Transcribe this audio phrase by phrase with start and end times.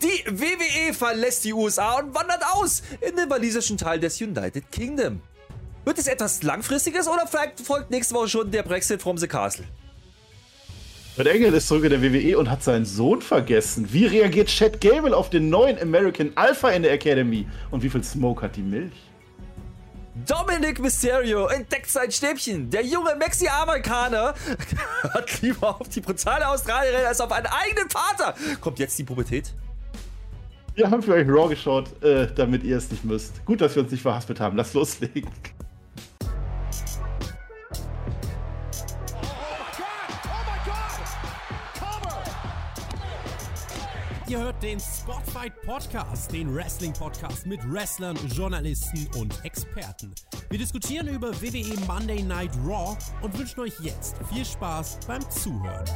[0.00, 5.20] Die WWE verlässt die USA und wandert aus in den walisischen Teil des United Kingdom.
[5.84, 9.64] Wird es etwas Langfristiges oder vielleicht folgt nächste Woche schon der Brexit from the Castle?
[11.16, 13.92] Bert Engel ist zurück in der WWE und hat seinen Sohn vergessen.
[13.92, 17.48] Wie reagiert Chad Gable auf den neuen American Alpha in der Academy?
[17.72, 18.92] Und wie viel Smoke hat die Milch?
[20.26, 22.70] Dominic Mysterio entdeckt sein Stäbchen.
[22.70, 24.34] Der junge Mexi-Amerikaner
[25.02, 28.36] hat lieber auf die brutale Australierin als auf einen eigenen Vater.
[28.60, 29.54] Kommt jetzt die Pubertät?
[30.78, 33.44] Wir haben für euch Raw geschaut, äh, damit ihr es nicht müsst.
[33.44, 34.56] Gut, dass wir uns nicht verhaspelt haben.
[34.56, 35.28] Lass loslegen.
[44.28, 50.14] Ihr hört den Spotfight Podcast, den Wrestling Podcast mit Wrestlern, Journalisten und Experten.
[50.48, 55.86] Wir diskutieren über WWE Monday Night Raw und wünschen euch jetzt viel Spaß beim Zuhören.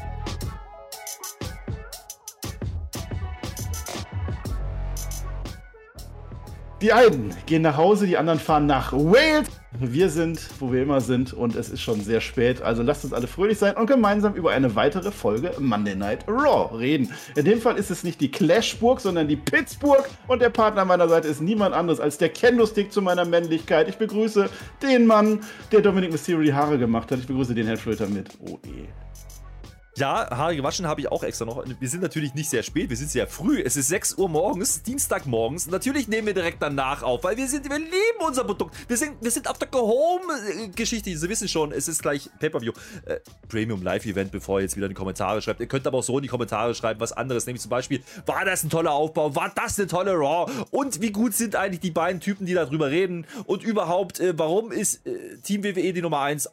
[6.82, 9.47] Die einen gehen nach Hause, die anderen fahren nach Wales.
[9.78, 12.61] Wir sind, wo wir immer sind, und es ist schon sehr spät.
[12.61, 16.77] Also lasst uns alle fröhlich sein und gemeinsam über eine weitere Folge Monday Night Raw
[16.77, 17.08] reden.
[17.36, 20.05] In dem Fall ist es nicht die Clashburg, sondern die Pittsburgh.
[20.27, 23.89] Und der Partner meiner Seite ist niemand anderes als der Kendo-Stick zu meiner Männlichkeit.
[23.89, 24.50] Ich begrüße
[24.83, 25.39] den Mann,
[25.70, 27.20] der Dominik Mysterio die Haare gemacht hat.
[27.20, 28.89] Ich begrüße den Herrn Schröter mit OE.
[29.98, 31.62] Ja, Haare gewaschen habe ich auch extra noch.
[31.79, 33.61] Wir sind natürlich nicht sehr spät, wir sind sehr früh.
[33.61, 35.67] Es ist 6 Uhr morgens, Dienstagmorgens.
[35.67, 37.93] Natürlich nehmen wir direkt danach auf, weil wir sind, wir lieben
[38.27, 38.75] unser Produkt.
[38.89, 41.15] Wir sind, wir sind auf der Go-Home-Geschichte.
[41.15, 42.73] Sie wissen schon, es ist gleich Pay-Per-View.
[43.05, 45.61] Äh, Premium Live-Event, bevor ihr jetzt wieder in die Kommentare schreibt.
[45.61, 47.45] Ihr könnt aber auch so in die Kommentare schreiben, was anderes.
[47.45, 49.37] Nämlich zum Beispiel, war das ein toller Aufbau?
[49.37, 50.51] War das eine tolle Raw?
[50.70, 53.27] Und wie gut sind eigentlich die beiden Typen, die darüber reden?
[53.45, 56.48] Und überhaupt, äh, warum ist äh, Team WWE die Nummer 1?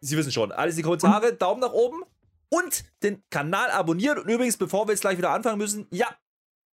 [0.00, 0.50] Sie wissen schon.
[0.50, 1.34] Alles in die Kommentare.
[1.34, 2.02] Daumen nach oben
[2.50, 4.18] und den Kanal abonnieren.
[4.18, 6.08] Und übrigens, bevor wir jetzt gleich wieder anfangen müssen, ja,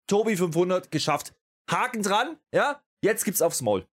[0.08, 1.34] Tobi 500 geschafft.
[1.70, 3.86] Haken dran, ja, jetzt gibt's aufs Maul.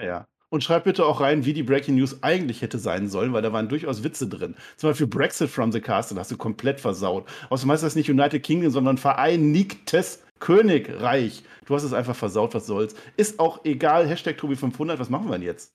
[0.00, 0.28] Ja.
[0.50, 3.52] Und schreibt bitte auch rein, wie die Breaking News eigentlich hätte sein sollen, weil da
[3.52, 4.54] waren durchaus Witze drin.
[4.76, 7.28] Zum Beispiel Brexit from the Castle hast du komplett versaut.
[7.50, 11.42] Außerdem heißt das nicht United Kingdom, sondern Vereinigtes Königreich.
[11.64, 12.94] Du hast es einfach versaut, was soll's.
[13.16, 14.06] Ist auch egal.
[14.06, 15.74] Hashtag Tobi500, was machen wir denn jetzt?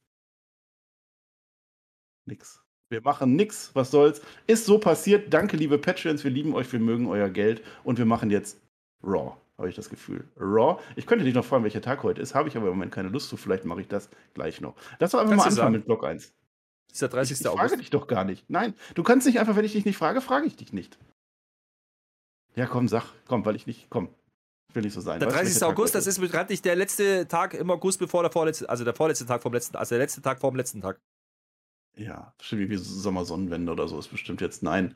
[2.25, 2.64] Nix.
[2.90, 4.20] Wir machen nix, was soll's.
[4.48, 5.32] Ist so passiert.
[5.32, 6.24] Danke, liebe Patreons.
[6.24, 7.64] Wir lieben euch, wir mögen euer Geld.
[7.84, 8.60] Und wir machen jetzt
[9.04, 10.28] Raw, habe ich das Gefühl.
[10.40, 10.82] Raw.
[10.96, 12.34] Ich könnte dich noch fragen, welcher Tag heute ist.
[12.34, 13.38] Habe ich aber im Moment keine Lust zu.
[13.38, 14.74] Vielleicht mache ich das gleich noch.
[14.98, 15.72] Lass doch einfach Kannst mal anfangen sagen.
[15.74, 16.34] mit Block 1.
[16.88, 17.36] Das ist der 30.
[17.36, 17.62] Ich, ich August.
[17.62, 18.50] frage dich doch gar nicht.
[18.50, 20.98] Nein, du kannst nicht einfach, wenn ich dich nicht frage, frage ich dich nicht.
[22.56, 23.04] Ja, komm, sag.
[23.28, 23.88] Komm, weil ich nicht.
[23.92, 24.10] Komm.
[24.70, 25.20] Ich will nicht so sein.
[25.20, 25.54] Der Weißt du, 30.
[25.56, 28.84] welcher Tag August, das ist bekanntlich der letzte Tag im August, bevor der vorletzte, also
[28.84, 31.00] der vorletzte Tag vom letzten, also der letzte Tag vor dem letzten Tag.
[31.96, 34.96] Ja, bestimmt wie Sommersonnenwende oder so ist bestimmt jetzt nein.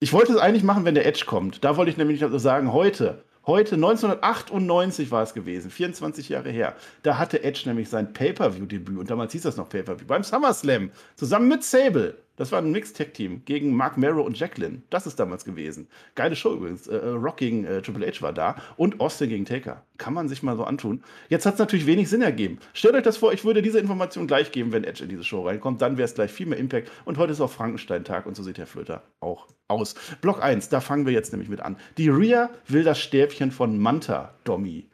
[0.00, 1.64] Ich wollte es eigentlich machen, wenn der Edge kommt.
[1.64, 6.76] Da wollte ich nämlich sagen, heute, heute 1998 war es gewesen, 24 Jahre her.
[7.02, 11.48] Da hatte Edge nämlich sein Pay-Per-View-Debüt und damals hieß das noch Pay-Per-View beim SummerSlam zusammen
[11.48, 12.25] mit Sable.
[12.36, 14.82] Das war ein Mixed-Tag-Team gegen Mark Marrow und Jacqueline.
[14.90, 15.88] Das ist damals gewesen.
[16.14, 16.86] Geile Show übrigens.
[16.86, 19.82] Äh, äh, Rock gegen äh, Triple H war da und Austin gegen Taker.
[19.98, 21.02] Kann man sich mal so antun.
[21.28, 22.58] Jetzt hat es natürlich wenig Sinn ergeben.
[22.74, 25.46] Stellt euch das vor, ich würde diese Information gleich geben, wenn Edge in diese Show
[25.46, 25.80] reinkommt.
[25.80, 26.90] Dann wäre es gleich viel mehr Impact.
[27.04, 29.94] Und heute ist auch Frankenstein-Tag und so sieht Herr Flöter auch aus.
[30.20, 31.76] Block 1, da fangen wir jetzt nämlich mit an.
[31.96, 34.86] Die Rhea will das Stäbchen von Manta, Dommy.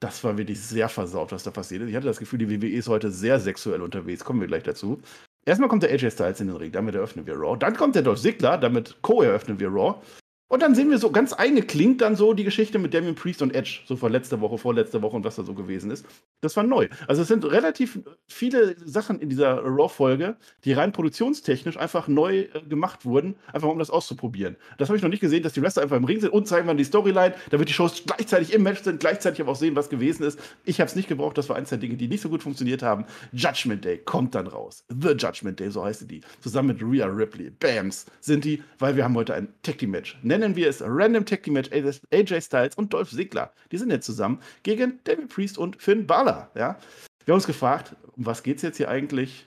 [0.00, 1.90] Das war wirklich sehr versaut, was da passiert ist.
[1.90, 4.24] Ich hatte das Gefühl, die WWE ist heute sehr sexuell unterwegs.
[4.24, 5.02] Kommen wir gleich dazu.
[5.46, 7.56] Erstmal kommt der AJ Styles in den Ring, damit eröffnen wir Raw.
[7.58, 10.00] Dann kommt der Dolph Ziggler, damit co-eröffnen wir Raw.
[10.50, 13.54] Und dann sehen wir so ganz eingeklinkt dann so die Geschichte mit Damien Priest und
[13.54, 16.04] Edge, so von letzter Woche, vorletzter Woche und was da so gewesen ist.
[16.40, 16.88] Das war neu.
[17.06, 22.62] Also es sind relativ viele Sachen in dieser Raw-Folge, die rein produktionstechnisch einfach neu äh,
[22.68, 24.56] gemacht wurden, einfach um das auszuprobieren.
[24.76, 26.66] Das habe ich noch nicht gesehen, dass die Wrestler einfach im Ring sind und zeigen
[26.66, 29.88] dann die Storyline, damit die Shows gleichzeitig im Match sind, gleichzeitig aber auch sehen, was
[29.88, 30.40] gewesen ist.
[30.64, 32.82] Ich habe es nicht gebraucht, das war eins der Dinge, die nicht so gut funktioniert
[32.82, 33.04] haben.
[33.30, 34.84] Judgment Day kommt dann raus.
[34.88, 36.22] The Judgment Day, so heißt die.
[36.40, 37.50] Zusammen mit Rhea Ripley.
[37.50, 40.18] Bams sind die, weil wir haben heute ein Tag Team Match.
[40.24, 43.52] Nennen wir es Random Tag Team Match AJ Styles und Dolph Ziggler.
[43.70, 46.50] Die sind jetzt zusammen gegen David Priest und Finn Balor.
[46.54, 46.78] Ja?
[47.24, 49.46] Wir haben uns gefragt, um was geht es jetzt hier eigentlich?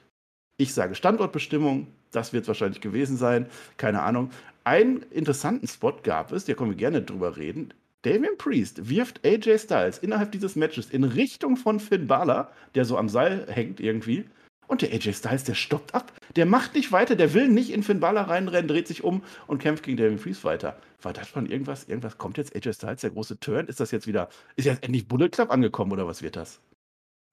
[0.58, 3.48] Ich sage Standortbestimmung, das wird es wahrscheinlich gewesen sein,
[3.78, 4.32] keine Ahnung.
[4.64, 7.74] Einen interessanten Spot gab es, da können wir gerne drüber reden.
[8.04, 12.98] Damian Priest wirft AJ Styles innerhalb dieses Matches in Richtung von Finn Balor, der so
[12.98, 14.26] am Seil hängt irgendwie.
[14.74, 16.12] Und der AJ Styles, der stoppt ab.
[16.36, 19.60] Der macht nicht weiter, der will nicht in Finn Balor reinrennen, dreht sich um und
[19.60, 20.82] kämpft gegen Damian Priest weiter.
[21.00, 21.84] War das schon irgendwas?
[21.84, 23.68] Irgendwas kommt jetzt AJ Styles, der große Turn?
[23.68, 26.60] Ist das jetzt wieder, ist jetzt endlich Bullet Club angekommen oder was wird das?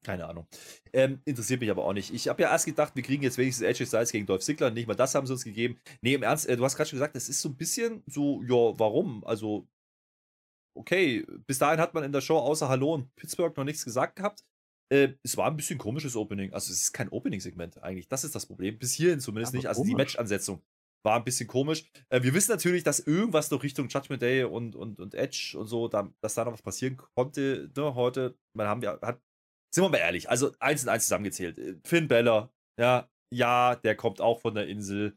[0.04, 0.48] Keine Ahnung.
[0.92, 2.12] Ähm, interessiert mich aber auch nicht.
[2.12, 4.70] Ich habe ja erst gedacht, wir kriegen jetzt wenigstens AJ Styles gegen Dolph Ziggler.
[4.70, 5.78] Nicht mal das haben sie uns gegeben.
[6.02, 8.42] Nee, im Ernst, äh, du hast gerade schon gesagt, das ist so ein bisschen so,
[8.42, 9.24] ja, warum?
[9.24, 9.66] Also,
[10.74, 14.16] okay, bis dahin hat man in der Show außer Hallo und Pittsburgh noch nichts gesagt
[14.16, 14.44] gehabt.
[14.92, 16.52] Äh, es war ein bisschen komisches Opening.
[16.52, 18.08] Also es ist kein Opening-Segment eigentlich.
[18.08, 18.78] Das ist das Problem.
[18.78, 19.68] Bis hierhin zumindest Aber nicht.
[19.68, 20.04] Also die komisch.
[20.14, 20.62] Match-Ansetzung
[21.02, 21.84] war ein bisschen komisch.
[22.08, 25.66] Äh, wir wissen natürlich, dass irgendwas noch Richtung Judgment Day und, und, und Edge und
[25.66, 28.36] so, da, dass da noch was passieren konnte ne, heute.
[28.54, 29.20] Man haben wir, hat,
[29.74, 31.58] sind wir mal ehrlich, also eins und eins zusammengezählt.
[31.58, 35.16] Äh, Finn Beller, ja, ja, der kommt auch von der Insel.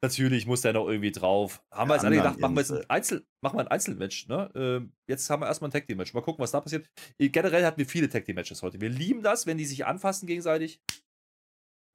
[0.00, 1.60] Natürlich muss der noch irgendwie drauf.
[1.72, 2.88] Haben wir jetzt alle gedacht, machen wir jetzt ein.
[2.88, 4.50] Einzel, machen wir ein Einzelmatch, ne?
[4.54, 6.14] Ähm, jetzt haben wir erstmal ein Tag Team Match.
[6.14, 6.88] Mal gucken, was da passiert.
[7.18, 8.80] Äh, Generell hatten wir viele Tag Team Matches heute.
[8.80, 10.80] Wir lieben das, wenn die sich anfassen gegenseitig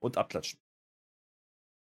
[0.01, 0.59] und abklatschen.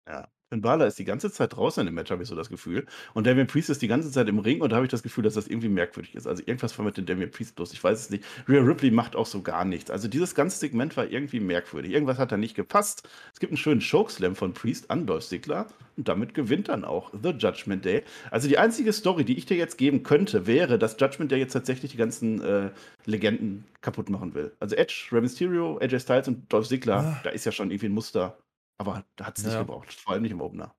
[0.06, 0.31] Ja.
[0.50, 2.85] Balor ist die ganze Zeit draußen in dem Match, habe ich so das Gefühl.
[3.14, 5.23] Und Damien Priest ist die ganze Zeit im Ring und da habe ich das Gefühl,
[5.23, 6.26] dass das irgendwie merkwürdig ist.
[6.26, 7.73] Also irgendwas war mit dem Damien Priest los.
[7.73, 8.25] Ich weiß es nicht.
[8.49, 9.91] Rhea Ripley macht auch so gar nichts.
[9.93, 11.93] Also dieses ganze Segment war irgendwie merkwürdig.
[11.93, 13.08] Irgendwas hat da nicht gepasst.
[13.32, 17.12] Es gibt einen schönen Chokeslam von Priest an Dolph Ziggler und damit gewinnt dann auch
[17.23, 18.02] The Judgment Day.
[18.32, 21.52] Also die einzige Story, die ich dir jetzt geben könnte, wäre, dass Judgment Day jetzt
[21.52, 22.70] tatsächlich die ganzen äh,
[23.06, 24.52] Legenden kaputt machen will.
[24.58, 27.20] Also Edge, Rey Mysterio, AJ Styles und Dolph Ziggler, Ah.
[27.23, 28.37] da ist ja schon irgendwie ein Muster.
[28.81, 29.61] Aber da hat es nicht Ja.
[29.61, 29.93] gebraucht.
[29.93, 30.75] Vor allem nicht im Opener.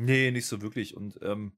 [0.00, 0.96] Nee, nicht so wirklich.
[0.96, 1.52] Und ähm,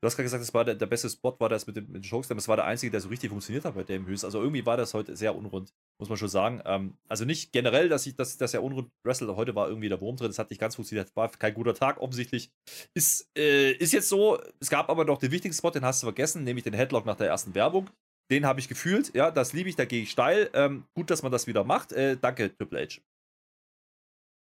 [0.00, 2.02] du hast gerade gesagt, das war der, der beste Spot, war das mit dem, mit
[2.04, 2.38] dem Chokeslam.
[2.38, 4.24] Das war der einzige, der so richtig funktioniert hat bei Damien Priest.
[4.24, 6.62] Also irgendwie war das heute sehr unrund, muss man schon sagen.
[6.64, 9.30] Ähm, also nicht generell, dass ich, dass er unrund wrestelt.
[9.36, 10.28] Heute war irgendwie der Wurm drin.
[10.28, 11.14] Das hat nicht ganz funktioniert.
[11.16, 12.50] War kein guter Tag offensichtlich.
[12.94, 14.40] Ist, äh, ist jetzt so.
[14.58, 17.16] Es gab aber noch den wichtigsten Spot, den hast du vergessen, nämlich den Headlock nach
[17.16, 17.90] der ersten Werbung.
[18.30, 19.14] Den habe ich gefühlt.
[19.14, 20.48] Ja, das liebe ich, da gehe ich steil.
[20.54, 21.92] Ähm, gut, dass man das wieder macht.
[21.92, 23.00] Äh, danke, Triple H.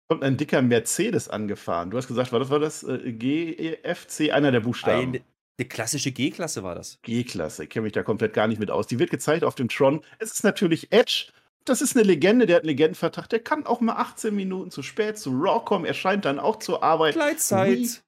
[0.09, 1.91] kommt ein dicker Mercedes angefahren.
[1.91, 5.09] Du hast gesagt, war das, war das äh, GFC, einer der Buchstaben?
[5.09, 5.21] Eine,
[5.59, 6.99] eine klassische G-Klasse war das.
[7.03, 8.87] G-Klasse, ich kenne mich da komplett gar nicht mit aus.
[8.87, 10.01] Die wird gezeigt auf dem Tron.
[10.19, 11.27] Es ist natürlich Edge.
[11.65, 13.29] Das ist eine Legende, der hat einen Legendenvertrag.
[13.29, 15.85] Der kann auch mal 18 Minuten zu spät zu Raw kommen.
[15.85, 17.15] Er scheint dann auch zur Arbeit.
[17.15, 18.03] Gleitzeit.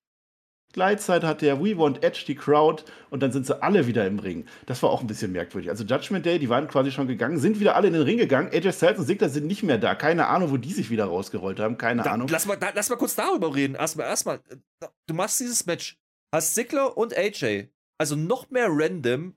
[0.72, 4.18] Gleitzeit hat der We Want Edge die Crowd und dann sind sie alle wieder im
[4.18, 4.46] Ring.
[4.66, 5.70] Das war auch ein bisschen merkwürdig.
[5.70, 8.48] Also Judgment Day, die waren quasi schon gegangen, sind wieder alle in den Ring gegangen.
[8.52, 9.94] AJ Styles und Sigler sind nicht mehr da.
[9.94, 11.76] Keine Ahnung, wo die sich wieder rausgerollt haben.
[11.78, 12.28] Keine Da, Ahnung.
[12.28, 13.74] lass, mal, da, lass mal kurz darüber reden.
[13.74, 14.36] Erstmal, erstmal.
[14.48, 15.98] äh, Du machst dieses Match.
[16.34, 17.68] Hast Ziggler und AJ.
[17.98, 19.34] Also noch mehr random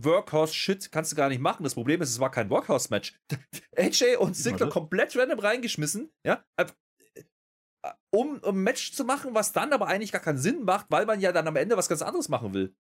[0.00, 1.64] Workhorse-Shit kannst du gar nicht machen.
[1.64, 3.18] Das Problem ist, es war kein Workhorse-Match.
[3.76, 4.74] AJ und Ziggler das?
[4.74, 6.10] komplett random reingeschmissen.
[6.24, 6.44] Ja.
[8.10, 11.20] Um, ein Match zu machen, was dann aber eigentlich gar keinen Sinn macht, weil man
[11.20, 12.74] ja dann am Ende was ganz anderes machen will.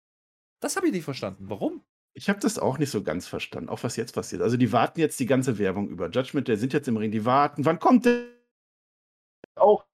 [0.59, 1.49] Das habe ich nicht verstanden.
[1.49, 1.83] Warum?
[2.13, 4.41] Ich habe das auch nicht so ganz verstanden, auch was jetzt passiert.
[4.41, 6.09] Also die warten jetzt die ganze Werbung über.
[6.09, 7.65] Judgment, der sind jetzt im Ring, die warten.
[7.65, 8.25] Wann kommt der?
[9.55, 9.85] Auch.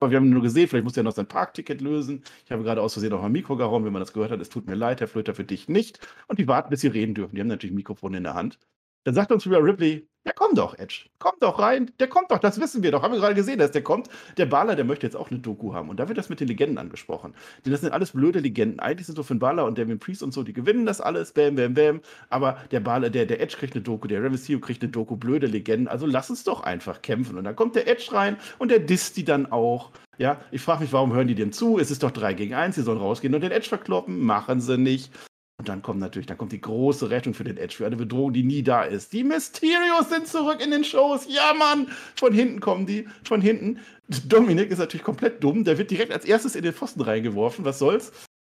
[0.00, 2.22] Aber wir haben nur gesehen, vielleicht muss der noch sein Parkticket lösen.
[2.44, 4.40] Ich habe gerade aus Versehen auf mein Mikro gehauen, wenn man das gehört hat.
[4.40, 5.98] Es tut mir leid, Herr Flöter, für dich nicht.
[6.28, 7.34] Und die warten, bis sie reden dürfen.
[7.34, 8.58] Die haben natürlich ein Mikrofon in der Hand.
[9.04, 11.04] Dann sagt uns Rhea Ripley, ja komm doch, Edge.
[11.18, 11.90] Komm doch rein.
[12.00, 13.02] Der kommt doch, das wissen wir doch.
[13.02, 14.08] Haben wir gerade gesehen, dass der kommt.
[14.38, 15.90] Der Balor, der möchte jetzt auch eine Doku haben.
[15.90, 17.34] Und da wird das mit den Legenden angesprochen.
[17.64, 18.80] Denn das sind alles blöde Legenden.
[18.80, 21.32] Eigentlich sind so Finn Balor und Damien Priest und so, die gewinnen das alles.
[21.32, 22.00] Bam, bam, bam.
[22.30, 25.16] Aber der Balor, der, der Edge kriegt eine Doku, der Mysterio kriegt eine Doku.
[25.16, 25.88] Blöde Legenden.
[25.88, 27.36] Also lass uns doch einfach kämpfen.
[27.36, 29.90] Und dann kommt der Edge rein und der disst die dann auch.
[30.16, 31.78] Ja, ich frage mich, warum hören die dem zu?
[31.78, 34.20] Es ist doch 3 gegen 1, sie sollen rausgehen und den Edge verkloppen.
[34.20, 35.12] Machen sie nicht.
[35.56, 38.32] Und dann kommt natürlich, dann kommt die große Rettung für den Edge, für eine Bedrohung,
[38.32, 39.12] die nie da ist.
[39.12, 41.26] Die Mysterios sind zurück in den Shows.
[41.28, 41.88] Ja, Mann!
[42.16, 43.78] Von hinten kommen die, von hinten.
[44.26, 45.62] Dominik ist natürlich komplett dumm.
[45.64, 47.64] Der wird direkt als erstes in den Pfosten reingeworfen.
[47.64, 48.10] Was soll's?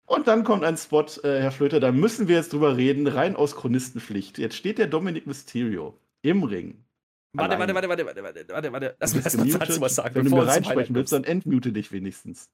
[0.06, 3.36] Und dann kommt ein Spot, äh, Herr Flöter, da müssen wir jetzt drüber reden, rein
[3.36, 4.38] aus Chronistenpflicht.
[4.38, 6.82] Jetzt steht der Dominik Mysterio im Ring.
[7.34, 7.74] Warte, Alleine.
[7.74, 8.96] warte, warte, warte, warte, warte, warte.
[8.98, 11.92] Lass mich erst mal dazu was sagen, Wenn du mir reinsprechen willst, dann entmute dich
[11.92, 12.48] wenigstens.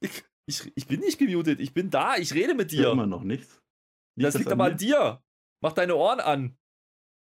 [0.46, 2.82] Ich, ich bin nicht gemutet, ich bin da, ich rede mit Ja.
[2.82, 2.90] dir.
[2.90, 3.62] Immer noch nichts.
[4.16, 5.23] Das liegt aber an dir.
[5.61, 6.57] Mach deine Ohren an.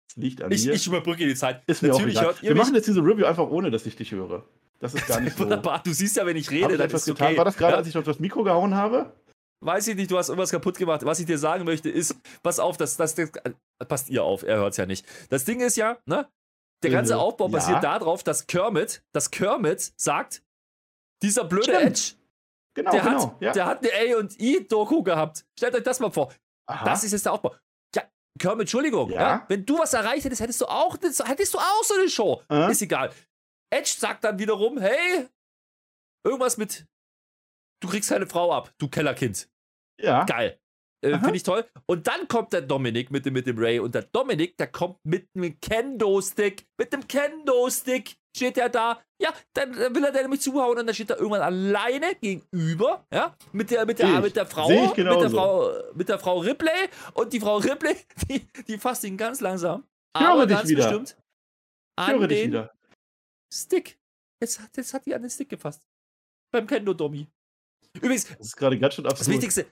[0.08, 0.72] Das liegt an Ich, mir.
[0.72, 1.62] ich überbrücke die Zeit.
[1.66, 2.42] ist mir Natürlich auch egal.
[2.42, 4.44] Wir machen jetzt diese Review einfach ohne, dass ich dich höre.
[4.80, 5.44] Das ist gar nicht so.
[5.44, 7.28] Wunderbar, du siehst ja, wenn ich rede, ich dann etwas ist getan?
[7.28, 7.38] okay.
[7.38, 7.78] War das gerade, ja?
[7.78, 9.12] als ich auf das Mikro gehauen habe?
[9.62, 11.04] Weiß ich nicht, du hast irgendwas kaputt gemacht.
[11.04, 13.30] Was ich dir sagen möchte, ist, pass auf, das, das, das
[13.86, 15.04] passt ihr auf, er hört es ja nicht.
[15.28, 16.26] Das Ding ist ja, ne?
[16.82, 17.52] Der ganze Äh, Aufbau ja.
[17.52, 20.42] basiert darauf, dass Kermit, dass Kermit sagt,
[21.22, 21.82] dieser blöde Stimmt.
[21.82, 22.14] Edge,
[22.72, 23.24] Genau, der, genau.
[23.34, 23.52] hat, ja.
[23.52, 25.44] der hat eine A und I-Doku gehabt.
[25.58, 26.32] Stellt euch das mal vor.
[26.70, 26.84] Aha.
[26.84, 27.54] Das ist jetzt der Aufbau.
[27.94, 28.02] Ja,
[28.38, 29.10] Kermit, Entschuldigung.
[29.10, 29.20] Ja.
[29.20, 29.44] Ja.
[29.48, 32.42] Wenn du was erreicht hättest, hättest du auch, hättest du auch so eine Show.
[32.50, 32.70] Äh?
[32.70, 33.10] Ist egal.
[33.72, 35.28] Edge sagt dann wiederum, hey,
[36.24, 36.86] irgendwas mit,
[37.80, 39.48] du kriegst deine Frau ab, du Kellerkind.
[40.00, 40.24] ja.
[40.24, 40.59] Geil.
[41.02, 41.18] Äh.
[41.18, 41.64] Finde ich toll.
[41.86, 43.78] Und dann kommt der Dominik mit dem, mit dem Ray.
[43.80, 46.66] Und der Dominik, der kommt mit einem Kendo-Stick.
[46.78, 49.00] Mit dem Kendo-Stick steht er da.
[49.20, 53.06] Ja, dann will er der nämlich zuhauen und dann steht er irgendwann alleine gegenüber.
[53.12, 54.20] Ja, mit der, mit der, ich.
[54.22, 54.68] mit der Frau.
[54.68, 55.30] Mit, der.
[55.30, 56.88] Frau mit der Frau Ripley.
[57.14, 57.96] Und die Frau Ripley,
[58.28, 59.84] die, die fasst ihn ganz langsam.
[60.16, 60.82] Ich höre aber dich ganz wieder.
[60.84, 61.16] bestimmt.
[61.98, 62.74] Ich An höre dich den wieder.
[63.52, 63.98] Stick.
[64.42, 65.82] Jetzt, hat- jetzt hat die an den Stick gefasst.
[66.52, 67.26] Beim Kendo-Dommi.
[67.96, 69.34] Übrigens, Das ist gerade ganz schön das absurd.
[69.36, 69.66] Wichtigste,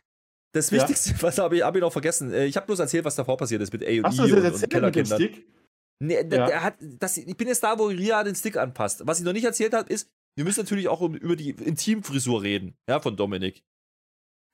[0.53, 0.79] Das Ja.
[0.79, 2.33] Wichtigste, was habe ich, hab ich noch vergessen.
[2.33, 4.29] Äh, Ich habe bloß erzählt, was davor passiert ist mit A und Hast E du
[4.29, 5.19] das und, und erzählt mit dem Kellerkindern.
[5.21, 5.47] Stick?
[6.01, 6.23] Nee, Ja.
[6.25, 9.07] der hat, das, ich bin jetzt da, wo Ria den Stick anpasst.
[9.07, 12.77] Was ich noch nicht erzählt habe, ist, wir müssen natürlich auch über die Intimfrisur reden,
[12.89, 13.65] ja, von Dominik.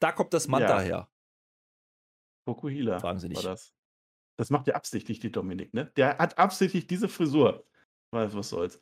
[0.01, 0.81] Da kommt das Manta Ja.
[0.81, 1.09] her.
[2.49, 3.45] Fokuhila Fragen Sie nicht.
[3.45, 3.73] das.
[4.39, 5.93] Das macht er absichtlich, die Dominik, ne?
[5.97, 7.65] Der hat absichtlich diese Frisur.
[8.13, 8.81] Was, was soll's.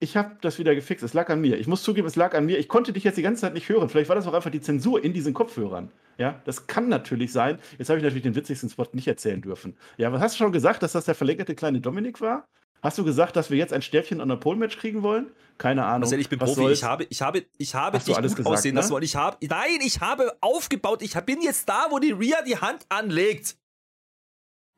[0.00, 1.02] Ich habe das wieder gefixt.
[1.02, 1.58] Es lag an mir.
[1.58, 2.58] Ich muss zugeben, es lag an mir.
[2.58, 3.88] Ich konnte dich jetzt die ganze Zeit nicht hören.
[3.88, 5.90] Vielleicht war das auch einfach die Zensur in diesen Kopfhörern.
[6.18, 7.58] Ja, das kann natürlich sein.
[7.78, 9.76] Jetzt habe ich natürlich den witzigsten Spot nicht erzählen dürfen.
[9.96, 12.46] Ja, was hast du schon gesagt, dass das der verlängerte kleine Dominik war?
[12.80, 15.32] Hast du gesagt, dass wir jetzt ein Stäbchen an der Pole-Match kriegen wollen?
[15.58, 16.00] Keine Ahnung.
[16.02, 16.60] Marcel, ich bin Was Profi.
[16.62, 16.78] soll's?
[16.78, 18.80] Ich habe, ich habe, ich habe dich alles gut gesagt, aussehen ne?
[18.80, 18.92] lassen.
[18.92, 21.02] Und ich habe, nein, ich habe aufgebaut.
[21.02, 23.56] Ich bin jetzt da, wo die Ria die Hand anlegt.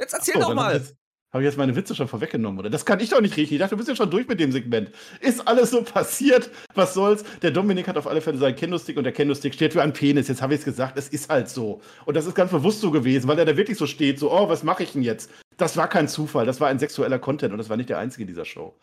[0.00, 0.76] Jetzt erzähl so, doch mal.
[0.76, 0.96] Jetzt-
[1.32, 2.70] hab ich jetzt meine Witze schon vorweggenommen, oder?
[2.70, 3.52] Das kann ich doch nicht richtig.
[3.52, 4.90] Ich dachte, du bist ja schon durch mit dem Segment.
[5.20, 6.50] Ist alles so passiert?
[6.74, 7.24] Was soll's?
[7.42, 10.28] Der Dominik hat auf alle Fälle seinen Kendo-Stick und der Kendo-Stick steht für einen Penis.
[10.28, 10.98] Jetzt habe ich es gesagt.
[10.98, 11.80] Es ist halt so.
[12.04, 14.48] Und das ist ganz bewusst so gewesen, weil er da wirklich so steht, so, oh,
[14.48, 15.30] was mache ich denn jetzt?
[15.56, 16.46] Das war kein Zufall.
[16.46, 18.76] Das war ein sexueller Content und das war nicht der einzige in dieser Show.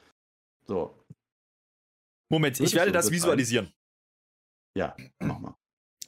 [0.68, 0.94] So,
[2.30, 3.72] Moment, ich werde so, das visualisieren.
[4.76, 5.56] ja, mach mal.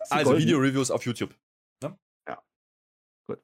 [0.10, 0.38] Also.
[0.38, 1.36] Video-Reviews auf YouTube.
[1.84, 2.00] Ne?
[2.27, 2.41] Ja.
[3.27, 3.43] Gut.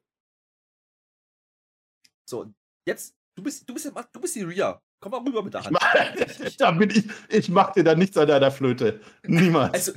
[2.28, 2.52] So,
[2.86, 4.80] jetzt, du bist, du bist, du bist die Ria.
[5.00, 5.76] Komm mal rüber mit der Ich Hand.
[5.80, 9.00] mach, da bin ich, ich mach dir da nichts an deiner Flöte.
[9.24, 9.74] Niemals.
[9.74, 9.92] Also,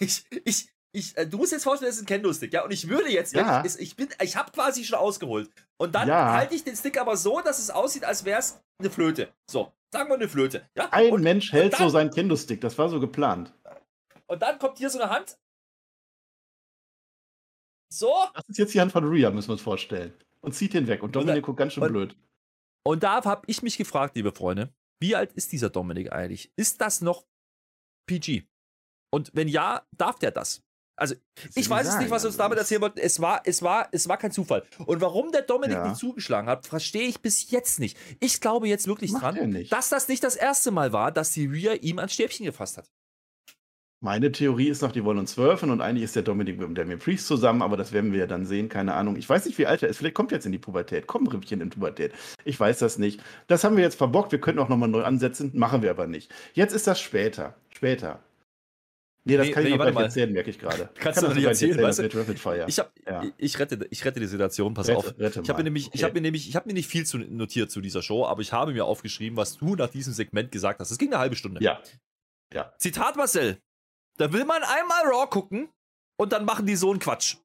[0.00, 2.64] ich, ich, ich, äh, du musst jetzt vorstellen, das ist ein Kendo-Stick, ja?
[2.64, 3.62] Und ich würde jetzt, Ja.
[3.64, 5.50] ich, ich bin, ich habe quasi schon ausgeholt.
[5.76, 6.32] Und dann Ja.
[6.32, 9.32] halte ich den Stick aber so, dass es aussieht, als wäre es eine Flöte.
[9.50, 10.88] So, sagen wir eine Flöte, ja?
[10.92, 12.60] ein und, Mensch hält und so dann, seinen Kendo-Stick.
[12.62, 13.52] Das war so geplant.
[14.26, 15.36] Und dann kommt hier so eine Hand.
[17.92, 18.12] So.
[18.34, 20.14] Das ist jetzt die Hand von Rhea, müssen wir uns vorstellen.
[20.40, 21.02] Und zieht den weg.
[21.02, 22.16] Und Und Dominik da- guckt ganz schön und- blöd.
[22.88, 26.50] Und da habe ich mich gefragt, liebe Freunde, wie alt ist dieser Dominik eigentlich?
[26.56, 27.26] Ist das noch
[28.08, 28.44] PG?
[29.12, 30.62] Und wenn ja, darf der das?
[30.98, 31.14] Also,
[31.54, 32.98] ich weiß es nicht, was wir uns also damit erzählen wollten.
[32.98, 34.64] Es war, es war, es war kein Zufall.
[34.86, 35.86] Und warum der Dominik Ja.
[35.86, 37.98] nicht zugeschlagen hat, verstehe ich bis jetzt nicht.
[38.20, 41.44] Ich glaube jetzt wirklich Macht dran, dass das nicht das erste Mal war, dass die
[41.44, 42.90] Rhea ihm ans Stäbchen gefasst hat.
[44.00, 46.74] Meine Theorie ist noch, die wollen uns zwölfen und eigentlich ist der Dominik mit dem
[46.76, 49.16] Damien Priest zusammen, aber das werden wir ja dann sehen, keine Ahnung.
[49.16, 49.96] Ich weiß nicht, wie alt er ist.
[49.96, 51.08] Vielleicht kommt er jetzt in die Pubertät.
[51.08, 52.12] Komm, Rippchen in die Pubertät.
[52.44, 53.20] Ich weiß das nicht.
[53.48, 54.30] Das haben wir jetzt verbockt.
[54.30, 55.50] Wir könnten auch nochmal neu ansetzen.
[55.54, 56.32] Machen wir aber nicht.
[56.54, 57.56] Jetzt ist das später.
[57.74, 58.20] Später.
[59.24, 60.04] Nee, das Nee, kann ich nee, noch warte gleich mal.
[60.06, 60.88] erzählen, merke ich gerade.
[60.94, 62.18] Ich Kannst kann du noch nicht erzählen, erzählen, weißt du?
[62.20, 62.64] Rapid Fire.
[62.68, 63.24] Ich, hab, Ja.
[63.24, 65.18] ich, ich, rette, ich rette die Situation, pass Rette- auf.
[65.18, 66.04] rette Ich habe mir nämlich, ich Okay.
[66.04, 68.52] habe mir nämlich, ich habe mir nicht viel zu notiert zu dieser Show, aber ich
[68.52, 70.92] habe mir aufgeschrieben, was du nach diesem Segment gesagt hast.
[70.92, 71.60] Es ging eine halbe Stunde.
[71.62, 72.72] Ja.
[72.78, 73.58] Zitat Marcel.
[74.18, 75.68] Da will man einmal Raw gucken
[76.18, 77.36] und dann machen die so einen Quatsch.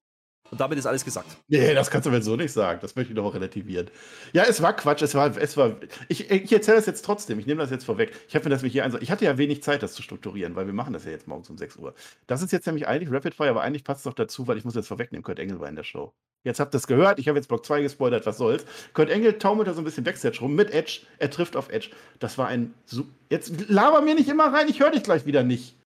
[0.51, 1.37] Und damit ist alles gesagt.
[1.47, 2.79] Nee, das kannst du mir so nicht sagen.
[2.81, 3.89] Das möchte ich doch relativieren.
[4.33, 5.01] Ja, es war Quatsch.
[5.01, 5.77] Es war, es war.
[6.09, 7.39] Ich, ich erzähle das jetzt trotzdem.
[7.39, 8.11] Ich nehme das jetzt vorweg.
[8.27, 9.01] Ich habe mir das hier einsam.
[9.01, 11.49] Ich hatte ja wenig Zeit, das zu strukturieren, weil wir machen das ja jetzt morgens
[11.49, 11.95] um 6 Uhr.
[12.27, 14.65] Das ist jetzt nämlich eigentlich Rapid Fire, aber eigentlich passt es doch dazu, weil ich
[14.65, 16.13] muss jetzt vorwegnehmen, Kurt Engel war in der Show.
[16.43, 17.17] Jetzt habt ihr es gehört.
[17.17, 18.25] Ich habe jetzt Block 2 gespoilert.
[18.25, 18.65] Was soll's?
[18.93, 21.01] Kurt Engel taumelt da so ein bisschen Backstage rum mit Edge.
[21.17, 21.89] Er trifft auf Edge.
[22.19, 22.73] Das war ein.
[23.29, 24.67] Jetzt laber mir nicht immer rein.
[24.67, 25.77] Ich höre dich gleich wieder nicht.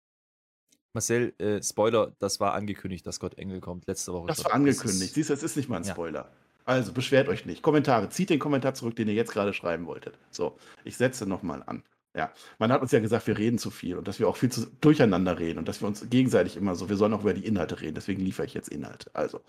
[0.97, 4.27] Marcel, äh, Spoiler, das war angekündigt, dass Gott Engel kommt letzte Woche.
[4.27, 5.13] Das war angekündigt.
[5.13, 5.93] Siehst du, es ist nicht mal ein Ja.
[5.93, 6.27] Spoiler.
[6.65, 7.61] Also beschwert euch nicht.
[7.61, 8.09] Kommentare.
[8.09, 10.17] Zieht den Kommentar zurück, den ihr jetzt gerade schreiben wolltet.
[10.31, 11.83] So, ich setze nochmal an.
[12.17, 14.51] Ja, man hat uns ja gesagt, wir reden zu viel und dass wir auch viel
[14.51, 17.45] zu durcheinander reden und dass wir uns gegenseitig immer so, wir sollen auch über die
[17.45, 17.93] Inhalte reden.
[17.93, 19.11] Deswegen liefere ich jetzt Inhalte.
[19.13, 19.41] Also,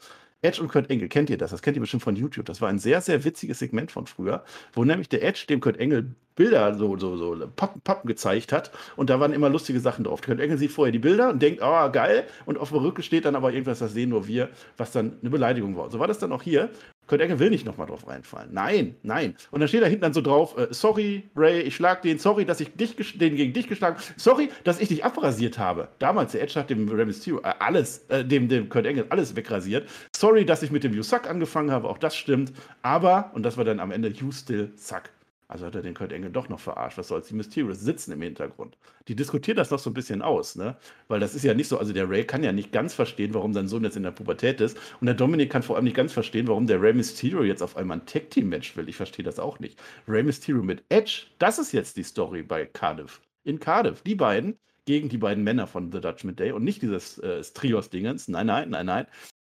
[0.43, 1.51] Edge und Kurt Engel, kennt ihr das?
[1.51, 2.45] Das kennt ihr bestimmt von YouTube.
[2.45, 4.45] Das war ein sehr, sehr witziges Segment von früher,
[4.75, 8.71] wo nämlich der Edge dem Kurt Engel Bilder so, so, so Pappen, Pappen gezeigt hat
[8.97, 10.21] und da waren immer lustige Sachen drauf.
[10.21, 12.27] Kurt Engel sieht vorher die Bilder und denkt, oh, geil.
[12.45, 15.31] Und auf der Rücke steht dann aber irgendwas, das sehen nur wir, was dann eine
[15.31, 15.91] Beleidigung war.
[15.91, 16.71] So war das dann auch hier.
[17.09, 18.53] Kurt Engel will nicht nochmal drauf reinfallen.
[18.53, 19.35] Nein, nein.
[19.51, 22.45] Und dann steht da hinten dann so drauf, äh, sorry, Ray, ich schlag den, sorry,
[22.45, 25.89] dass ich dich, den gegen dich geschlagen sorry, dass ich dich abrasiert habe.
[25.99, 29.35] Damals, der Edge hat dem Rey Mysterio äh, alles, äh, dem, dem Kurt Engel alles
[29.35, 29.89] wegrasiert.
[30.15, 32.53] Sorry, dass ich mit dem You Suck angefangen habe, auch das stimmt.
[32.83, 35.05] Aber, und das war dann am Ende, You Still Suck.
[35.49, 36.99] Also hat er den Kurt Engel doch noch verarscht.
[36.99, 37.29] Was soll's?
[37.29, 38.77] Die Mysterios sitzen im Hintergrund.
[39.09, 40.77] Die diskutieren das noch so ein bisschen aus, ne?
[41.09, 43.55] Weil das ist ja nicht so, also der Ray kann ja nicht ganz verstehen, warum
[43.55, 44.77] sein Sohn jetzt in der Pubertät ist.
[45.01, 47.79] Und der Dominik kann vor allem nicht ganz verstehen, warum der Ray Mysterio jetzt auf
[47.79, 48.91] einmal ein Tag-Team-Match will.
[48.91, 49.81] Ich verstehe das auch nicht.
[50.07, 53.23] Ray Mysterio mit Edge, das ist jetzt die Story bei Cardiff.
[53.45, 54.03] In Cardiff.
[54.03, 58.29] Die beiden gegen die beiden Männer von The Judgment Day und nicht dieses äh, Trios-Dingens.
[58.29, 59.07] Nein, nein, nein, nein.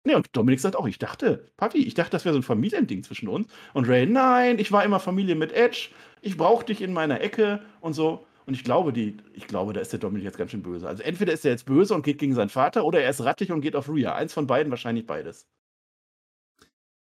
[0.06, 3.04] Nee, und Dominik sagt auch, ich dachte, Papi, ich dachte, das wäre so ein Familiending
[3.04, 3.52] zwischen uns.
[3.74, 5.90] Und Ray, nein, ich war immer Familie mit Edge,
[6.22, 8.26] ich brauche dich in meiner Ecke und so.
[8.46, 10.88] Und ich glaube, die, ich glaube, da ist der Dominik jetzt ganz schön böse.
[10.88, 13.52] Also entweder ist er jetzt böse und geht gegen seinen Vater oder er ist rattig
[13.52, 14.14] und geht auf Rhea.
[14.14, 15.48] Eins von beiden, wahrscheinlich beides.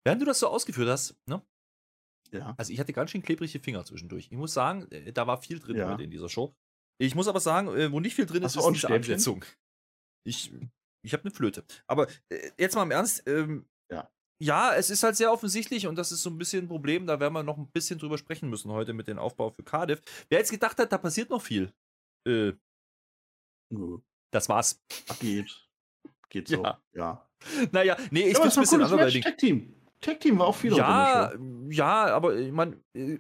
[0.04, 1.44] Während du das so ausgeführt hast, ne?
[2.32, 2.56] Ja.
[2.58, 4.28] Also ich hatte ganz schön klebrige Finger zwischendurch.
[4.32, 5.96] Ich muss sagen, äh, da war viel drin Ja.
[5.96, 6.56] in dieser Show.
[6.98, 8.96] Ich muss aber sagen, äh, wo nicht viel drin ist, ist diese Stäbchen?
[9.14, 9.46] Ansetzung.
[10.26, 10.52] Ich,
[11.04, 11.64] Ich habe eine Flöte.
[11.88, 13.24] Aber äh, jetzt mal im Ernst.
[13.28, 14.10] Ähm, Ja.
[14.40, 17.08] Ja, es ist halt sehr offensichtlich und das ist so ein bisschen ein Problem.
[17.08, 20.02] Da werden wir noch ein bisschen drüber sprechen müssen heute mit dem Aufbau für Cardiff.
[20.30, 21.74] Wer jetzt gedacht hat, da passiert noch viel.
[22.28, 22.54] Äh,
[23.70, 24.00] Nö.
[24.32, 24.82] das war's.
[25.20, 25.68] Geht.
[26.30, 26.64] Geht so.
[26.64, 26.82] Ja.
[26.94, 27.30] Ja.
[27.72, 29.26] Naja, nee, ich Ja, es ein bisschen anderweitig.
[30.00, 30.38] Tag Team.
[30.40, 31.32] War auch viel Ja,
[31.70, 33.18] ja, aber ich meine, äh,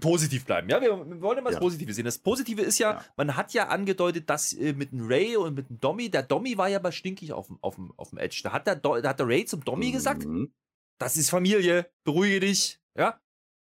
[0.00, 0.68] positiv bleiben.
[0.70, 1.60] Ja, wir, wir wollen immer das Ja.
[1.60, 2.04] Positive sehen.
[2.06, 3.04] Das Positive ist ja, Ja.
[3.16, 6.56] man hat ja angedeutet, dass äh, mit dem Ray und mit dem Dommy, der Dommy
[6.56, 8.40] war ja mal stinkig auf dem, auf dem, auf dem Edge.
[8.42, 10.52] Da hat, der, Do- da hat der Ray zum Dommy gesagt, Mhm.
[10.98, 12.80] das ist Familie, beruhige dich.
[12.96, 13.20] Ja,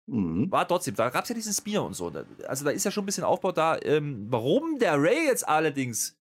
[0.08, 0.50] Mhm.
[0.50, 0.94] war trotzdem.
[0.96, 2.10] Da gab es ja diesen Spear und so.
[2.48, 3.78] Also da ist ja schon ein bisschen Aufbau da.
[3.82, 6.18] Ähm, warum der Ray jetzt allerdings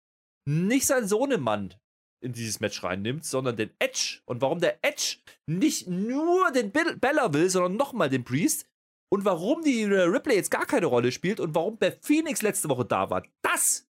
[0.45, 1.75] nicht seinen Sohnemann
[2.21, 4.19] in dieses Match reinnimmt, sondern den Edge.
[4.25, 8.67] Und warum der Edge nicht nur den Bella will, sondern nochmal den Priest.
[9.11, 12.85] Und warum die Ripley jetzt gar keine Rolle spielt und warum Beth Phoenix letzte Woche
[12.85, 13.88] da war, das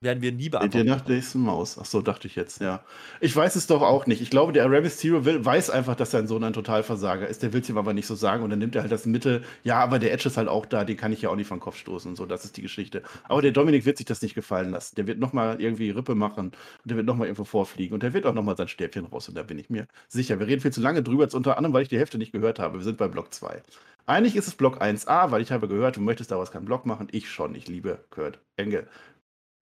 [0.00, 0.86] werden wir nie Der beantworten.
[0.86, 1.76] nach nächsten Maus.
[1.80, 2.84] Ach so, dachte ich jetzt, ja.
[3.20, 4.20] Ich weiß es doch auch nicht.
[4.22, 7.42] Ich glaube, der Rey Mysterio will, weiß einfach, dass sein Sohn ein Totalversager ist.
[7.42, 9.42] Der will es ihm aber nicht so sagen und dann nimmt er halt das Mittel.
[9.64, 11.58] Ja, aber der Edge ist halt auch da, den kann ich ja auch nicht vom
[11.58, 12.26] Kopf stoßen und so.
[12.26, 13.02] Das ist die Geschichte.
[13.24, 14.94] Aber der Dominik wird sich das nicht gefallen lassen.
[14.94, 18.24] Der wird nochmal irgendwie Rippe machen und der wird nochmal irgendwo vorfliegen und der wird
[18.26, 20.38] auch nochmal sein Stäbchen raus und da bin ich mir sicher.
[20.38, 22.60] Wir reden viel zu lange drüber, jetzt unter anderem, weil ich die Hälfte nicht gehört
[22.60, 22.78] habe.
[22.78, 23.62] Wir sind bei Block 2.
[24.06, 27.08] Eigentlich ist es Block 1a, weil ich habe gehört, du möchtest daraus keinen Block machen.
[27.10, 27.54] Ich schon.
[27.54, 28.86] Ich liebe Kurt Engel.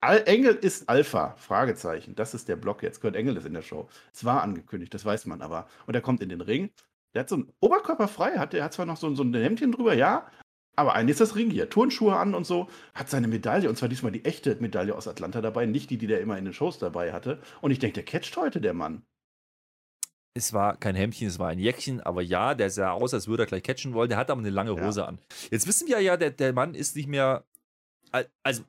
[0.00, 2.14] Al Engel ist Alpha, Fragezeichen.
[2.14, 3.00] Das ist der Block jetzt.
[3.00, 3.88] Kurt Engel ist in der Show.
[4.12, 5.66] Es war angekündigt, das weiß man aber.
[5.86, 6.70] Und er kommt in den Ring.
[7.14, 9.72] Der hat so einen Oberkörper frei, hat, der hat zwar noch so, so ein Hemdchen
[9.72, 10.30] drüber, ja,
[10.76, 11.70] aber eigentlich ist das Ring hier.
[11.70, 12.68] Turnschuhe an und so.
[12.94, 16.06] Hat seine Medaille, und zwar diesmal die echte Medaille aus Atlanta dabei, nicht die, die
[16.06, 17.40] der immer in den Shows dabei hatte.
[17.62, 19.02] Und ich denke, der catcht heute, der Mann.
[20.34, 23.44] Es war kein Hemdchen, es war ein Jäckchen, aber ja, der sah aus, als würde
[23.44, 24.10] er gleich catchen wollen.
[24.10, 24.84] Der hat aber eine lange Ja.
[24.84, 25.18] Hose an.
[25.50, 27.44] Jetzt wissen wir ja, der, der Mann ist nicht mehr.
[28.12, 28.64] al- Also,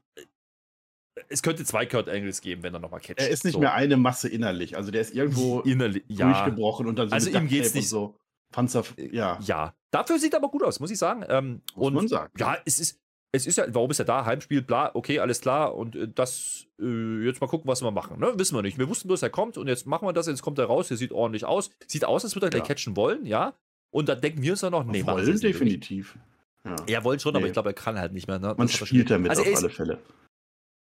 [1.29, 3.19] es könnte zwei Kurt Angles geben, wenn er nochmal catcht.
[3.19, 3.59] Er ist nicht So.
[3.59, 4.75] mehr eine Masse innerlich.
[4.77, 6.03] Also der ist irgendwo innerlich.
[6.07, 8.15] Ja, durchgebrochen und dann so Also ihm geht's nicht- so.
[8.51, 9.73] Panzer, ja, ja.
[9.91, 11.23] Dafür sieht er aber gut aus, muss ich sagen.
[11.27, 12.31] Ähm, muss und man sagen.
[12.37, 12.99] ja, es ist.
[13.33, 14.25] Es ist ja, warum ist er da?
[14.25, 15.75] Heimspiel, bla, okay, alles klar.
[15.75, 18.19] Und äh, das, äh, jetzt mal gucken, was wir machen.
[18.21, 18.31] Ne?
[18.37, 18.79] Wissen wir nicht.
[18.79, 20.95] Wir wussten bloß, er kommt und jetzt machen wir das, jetzt kommt er raus, der
[20.95, 21.69] sieht ordentlich aus.
[21.87, 22.67] Sieht aus, als würde er gleich Ja.
[22.67, 23.53] catchen wollen, ja.
[23.91, 26.17] Und dann denken wir uns dann noch, nee, Wollen definitiv.
[26.63, 26.75] Ja.
[26.87, 27.47] Er wollte schon, aber Nee.
[27.47, 28.39] ich glaube, er kann halt nicht mehr.
[28.39, 28.55] Ne?
[28.57, 29.99] Man Das er spielt damit also auf er alle Fälle.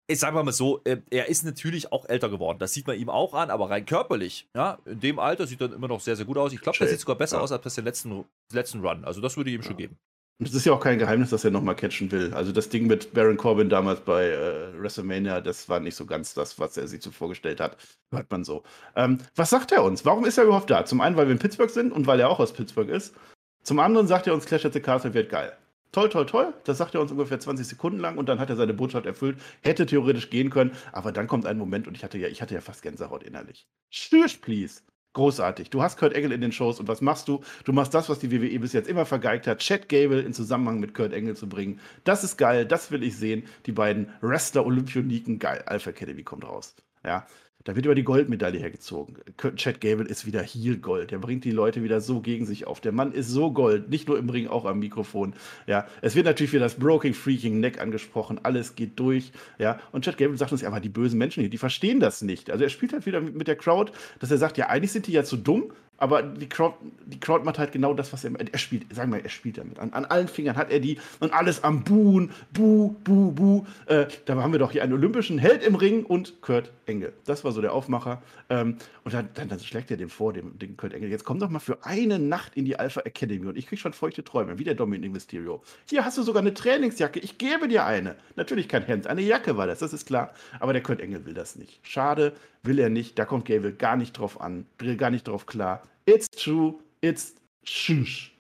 [0.08, 2.60] Ich sag mal so, äh, er ist natürlich auch älter geworden.
[2.60, 5.74] Das sieht man ihm auch an, aber rein körperlich, ja, in dem Alter sieht er
[5.74, 6.54] immer noch sehr, sehr gut aus.
[6.54, 7.44] Ich glaube, der Schön, sieht sogar besser ja.
[7.44, 9.04] aus als den letzten, letzten Run.
[9.06, 9.78] Also das würde ich ihm schon Ja.
[9.78, 9.98] geben.
[10.38, 12.34] Und es ist ja auch kein Geheimnis, dass er nochmal catchen will.
[12.34, 16.34] Also das Ding mit Baron Corbin damals bei äh, WrestleMania, das war nicht so ganz
[16.34, 17.78] das, was er sich so vorgestellt hat.
[18.12, 18.64] Hört man so.
[18.98, 20.04] Ähm, was sagt er uns?
[20.04, 20.84] Warum ist er überhaupt da?
[20.84, 23.16] Zum einen, weil wir in Pittsburgh sind und weil er auch aus Pittsburgh ist.
[23.64, 25.58] Zum anderen sagt er uns, Clash at the Castle wird geil.
[25.96, 26.54] Toll, toll, toll.
[26.66, 29.40] Das sagt er uns ungefähr 20 Sekunden lang und dann hat er seine Botschaft erfüllt.
[29.62, 32.54] Hätte theoretisch gehen können, aber dann kommt ein Moment und ich hatte ja, ich hatte
[32.54, 33.66] ja fast Gänsehaut innerlich.
[33.90, 34.82] Shush, please.
[35.14, 35.70] Großartig.
[35.70, 37.40] Du hast Kurt Engel in den Shows und was machst du?
[37.64, 40.82] Du machst das, was die WWE bis jetzt immer vergeigt hat, Chad Gable in Zusammenhang
[40.82, 41.80] mit Kurt Engel zu bringen.
[42.04, 43.46] Das ist geil, das will ich sehen.
[43.66, 45.64] Die beiden Wrestler-Olympioniken, geil.
[45.66, 46.76] Alpha Academy kommt raus.
[47.06, 47.26] Ja.
[47.66, 49.18] Da wird über die Goldmedaille hergezogen.
[49.56, 51.10] Chad Gable ist wieder Heel Gold.
[51.10, 52.80] Der bringt die Leute wieder so gegen sich auf.
[52.80, 55.34] Der Mann ist so Gold, nicht nur im Ring, auch am Mikrofon.
[55.66, 58.40] Ja, es wird natürlich wieder das Broken Freaking Neck angesprochen.
[58.44, 59.32] Alles geht durch.
[59.58, 62.22] Ja, und Chad Gable sagt uns, ja, aber die bösen Menschen hier, die verstehen das
[62.22, 62.52] nicht.
[62.52, 65.14] Also er spielt halt wieder mit der Crowd, dass er sagt, ja, eigentlich sind die
[65.14, 68.58] ja zu dumm, aber die Crowd, die Crowd macht halt genau das, was er, er
[68.58, 68.94] spielt.
[68.94, 69.80] Sagen wir, er spielt damit.
[69.80, 73.66] An, an allen Fingern hat er die und alles am Buhen, Bu, Bu, Bu.
[73.86, 77.14] Äh, da haben wir doch hier einen olympischen Held im Ring und Kurt Engel.
[77.26, 78.22] Das war so der Aufmacher.
[78.50, 81.10] Ähm, und dann, dann, dann schlägt er dem vor, dem, dem Kurt Engel.
[81.10, 83.94] Jetzt komm doch mal für eine Nacht in die Alpha Academy und ich krieg schon
[83.94, 85.64] feuchte Träume, wie der Dominic Mysterio.
[85.90, 87.20] Hier hast du sogar eine Trainingsjacke.
[87.20, 88.16] Ich gebe dir eine.
[88.36, 90.34] Natürlich kein Hemd, eine Jacke war das, das ist klar.
[90.60, 91.80] Aber der Kurt Engel will das nicht.
[91.84, 92.34] Schade,
[92.66, 93.18] will er nicht.
[93.20, 94.66] Da kommt Gable gar nicht drauf an,
[94.98, 95.84] gar nicht drauf klar.
[96.06, 98.36] It's true, it's shush.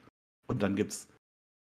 [0.47, 1.07] Und dann gibt's,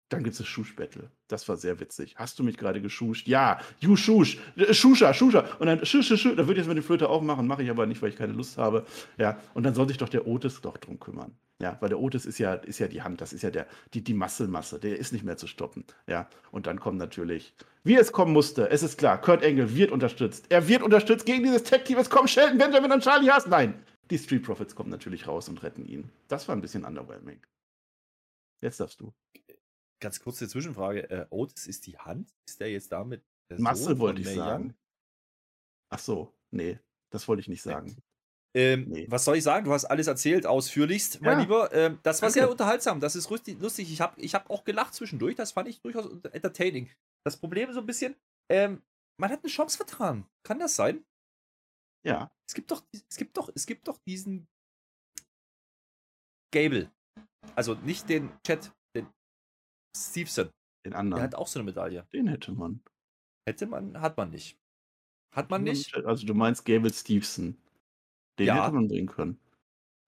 [0.08, 1.10] dann gibt's das Schusch-Battle.
[1.28, 2.16] Das war sehr witzig.
[2.16, 3.26] Hast du mich gerade geschuscht?
[3.26, 5.46] Ja, you schusch, äh, Schuscha, Schuscha.
[5.58, 6.36] Und dann schusch, schusch, schusch.
[6.36, 8.32] Da würde ich jetzt mal die Flöte aufmachen, mache ich aber nicht, weil ich keine
[8.32, 8.84] Lust habe.
[9.16, 11.34] Ja, und dann soll sich doch der Otis doch drum kümmern.
[11.60, 14.02] Ja, weil der Otis ist ja, ist ja die Hand, das ist ja der, die,
[14.02, 15.84] die Muskelmasse, der ist nicht mehr zu stoppen.
[16.08, 19.92] Ja, und dann kommt natürlich, wie es kommen musste, es ist klar, Kurt Engel wird
[19.92, 20.46] unterstützt.
[20.48, 21.98] Er wird unterstützt gegen dieses Tech-Team.
[21.98, 23.46] Es kommen Shelton Benjamin und Charlie Haas.
[23.46, 26.10] Nein, die Street Profits kommen natürlich raus und retten ihn.
[26.28, 27.40] Das war ein bisschen underwhelming.
[28.60, 29.12] Jetzt darfst du.
[30.00, 31.08] Ganz kurze Zwischenfrage.
[31.10, 32.34] Äh, Otis ist die Hand?
[32.44, 33.22] Ist der jetzt damit?
[33.52, 34.38] der Masse wollte ich Mae Young?
[34.38, 34.74] sagen.
[35.90, 36.78] Ach so, nee,
[37.10, 37.96] das wollte ich nicht sagen.
[38.54, 39.06] Ähm, Nee.
[39.10, 39.64] Was soll ich sagen?
[39.64, 41.42] Du hast alles erzählt, ausführlichst, mein Ja.
[41.42, 41.72] Lieber.
[41.72, 42.40] Ähm, das war Danke.
[42.40, 43.00] sehr unterhaltsam.
[43.00, 43.58] Das ist lustig.
[43.60, 43.90] lustig.
[43.92, 45.36] Ich habe ich hab auch gelacht zwischendurch.
[45.36, 46.90] Das fand ich durchaus entertaining.
[47.24, 48.14] Das Problem ist so ein bisschen,
[48.50, 48.82] ähm,
[49.18, 50.26] man hat eine Chance vertragen.
[50.46, 51.04] Kann das sein?
[52.04, 52.30] Ja.
[52.48, 54.46] Es gibt doch, es gibt doch, es gibt doch diesen
[56.52, 56.90] Gable.
[57.54, 59.08] Also nicht den Chat, den
[59.96, 60.50] Stevenson.
[60.84, 61.22] Den Der anderen.
[61.22, 62.06] hat auch so eine Medaille.
[62.12, 62.82] Den hätte man.
[63.48, 64.58] Hätte man, hat man nicht.
[65.34, 65.94] Hat man nicht?
[66.04, 67.56] Also du meinst Gable Stevenson.
[68.46, 68.64] Den Ja.
[68.64, 69.38] hätte man bringen können.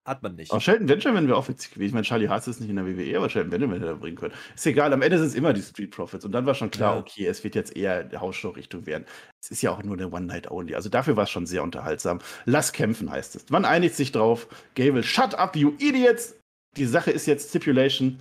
[0.07, 0.51] Hat man nicht.
[0.51, 1.87] Auch Shelton Benjamin wäre auch witzig gewesen.
[1.87, 4.15] Ich meine, Charlie Haas ist nicht in der WWE, aber Shelton Benjamin hätte er bringen
[4.17, 4.35] können.
[4.53, 6.23] Ist egal, am Ende sind es immer die Street Profits.
[6.23, 6.99] Und dann war schon klar, Ja.
[6.99, 9.05] okay, es wird jetzt eher der Hausshow-Richtung werden.
[9.41, 10.75] Es ist ja auch nur eine One-Night-Only.
[10.75, 12.19] Also dafür war es schon sehr unterhaltsam.
[12.45, 13.49] Lass kämpfen, heißt es.
[13.49, 14.47] Man einigt sich drauf.
[14.75, 16.35] Gable, shut up, you idiots!
[16.77, 18.19] Die Sache ist jetzt Stipulation.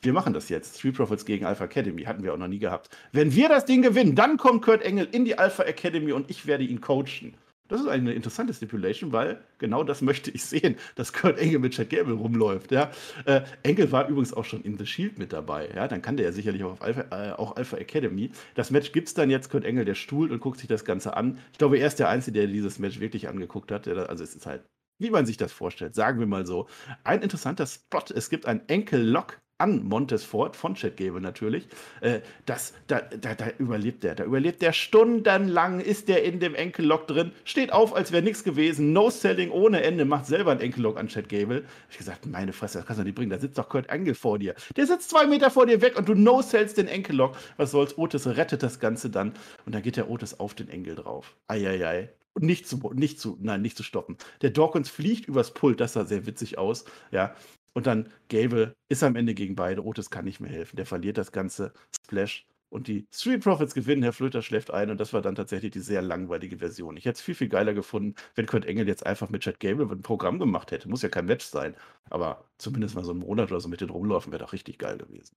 [0.00, 0.78] Wir machen das jetzt.
[0.78, 2.04] Street Profits gegen Alpha Academy.
[2.04, 2.88] Hatten wir auch noch nie gehabt.
[3.12, 6.46] Wenn wir das Ding gewinnen, dann kommt Kurt Engel in die Alpha Academy und ich
[6.46, 7.34] werde ihn coachen.
[7.68, 11.74] Das ist eine interessante Stipulation, weil genau das möchte ich sehen, dass Kurt Engel mit
[11.74, 12.72] Chad Gable rumläuft.
[12.72, 12.90] Ja.
[13.26, 15.68] Äh, Engel war übrigens auch schon in The Shield mit dabei.
[15.74, 15.86] Ja.
[15.86, 18.30] Dann kann der ja sicherlich auch auf Alpha, äh, auch Alpha Academy.
[18.54, 21.16] Das Match gibt es dann jetzt, Kurt Engel, der stuhlt und guckt sich das Ganze
[21.16, 21.38] an.
[21.52, 23.86] Ich glaube, er ist der Einzige, der dieses Match wirklich angeguckt hat.
[23.86, 24.64] Da- also es ist halt,
[24.98, 26.68] wie man sich das vorstellt, sagen wir mal so.
[27.04, 31.66] Ein interessanter Spot, es gibt einen Enkel-Lock an Montes Ford, von Chad Gable natürlich.
[32.00, 34.14] Äh, das, da, da, da überlebt der.
[34.14, 38.44] Da überlebt der stundenlang, ist der in dem Enkellock drin, steht auf, als wäre nichts
[38.44, 41.64] gewesen, No-Selling ohne Ende, macht selber einen Enkellock an Chad Gable.
[41.90, 43.30] Ich gesagt, meine Fresse, das kannst du nicht bringen.
[43.30, 44.54] Da sitzt doch Kurt Angle vor dir.
[44.76, 47.36] Der sitzt zwei Meter vor dir weg und du No-Sellst den Enkellock.
[47.56, 47.98] Was soll's?
[47.98, 49.34] Otis rettet das Ganze dann
[49.66, 51.34] und dann geht der Otis auf den Engel drauf.
[51.48, 52.10] Eieiei.
[52.40, 54.16] Nicht zu, nicht zu, nein, nicht zu stoppen.
[54.42, 56.84] Der Dawkins fliegt übers Pult, das sah sehr witzig aus.
[57.10, 57.34] Ja,
[57.78, 59.84] und dann Gable ist am Ende gegen beide.
[59.84, 60.74] Otis kann nicht mehr helfen.
[60.74, 62.44] Der verliert das ganze Splash.
[62.70, 64.02] Und die Street Profits gewinnen.
[64.02, 64.90] Herr Flöter schläft ein.
[64.90, 66.96] Und das war dann tatsächlich die sehr langweilige Version.
[66.96, 69.88] Ich hätte es viel, viel geiler gefunden, wenn Kurt Engel jetzt einfach mit Chad Gable
[69.92, 70.88] ein Programm gemacht hätte.
[70.88, 71.76] Muss ja kein Match sein.
[72.10, 74.98] Aber zumindest mal so einen Monat oder so mit den rumlaufen wäre doch richtig geil
[74.98, 75.36] gewesen.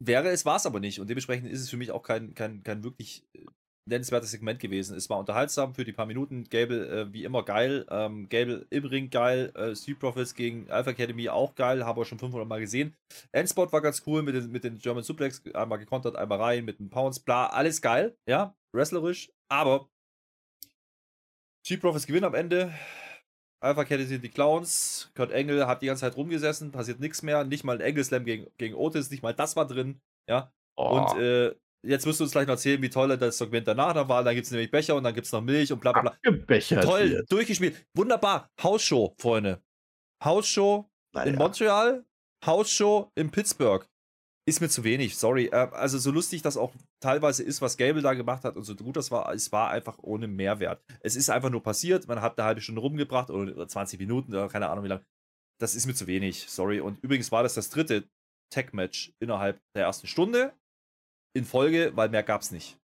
[0.00, 0.98] Wäre es, war es aber nicht.
[0.98, 3.46] Und dementsprechend ist es für mich auch kein, kein, kein wirklich äh,
[3.86, 4.96] nennenswertes Segment gewesen.
[4.96, 6.44] Es war unterhaltsam für die paar Minuten.
[6.44, 7.86] Gable äh, wie immer geil.
[7.90, 9.52] Ähm, Gable im Ring geil.
[9.54, 11.84] Äh, Street Profits gegen Alpha Academy auch geil.
[11.84, 12.96] Haben wir schon 500 Mal gesehen.
[13.32, 15.42] Endspot war ganz cool mit den, mit den German Suplex.
[15.54, 17.20] Einmal gekontert, einmal rein mit den Pounds.
[17.20, 18.16] Bla, alles geil.
[18.28, 19.32] Ja, wrestlerisch.
[19.48, 19.88] Aber
[21.64, 22.72] Street Profits gewinnen am Ende.
[23.60, 25.12] Alpha Academy sind die Clowns.
[25.14, 26.72] Kurt Engel hat die ganze Zeit rumgesessen.
[26.72, 27.44] Passiert nichts mehr.
[27.44, 29.10] Nicht mal ein Engel Slam gegen, gegen Otis.
[29.10, 30.00] Nicht mal das war drin.
[30.28, 33.66] Ja, Oh, und äh, jetzt wirst du uns gleich noch erzählen, wie toll das Segment
[33.68, 34.22] danach da war.
[34.24, 36.10] Dann gibt es nämlich Becher und dann gibt es noch Milch und bla bla bla.
[36.12, 37.32] abgebechert Toll, wird.
[37.32, 37.86] durchgespielt.
[37.94, 38.48] Wunderbar.
[38.62, 39.62] Hausshow, Freunde.
[40.24, 41.36] Hausshow in Naja.
[41.36, 42.04] Montreal,
[42.44, 43.86] Hausshow in Pittsburgh.
[44.48, 45.46] Ist mir zu wenig, sorry.
[45.46, 48.74] Äh, Also so lustig das auch teilweise ist, was Gable da gemacht hat und so
[48.74, 50.82] gut das war, es war einfach ohne Mehrwert.
[51.00, 54.48] Es ist einfach nur passiert, man hat eine halbe Stunde rumgebracht oder 20 Minuten oder
[54.48, 55.04] keine Ahnung wie lange.
[55.60, 56.80] Das ist mir zu wenig, sorry.
[56.80, 58.08] Und übrigens war das das dritte
[58.52, 60.52] Tech-Match innerhalb der ersten Stunde
[61.34, 62.78] in Folge, weil mehr gab es nicht.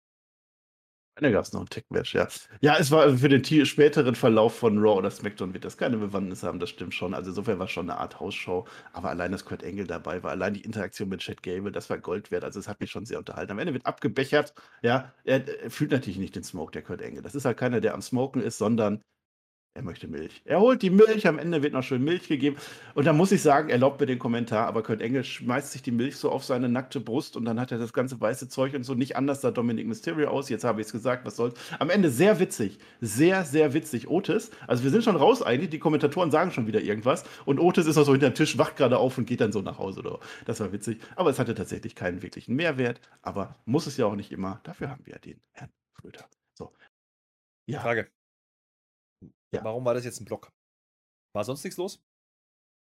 [1.20, 2.28] Da gab es noch ein Tech-Match, ja.
[2.60, 6.44] Ja, es war für den späteren Verlauf von Raw oder SmackDown wird das keine Bewandtnis
[6.44, 7.12] haben, das stimmt schon.
[7.12, 8.66] Also insofern war es schon eine Art Hausshow.
[8.92, 11.98] Aber allein, dass Kurt Engel dabei war, allein die Interaktion mit Chad Gable, das war
[11.98, 12.44] Gold wert.
[12.44, 13.50] Also es hat mich schon sehr unterhalten.
[13.50, 14.54] Am Ende wird abgebechert.
[14.82, 17.22] Ja, er, er fühlt natürlich nicht den Smoke, der Kurt Engel.
[17.22, 19.02] Das ist halt keiner, der am Smoken ist, sondern
[19.78, 20.42] er möchte Milch.
[20.44, 22.56] Er holt die Milch, am Ende wird noch schön Milch gegeben.
[22.94, 25.92] Und da muss ich sagen, erlaubt mir den Kommentar, aber Kurt Engel schmeißt sich die
[25.92, 28.82] Milch so auf seine nackte Brust und dann hat er das ganze weiße Zeug und
[28.82, 28.94] so.
[28.94, 30.48] Nicht anders sah Dominic Mysterio aus.
[30.48, 31.54] Jetzt habe ich es gesagt, was soll's.
[31.78, 32.80] Am Ende sehr witzig.
[33.00, 34.08] Sehr, sehr witzig.
[34.08, 37.22] Otis, also wir sind schon raus eigentlich, die Kommentatoren sagen schon wieder irgendwas.
[37.44, 39.78] Und Otis ist noch so hinterm Tisch, wacht gerade auf und geht dann so nach
[39.78, 40.00] Hause.
[40.00, 40.18] Oder?
[40.44, 40.98] Das war witzig.
[41.14, 43.00] Aber es hatte tatsächlich keinen wirklichen Mehrwert.
[43.22, 44.58] Aber muss es ja auch nicht immer.
[44.64, 46.28] Dafür haben wir ja den Herrn Schröder.
[46.54, 46.72] So.
[47.66, 47.78] Ja.
[47.78, 48.08] Frage.
[49.52, 49.64] Ja.
[49.64, 50.52] Warum war das jetzt ein Block?
[51.34, 52.02] War sonst nichts los?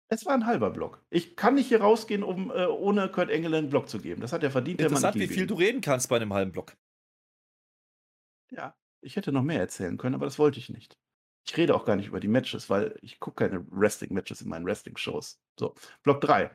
[0.09, 1.01] Es war ein halber Block.
[1.09, 4.19] Ich kann nicht hier rausgehen, um äh, ohne Kurt Engel einen Block zu geben.
[4.19, 4.81] Das hat er verdient.
[4.81, 6.75] Interessant, wie viel du reden kannst bei einem halben Block.
[8.51, 10.97] Ja, ich hätte noch mehr erzählen können, aber das wollte ich nicht.
[11.47, 14.65] Ich rede auch gar nicht über die Matches, weil ich gucke keine Wrestling-Matches in meinen
[14.65, 15.41] Wrestling-Shows.
[15.57, 16.51] So, Block 3.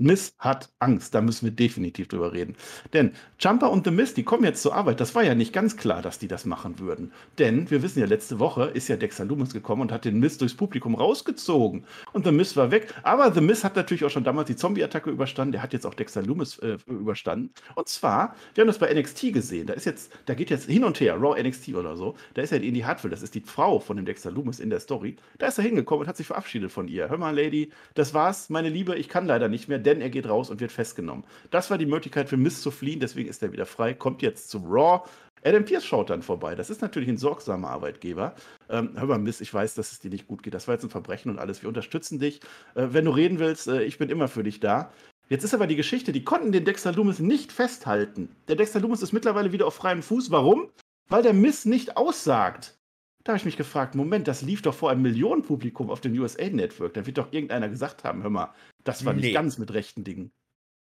[0.00, 2.56] Miss hat Angst, da müssen wir definitiv drüber reden.
[2.94, 4.98] Denn Jumper und The Miss, die kommen jetzt zur Arbeit.
[4.98, 7.12] Das war ja nicht ganz klar, dass die das machen würden.
[7.38, 10.38] Denn wir wissen ja, letzte Woche ist ja Dexter Loomis gekommen und hat den Miss
[10.38, 11.84] durchs Publikum rausgezogen.
[12.14, 12.94] Und The Miss war weg.
[13.02, 15.52] Aber The Miss hat natürlich auch schon damals die Zombie-Attacke überstanden.
[15.52, 17.52] Der hat jetzt auch Dexter Loomis äh, überstanden.
[17.74, 19.66] Und zwar, wir haben das bei NXT gesehen.
[19.66, 22.16] Da ist jetzt, da geht jetzt hin und her, Raw NXT oder so.
[22.34, 24.80] Da ist ja die Hartwell, das ist die Frau von dem Dexter Loomis in der
[24.80, 25.16] Story.
[25.38, 27.10] Da ist er hingekommen und hat sich verabschiedet von ihr.
[27.10, 30.28] Hör mal, Lady, das war's, meine Liebe, ich kann leider nicht mehr, denn er geht
[30.28, 31.24] raus und wird festgenommen.
[31.50, 34.50] Das war die Möglichkeit für Miss zu fliehen, deswegen ist er wieder frei, kommt jetzt
[34.50, 35.02] zu Raw.
[35.42, 36.54] Adam Pierce schaut dann vorbei.
[36.54, 38.34] Das ist natürlich ein sorgsamer Arbeitgeber.
[38.68, 40.52] Ähm, hör mal, Miss, ich weiß, dass es dir nicht gut geht.
[40.52, 41.62] Das war jetzt ein Verbrechen und alles.
[41.62, 42.40] Wir unterstützen dich.
[42.74, 44.92] Äh, wenn du reden willst, äh, ich bin immer für dich da.
[45.30, 48.36] Jetzt ist aber die Geschichte, die konnten den Dexter Loomis nicht festhalten.
[48.48, 50.30] Der Dexter Loomis ist mittlerweile wieder auf freiem Fuß.
[50.30, 50.68] Warum?
[51.08, 52.79] Weil der Miss nicht aussagt.
[53.24, 56.48] Da habe ich mich gefragt, Moment, das lief doch vor einem Millionenpublikum auf dem USA
[56.48, 56.94] Network.
[56.94, 58.54] Da wird doch irgendeiner gesagt haben, hör mal,
[58.84, 59.32] das war nicht Nee.
[59.32, 60.32] ganz mit rechten Dingen.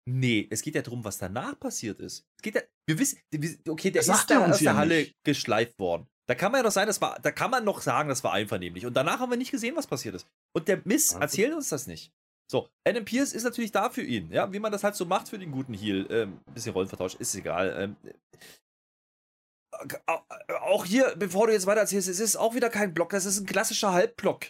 [0.09, 2.25] Nee, es geht ja darum, was danach passiert ist.
[2.37, 3.19] Es geht ja, wir wissen,
[3.67, 5.13] okay, der Das ist da aus der Halle nicht.
[5.25, 6.07] geschleift worden.
[6.27, 8.31] Da kann man ja doch sein, das war, da kann man noch sagen, das war
[8.33, 8.85] einvernehmlich.
[8.85, 10.25] Und danach haben wir nicht gesehen, was passiert ist.
[10.55, 12.11] Und der Miss erzählt uns das nicht.
[12.49, 15.29] So, Adam Pierce ist natürlich da für ihn, ja, wie man das halt so macht
[15.29, 16.05] für den guten Heal.
[16.09, 17.73] Ähm, bisschen Rollenvertausch, ist egal.
[17.77, 18.13] Ähm, äh,
[20.61, 23.39] auch hier, bevor du jetzt weiter erzählst, es ist auch wieder kein Block, das ist
[23.39, 24.47] ein klassischer Halbblock,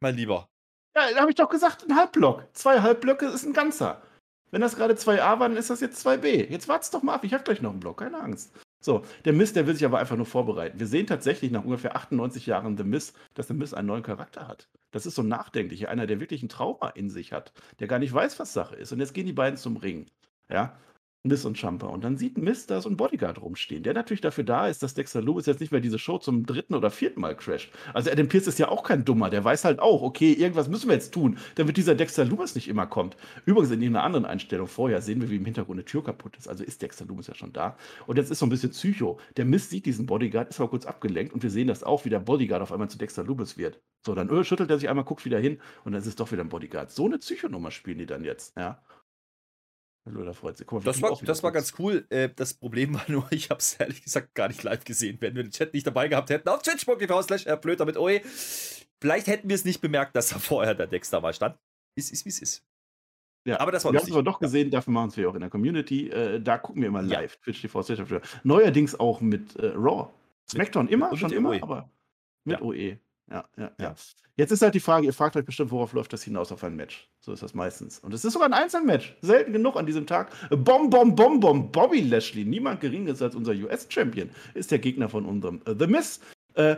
[0.00, 0.48] mein Lieber.
[0.96, 2.46] Ja, da habe ich doch gesagt, ein Halbblock.
[2.52, 4.02] Zwei Halbblöcke ist ein ganzer.
[4.50, 6.50] Wenn das gerade 2a waren, ist das jetzt 2b.
[6.50, 8.52] Jetzt wart's doch mal ab, ich habe gleich noch einen Block, keine Angst.
[8.82, 10.80] So, der Mist, der will sich aber einfach nur vorbereiten.
[10.80, 14.48] Wir sehen tatsächlich nach ungefähr 98 Jahren The Mist, dass The Mist einen neuen Charakter
[14.48, 14.68] hat.
[14.90, 17.98] Das ist so ein nachdenklicher, einer, der wirklich ein Trauma in sich hat, der gar
[17.98, 18.90] nicht weiß, was Sache ist.
[18.90, 20.06] Und jetzt gehen die beiden zum Ring.
[20.48, 20.76] Ja,
[21.22, 21.86] Miss und Champa.
[21.86, 24.94] Und dann sieht Miss da so ein Bodyguard rumstehen, der natürlich dafür da ist, dass
[24.94, 27.70] Dexter Loomis jetzt nicht mehr diese Show zum dritten oder vierten Mal crasht.
[27.92, 30.88] Also Adam Pierce ist ja auch kein Dummer, der weiß halt auch, okay, irgendwas müssen
[30.88, 33.18] wir jetzt tun, damit dieser Dexter Loomis nicht immer kommt.
[33.44, 36.48] Übrigens in einer anderen Einstellung vorher sehen wir, wie im Hintergrund eine Tür kaputt ist.
[36.48, 37.76] Also ist Dexter Loomis ja schon da.
[38.06, 39.18] Und jetzt ist so ein bisschen Psycho.
[39.36, 42.10] Der Miss sieht diesen Bodyguard, ist aber kurz abgelenkt und wir sehen das auch, wie
[42.10, 43.78] der Bodyguard auf einmal zu Dexter Loomis wird.
[44.06, 46.32] So, dann öh, schüttelt er sich einmal, guckt wieder hin und dann ist es doch
[46.32, 46.90] wieder ein Bodyguard.
[46.90, 48.80] So eine Psychonummer spielen die dann jetzt, ja.
[50.06, 50.66] Hallo, da freut sich.
[50.66, 52.06] Guck mal, Das war, das war ganz cool.
[52.08, 55.18] Äh, das Problem war nur, ich habe es ehrlich gesagt gar nicht live gesehen.
[55.20, 58.20] Wenn wir den Chat nicht dabei gehabt hätten, auf twitch.tv slash äh, blöd damit oe.
[59.00, 61.56] Vielleicht hätten wir es nicht bemerkt, dass da vorher der Dexter mal stand.
[61.96, 62.64] Ist, ist wie es ist.
[63.46, 65.34] Ja, Aber das war wir haben es aber doch gesehen, dafür machen es wir auch
[65.34, 66.08] in der Community.
[66.10, 67.20] Äh, da gucken wir immer Ja.
[67.20, 67.36] live.
[67.38, 70.10] Twitch TV für- Neuerdings auch mit äh, Raw.
[70.50, 71.62] Smackdown immer, mit schon dem immer, OE.
[71.62, 71.90] aber
[72.44, 72.62] mit Ja.
[72.64, 72.98] OE.
[73.30, 73.94] Ja, ja, ja.
[74.36, 76.74] Jetzt ist halt die Frage, ihr fragt euch bestimmt, worauf läuft das hinaus auf ein
[76.74, 77.08] Match?
[77.20, 77.98] So ist das meistens.
[77.98, 79.14] Und es ist sogar ein Einzelmatch.
[79.20, 80.30] Selten genug an diesem Tag.
[80.48, 81.70] Bom, bom, bom, bom.
[81.70, 86.20] Bobby Lashley, niemand geringeres als unser US-Champion, ist der Gegner von unserem äh, The Miz.
[86.54, 86.76] Äh,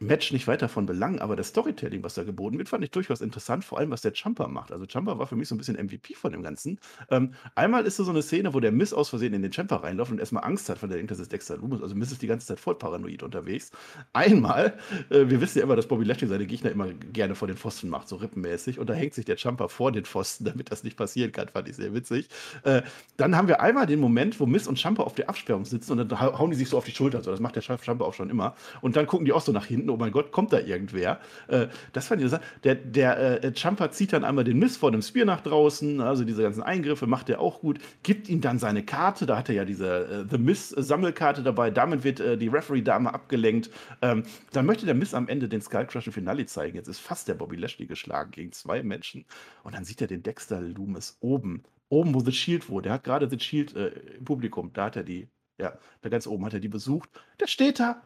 [0.00, 3.20] Match nicht weiter von Belang, aber das Storytelling, was da geboten wird, fand ich durchaus
[3.20, 4.72] interessant, vor allem was der Jumper macht.
[4.72, 6.78] Also Jumper war für mich so ein bisschen MVP von dem Ganzen.
[7.10, 9.76] Ähm, einmal ist da so eine Szene, wo der Miss aus Versehen in den Jumper
[9.82, 11.82] reinläuft und erstmal Angst hat, weil er denkt, das ist Dexter Loomis.
[11.82, 13.70] Also Miss ist die ganze Zeit voll paranoid unterwegs.
[14.12, 14.78] Einmal,
[15.10, 17.88] äh, wir wissen ja immer, dass Bobby Lashley seine Gegner immer gerne vor den Pfosten
[17.88, 18.78] macht, so rippenmäßig.
[18.78, 21.68] Und da hängt sich der Jumper vor den Pfosten, damit das nicht passieren kann, fand
[21.68, 22.28] ich sehr witzig.
[22.64, 22.82] Äh,
[23.16, 26.10] dann haben wir einmal den Moment, wo Miss und Jumper auf der Absperrung sitzen und
[26.10, 27.22] dann hau- hauen die sich so auf die Schulter.
[27.22, 28.54] So, das macht der Jumper auch schon immer.
[28.80, 31.20] Und dann gucken die auch so nach hinten, oh mein Gott, kommt da irgendwer?
[31.48, 32.44] Äh, das fand ich interessant.
[32.64, 36.24] Der, der äh, Jumper zieht dann einmal den Miss vor dem Spear nach draußen, also
[36.24, 39.54] diese ganzen Eingriffe macht er auch gut, gibt ihm dann seine Karte, da hat er
[39.54, 43.70] ja diese äh, The Miss Sammelkarte dabei, damit wird äh, die Referee-Dame abgelenkt.
[44.02, 46.76] Ähm, dann möchte der Miss am Ende den Skull Crush im Finale zeigen.
[46.76, 49.24] Jetzt ist fast der Bobby Lashley geschlagen gegen zwei Menschen
[49.62, 52.84] und dann sieht er den Dexter Loomis oben, oben wo The Shield wurde.
[52.84, 56.26] Der hat gerade The Shield äh, im Publikum, da hat er die, ja, da ganz
[56.26, 57.10] oben hat er die besucht.
[57.40, 58.02] Der steht da,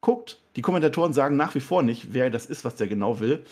[0.00, 0.40] guckt.
[0.56, 3.44] Die Kommentatoren sagen nach wie vor nicht, wer das ist, was der genau will.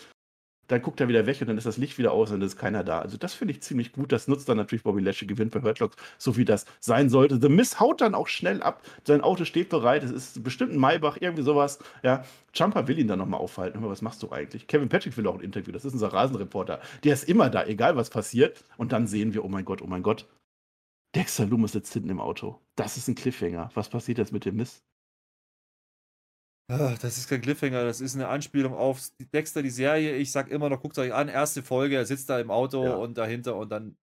[0.69, 2.55] Dann guckt er wieder weg und dann ist das Licht wieder aus und dann ist
[2.55, 2.99] keiner da.
[2.99, 4.11] Also das finde ich ziemlich gut.
[4.11, 7.41] Das nutzt dann natürlich Bobby Lashley, gewinnt bei Hurtlock, so wie das sein sollte.
[7.41, 8.83] The Miss haut dann auch schnell ab.
[9.03, 10.03] Sein Auto steht bereit.
[10.03, 11.79] Es ist bestimmt ein Maybach, irgendwie sowas.
[12.03, 13.81] Ja, Jumper will ihn dann nochmal aufhalten.
[13.81, 14.67] Mal, was machst du eigentlich?
[14.67, 15.71] Kevin Patrick will auch ein Interview.
[15.71, 16.79] Das ist unser Rasenreporter.
[17.03, 18.63] Der ist immer da, egal was passiert.
[18.77, 20.27] Und dann sehen wir, oh mein Gott, oh mein Gott.
[21.15, 22.59] Dexter Loomis sitzt hinten im Auto.
[22.75, 23.71] Das ist ein Cliffhanger.
[23.73, 24.83] Was passiert jetzt mit dem Miss?
[26.69, 29.01] Ah, Das ist kein Cliffhanger, das ist eine Anspielung auf
[29.33, 30.15] Dexter, die Serie.
[30.17, 32.95] Ich sag immer noch, guckt euch an, erste Folge, er sitzt da im Auto Ja.
[32.95, 33.97] und dahinter und dann.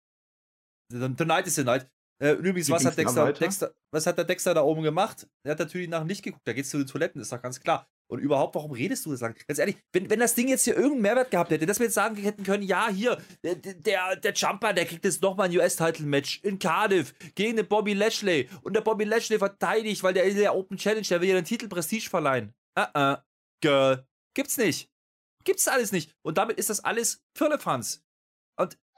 [0.90, 1.90] dann Tonight is the night.
[2.22, 3.32] Äh, übrigens, was hat, Dexter?
[3.32, 5.28] Dexter, was hat der Dexter da oben gemacht?
[5.44, 7.86] Er hat natürlich nach nicht geguckt, da geht's zu den Toiletten, ist doch ganz klar.
[8.14, 9.34] Und überhaupt, warum redest du das lang?
[9.48, 11.94] Ganz ehrlich, wenn, wenn das Ding jetzt hier irgendeinen Mehrwert gehabt hätte, dass wir jetzt
[11.94, 16.40] sagen hätten können, ja, hier, der, der, der Jumper, der kriegt jetzt nochmal ein US-Title-Match
[16.44, 18.48] in Cardiff gegen den Bobby Lashley.
[18.62, 21.44] Und der Bobby Lashley verteidigt, weil der ist ja Open Challenge, der will ja den
[21.44, 22.54] Titel Prestige verleihen.
[22.76, 23.24] Ah, ah,
[23.60, 24.06] Girl.
[24.34, 24.88] Gibt's nicht.
[25.42, 26.14] Gibt's alles nicht.
[26.22, 28.04] Und damit ist das alles Firlefanz.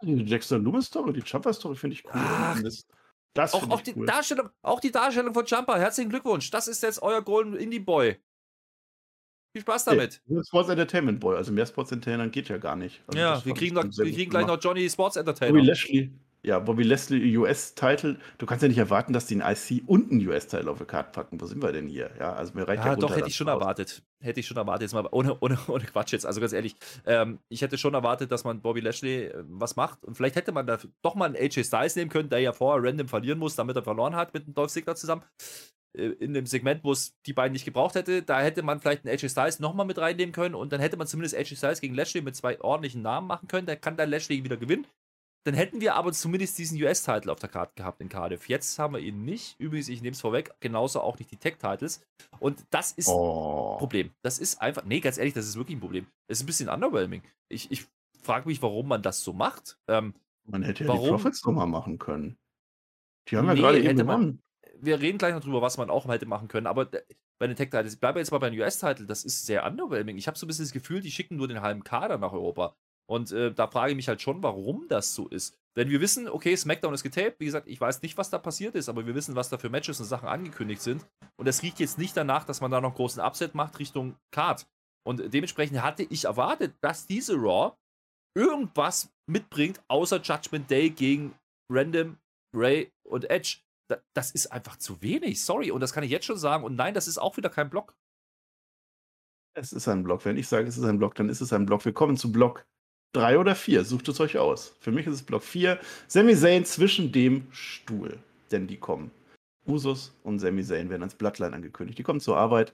[0.03, 2.11] Die Dexter Loomis Story, die Jumper Story finde ich cool.
[2.15, 2.61] Ach.
[2.63, 2.87] das
[3.37, 4.07] das Auch, auch, die cool.
[4.07, 5.79] Darstellung, auch die Darstellung von Jumper.
[5.79, 6.51] Herzlichen Glückwunsch.
[6.51, 8.19] Das ist jetzt euer Golden Indie Boy.
[9.57, 10.21] Viel Spaß damit.
[10.27, 13.01] Nee, Sports Entertainment Boy, also mehr Sports Entertainment geht ja gar nicht.
[13.07, 15.55] Also ja, wir kriegen, noch, wir kriegen gleich noch Johnny Sports Entertainer.
[15.55, 18.19] Bobby Lashley, ja, Bobby Lashley US-Title.
[18.37, 21.11] Du kannst ja nicht erwarten, dass die einen IC und einen US-Title auf die Karte
[21.11, 21.41] packen.
[21.41, 22.11] Wo sind wir denn hier?
[22.21, 23.63] Ja, also mir reicht Ja, ja doch, hätte ich schon raus.
[23.63, 24.03] erwartet.
[24.21, 26.27] Hätte ich schon erwartet, jetzt mal ohne, ohne, ohne Quatsch jetzt.
[26.27, 30.05] Also ganz ehrlich, ähm, ich hätte schon erwartet, dass man Bobby Lashley äh, was macht.
[30.05, 32.87] Und vielleicht hätte man da doch mal einen AJ Styles nehmen können, der ja vorher
[32.87, 35.23] random verlieren muss, damit er verloren hat mit dem Dolph Ziggler zusammen.
[35.97, 39.05] Äh, In dem Segment, wo es die beiden nicht gebraucht hätte, da hätte man vielleicht
[39.05, 41.95] einen AJ Styles nochmal mit reinnehmen können und dann hätte man zumindest AJ Styles gegen
[41.95, 43.67] Lashley mit zwei ordentlichen Namen machen können.
[43.67, 44.87] Da kann dann Lashley wieder gewinnen.
[45.45, 48.49] dann hätten wir aber zumindest diesen US-Title auf der Karte gehabt in Cardiff.
[48.49, 49.55] Jetzt haben wir ihn nicht.
[49.61, 52.01] Übrigens, ich nehme es vorweg, genauso auch nicht die Tech-Titles.
[52.41, 53.75] Und das ist Oh.
[53.75, 54.11] ein Problem.
[54.23, 56.07] Das ist einfach, nee, ganz ehrlich, das ist wirklich ein Problem.
[56.27, 57.23] Es ist ein bisschen underwhelming.
[57.49, 57.87] Ich, ich
[58.23, 59.79] frage mich, warum man das so macht.
[59.89, 60.15] Ähm,
[60.49, 61.05] Man hätte ja Warum?
[61.05, 62.37] die Profits nochmal machen können.
[63.29, 64.43] Die haben ja Nee, gerade eben gewonnen.
[64.81, 67.03] Wir reden gleich noch drüber, was man auch hätte machen können, aber d-
[67.39, 70.17] bei den Tech-Titles, ich bleibe jetzt mal bei den US-Titel, das ist sehr underwhelming.
[70.17, 72.75] Ich habe so ein bisschen das Gefühl, die schicken nur den halben Kader nach Europa.
[73.09, 75.57] Und äh, da frage ich mich halt schon, warum das so ist.
[75.77, 77.39] Denn wir wissen, okay, SmackDown ist getaped.
[77.39, 79.69] Wie gesagt, ich weiß nicht, was da passiert ist, aber wir wissen, was da für
[79.69, 81.07] Matches und Sachen angekündigt sind.
[81.37, 84.67] Und es riecht jetzt nicht danach, dass man da noch großen Upset macht Richtung Card.
[85.07, 87.77] Und dementsprechend hatte ich erwartet, dass diese Raw
[88.35, 91.35] irgendwas mitbringt, außer Judgment Day gegen
[91.71, 92.19] Random,
[92.55, 93.59] Ray und Edge.
[93.89, 95.71] Da, das ist einfach zu wenig, sorry.
[95.71, 96.65] Und das kann ich jetzt schon sagen.
[96.65, 97.95] Und nein, das ist auch wieder kein Block.
[99.55, 100.25] Es ist ein Block.
[100.25, 101.85] Wenn ich sage, es ist ein Block, dann ist es ein Block.
[101.85, 102.67] Wir kommen zu Block
[103.13, 103.85] 3 oder 4.
[103.85, 104.77] Sucht es euch aus.
[104.81, 105.81] Für mich ist es Block 4.
[106.09, 108.19] Sami Zayn zwischen dem Stuhl.
[108.51, 109.11] Denn die kommen.
[109.67, 111.99] Usus und Sami Zayn werden als Bloodline angekündigt.
[111.99, 112.73] Die kommen zur Arbeit.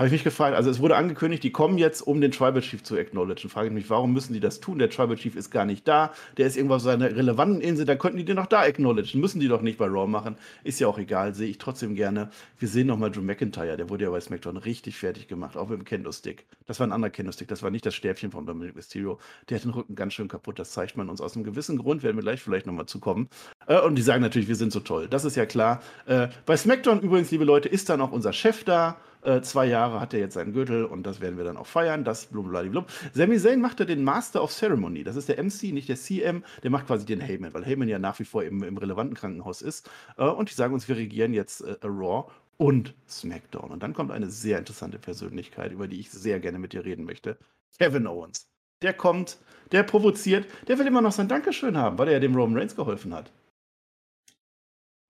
[0.00, 2.82] Habe ich mich gefragt, also es wurde angekündigt, die kommen jetzt, um den Tribal Chief
[2.82, 3.50] zu acknowledgen.
[3.50, 4.78] Frage ich mich, warum müssen die das tun?
[4.78, 6.14] Der Tribal Chief ist gar nicht da.
[6.38, 7.84] Der ist irgendwo auf seiner relevanten Insel.
[7.84, 9.20] Da könnten die den doch da acknowledgen.
[9.20, 10.36] Müssen die doch nicht bei Raw machen.
[10.64, 12.30] Ist ja auch egal, sehe ich trotzdem gerne.
[12.58, 13.76] Wir sehen nochmal Drew McIntyre.
[13.76, 16.46] Der wurde ja bei SmackDown richtig fertig gemacht, auch mit dem Kendo-Stick.
[16.66, 17.48] Das war ein anderer Kendo-Stick.
[17.48, 19.18] Das war nicht das Stäbchen von Dominic Mysterio.
[19.50, 20.58] Der hat den Rücken ganz schön kaputt.
[20.58, 22.02] Das zeigt man uns aus einem gewissen Grund.
[22.02, 23.28] Werden wir gleich vielleicht nochmal zukommen.
[23.66, 25.08] Äh, und die sagen natürlich, wir sind so toll.
[25.10, 25.82] Das ist ja klar.
[26.06, 28.96] Äh, bei SmackDown übrigens, liebe Leute, ist dann auch unser Chef da.
[29.22, 32.04] Äh, zwei Jahre hat er jetzt seinen Gürtel und das werden wir dann auch feiern.
[32.04, 32.86] Das blub.
[33.12, 35.04] Sami Zayn machte den Master of Ceremony.
[35.04, 36.42] Das ist der MC, nicht der CM.
[36.62, 39.62] Der macht quasi den Heyman, weil Heyman ja nach wie vor im, im relevanten Krankenhaus
[39.62, 39.90] ist.
[40.16, 43.70] Äh, und die sagen uns, wir regieren jetzt äh, Raw und SmackDown.
[43.70, 47.04] Und dann kommt eine sehr interessante Persönlichkeit, über die ich sehr gerne mit dir reden
[47.04, 47.38] möchte.
[47.78, 48.48] Kevin Owens.
[48.82, 49.38] Der kommt,
[49.72, 52.76] der provoziert, der will immer noch sein Dankeschön haben, weil er ja dem Roman Reigns
[52.76, 53.30] geholfen hat.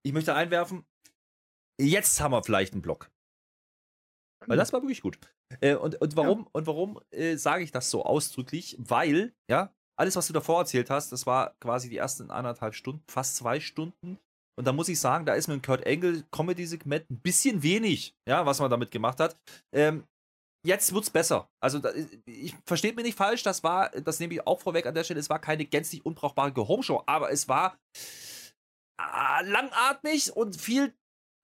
[0.03, 0.85] Ich möchte einwerfen,
[1.79, 3.11] jetzt haben wir vielleicht einen Block.
[4.47, 5.19] Weil das war wirklich gut.
[5.61, 8.77] Äh, und, und warum, und warum äh, sage ich das so ausdrücklich?
[8.79, 13.05] Weil, ja, alles, was du davor erzählt hast, das war quasi die ersten anderthalb Stunden,
[13.11, 14.19] fast zwei Stunden.
[14.59, 18.15] Und da muss ich sagen, da ist mit dem Kurt Angle Comedy-Segment ein bisschen wenig,
[18.29, 19.37] ja, was man damit gemacht hat.
[19.75, 20.05] Ähm,
[20.67, 21.49] jetzt wird's besser.
[21.63, 21.91] Also, da,
[22.27, 25.21] ich versteht mir nicht falsch, das war, das nehme ich auch vorweg an der Stelle,
[25.21, 27.79] es war keine gänzlich unbrauchbare Go-Home-Show, aber es war
[28.99, 30.95] ah, langatmig und viel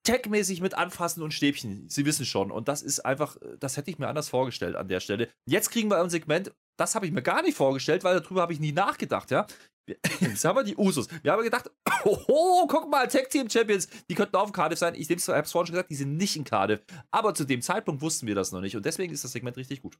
[0.06, 1.88] tech-mäßig mit Anfassen und Stäbchen.
[1.88, 2.50] Sie wissen schon.
[2.50, 5.28] Und das ist einfach, das hätte ich mir anders vorgestellt an der Stelle.
[5.46, 8.52] Jetzt kriegen wir ein Segment, das habe ich mir gar nicht vorgestellt, weil darüber habe
[8.52, 9.46] ich nie nachgedacht, ja.
[10.20, 11.08] Jetzt haben wir die Usos.
[11.22, 11.70] Wir haben gedacht,
[12.04, 14.94] oh, guck mal, Tag Team Champions, die könnten auf Cardiff sein.
[14.96, 16.80] Ich habe es vorhin schon gesagt, die sind nicht in Cardiff.
[17.10, 18.76] Aber zu dem Zeitpunkt wussten wir das noch nicht.
[18.76, 19.96] Und deswegen ist das Segment richtig gut.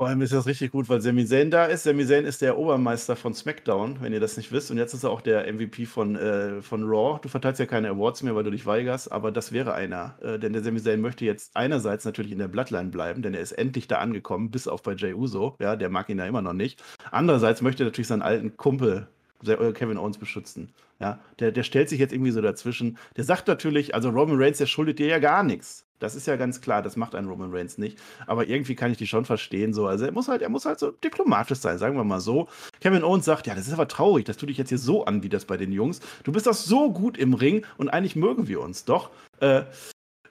[0.00, 1.82] Vor allem ist das richtig gut, weil Sami Zayn da ist.
[1.82, 4.70] Sami Zayn ist der Obermeister von SmackDown, wenn ihr das nicht wisst.
[4.70, 7.18] Und jetzt ist er auch der MVP von, äh, von Raw.
[7.20, 10.16] Du verteilst ja keine Awards mehr, weil du dich weigerst, aber das wäre einer.
[10.22, 13.42] Äh, denn der Sami Zayn möchte jetzt einerseits natürlich in der Bloodline bleiben, denn er
[13.42, 15.54] ist endlich da angekommen, bis auf bei Jey Uso.
[15.60, 16.82] Ja, der mag ihn ja immer noch nicht.
[17.10, 19.06] Andererseits möchte er natürlich seinen alten Kumpel
[19.44, 20.72] Kevin Owens beschützen.
[21.00, 22.98] Ja, der, der stellt sich jetzt irgendwie so dazwischen.
[23.16, 25.86] Der sagt natürlich, also Roman Reigns, der schuldet dir ja gar nichts.
[25.98, 27.98] Das ist ja ganz klar, das macht ein Roman Reigns nicht.
[28.26, 29.72] Aber irgendwie kann ich die schon verstehen.
[29.72, 29.86] So.
[29.86, 32.48] Also er muss halt, er muss halt so diplomatisch sein, sagen wir mal so.
[32.80, 35.46] Kevin Owens sagt, ja, das ist aber traurig, dass du dich jetzt hier so anbietest
[35.46, 36.00] bei den Jungs.
[36.24, 39.10] Du bist doch so gut im Ring und eigentlich mögen wir uns doch.
[39.40, 39.62] Äh,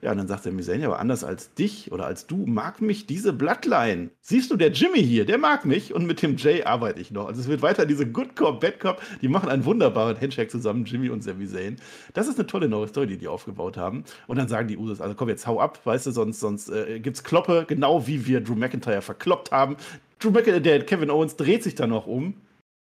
[0.02, 3.06] ja, und dann sagt der ja, aber anders als dich oder als du mag mich
[3.06, 4.10] diese Bloodline.
[4.22, 7.26] Siehst du, der Jimmy hier, der mag mich und mit dem Jay arbeite ich noch.
[7.26, 10.86] Also es wird weiter diese Good Cop, Bad Cop, die machen einen wunderbaren Handshake zusammen,
[10.86, 11.76] Jimmy und Sami Zayn.
[12.14, 14.04] Das ist eine tolle neue Story, die die aufgebaut haben.
[14.26, 16.98] Und dann sagen die Usos, also komm, jetzt hau ab, weißt du, sonst, sonst äh,
[17.00, 19.76] gibt's Kloppe, genau wie wir Drew McIntyre verkloppt haben.
[20.18, 22.34] Drew McIntyre, der Kevin Owens dreht sich dann noch um.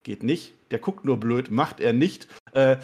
[0.03, 0.53] Geht nicht.
[0.71, 2.27] Der guckt nur blöd, macht er nicht.
[2.53, 2.77] Äh,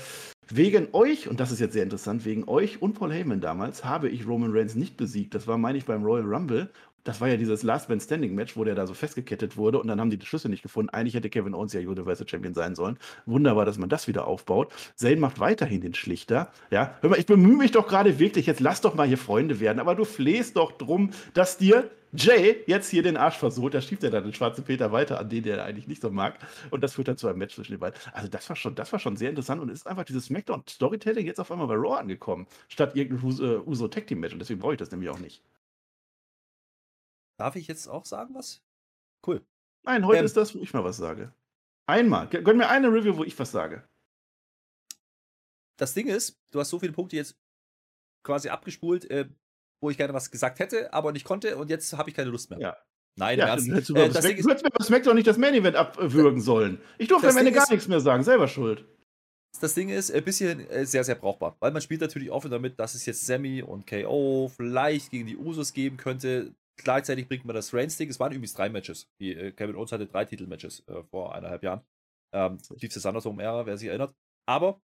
[0.49, 4.07] Wegen euch, und das ist jetzt sehr interessant, wegen euch und Paul Heyman damals habe
[4.07, 5.35] ich Roman Reigns nicht besiegt.
[5.35, 6.69] Das war, meine ich, beim Royal Rumble.
[7.03, 9.87] Das war ja dieses Last Man Standing Match, wo der da so festgekettet wurde und
[9.87, 10.89] dann haben die die Schlüssel nicht gefunden.
[10.89, 12.97] Eigentlich hätte Kevin Owens ja Universal Champion sein sollen.
[13.25, 14.73] Wunderbar, dass man das wieder aufbaut.
[14.95, 16.51] Zayn macht weiterhin den Schlichter.
[16.69, 19.59] Ja, hör mal, ich bemühe mich doch gerade wirklich, jetzt lass doch mal hier Freunde
[19.59, 23.81] werden, aber du flehst doch drum, dass dir Jay jetzt hier den Arsch versucht, da
[23.81, 26.39] schiebt er dann den schwarzen Peter weiter an den, der er eigentlich nicht so mag.
[26.71, 27.99] Und das führt dann zu einem Match zwischen den beiden.
[28.13, 31.39] Also, das war schon, das war schon sehr interessant und ist einfach dieses Smackdown-Storytelling jetzt
[31.39, 34.33] auf einmal bei Raw angekommen, statt irgendein Uso, Uso Tag Team Match.
[34.33, 35.43] Und deswegen brauche ich das nämlich auch nicht.
[37.37, 38.61] Darf ich jetzt auch sagen was?
[39.25, 39.45] Cool.
[39.83, 40.25] Nein, heute Ähm.
[40.25, 41.33] ist das, wo ich mal was sage.
[41.85, 42.27] Einmal.
[42.27, 43.87] Gönn mir eine Review, wo ich was sage.
[45.77, 47.37] Das Ding ist, du hast so viele Punkte jetzt
[48.23, 49.29] quasi abgespult, äh,
[49.81, 52.49] wo ich gerne was gesagt hätte, aber nicht konnte und jetzt habe ich keine Lust
[52.49, 52.59] mehr.
[52.59, 52.77] Ja.
[53.17, 53.67] Nein, Ja, im Ernst.
[53.67, 56.79] Äh, äh, das du hättest mir bei SmackDown nicht das Main Event abwürgen sollen.
[56.97, 58.23] Ich durfte am Ende gar nichts mehr sagen.
[58.23, 58.85] Selber schuld.
[59.59, 61.57] das Ding ist ein bisschen äh, sehr, sehr brauchbar.
[61.59, 65.37] Weil man spielt natürlich offen damit, dass es jetzt Sammy und KO vielleicht gegen die
[65.37, 66.53] Usos geben könnte.
[66.77, 68.07] Gleichzeitig bringt man das Reigns-Ding.
[68.07, 69.09] Es waren übrigens drei Matches.
[69.19, 71.81] Die, äh, Kevin Owens hatte drei Titelmatches äh, vor eineinhalb Jahren.
[72.33, 74.13] Ähm, tiefste Thunderdome-Ära, wer sich erinnert.
[74.47, 74.79] Aber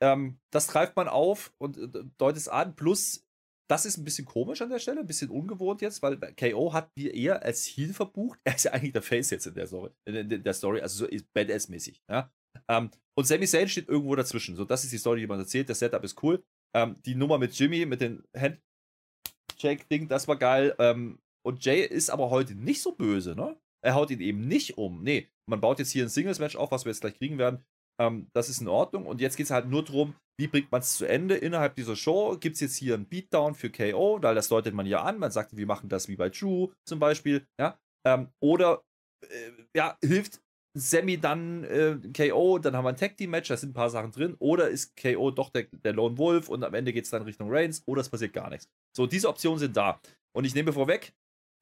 [0.00, 2.74] ähm, das greift man auf und äh, deutet es an.
[2.76, 3.26] Plus,
[3.70, 6.90] das ist ein bisschen komisch an der Stelle, ein bisschen ungewohnt jetzt, weil KO hat
[6.96, 8.38] wir eher als Heel verbucht.
[8.44, 11.06] Er ist ja eigentlich der Face jetzt in der Story, in der Story also so
[11.06, 12.02] ist Badass-mäßig.
[12.10, 12.30] Ja?
[12.68, 14.56] Ähm, und Sami Zayn steht irgendwo dazwischen.
[14.56, 15.68] So, das ist die Story, die man erzählt.
[15.68, 16.42] Das Setup ist cool.
[16.76, 20.74] Ähm, die Nummer mit Jimmy, mit den Handshake-Ding, das war geil.
[20.78, 23.56] Ähm, und Jay ist aber heute nicht so böse, ne?
[23.84, 25.02] Er haut ihn eben nicht um.
[25.02, 27.62] Nee, man baut jetzt hier ein Singles-Match auf, was wir jetzt gleich kriegen werden.
[28.00, 29.06] Ähm, das ist in Ordnung.
[29.06, 31.96] Und jetzt geht es halt nur darum, wie bringt man es zu Ende innerhalb dieser
[31.96, 32.36] Show?
[32.38, 34.18] Gibt es jetzt hier einen Beatdown für KO?
[34.20, 35.18] Weil das deutet man ja an.
[35.18, 37.46] Man sagt, wir machen das wie bei Drew zum Beispiel.
[37.58, 37.78] Ja?
[38.06, 38.82] Ähm, oder
[39.22, 40.40] äh, ja, hilft
[40.76, 43.90] Sammy dann äh, KO, dann haben wir ein Tag Team Match, da sind ein paar
[43.90, 44.34] Sachen drin.
[44.40, 47.48] Oder ist KO doch der, der Lone Wolf und am Ende geht es dann Richtung
[47.50, 48.68] Reigns oder es passiert gar nichts.
[48.96, 50.00] So, diese Optionen sind da.
[50.34, 51.14] Und ich nehme vorweg,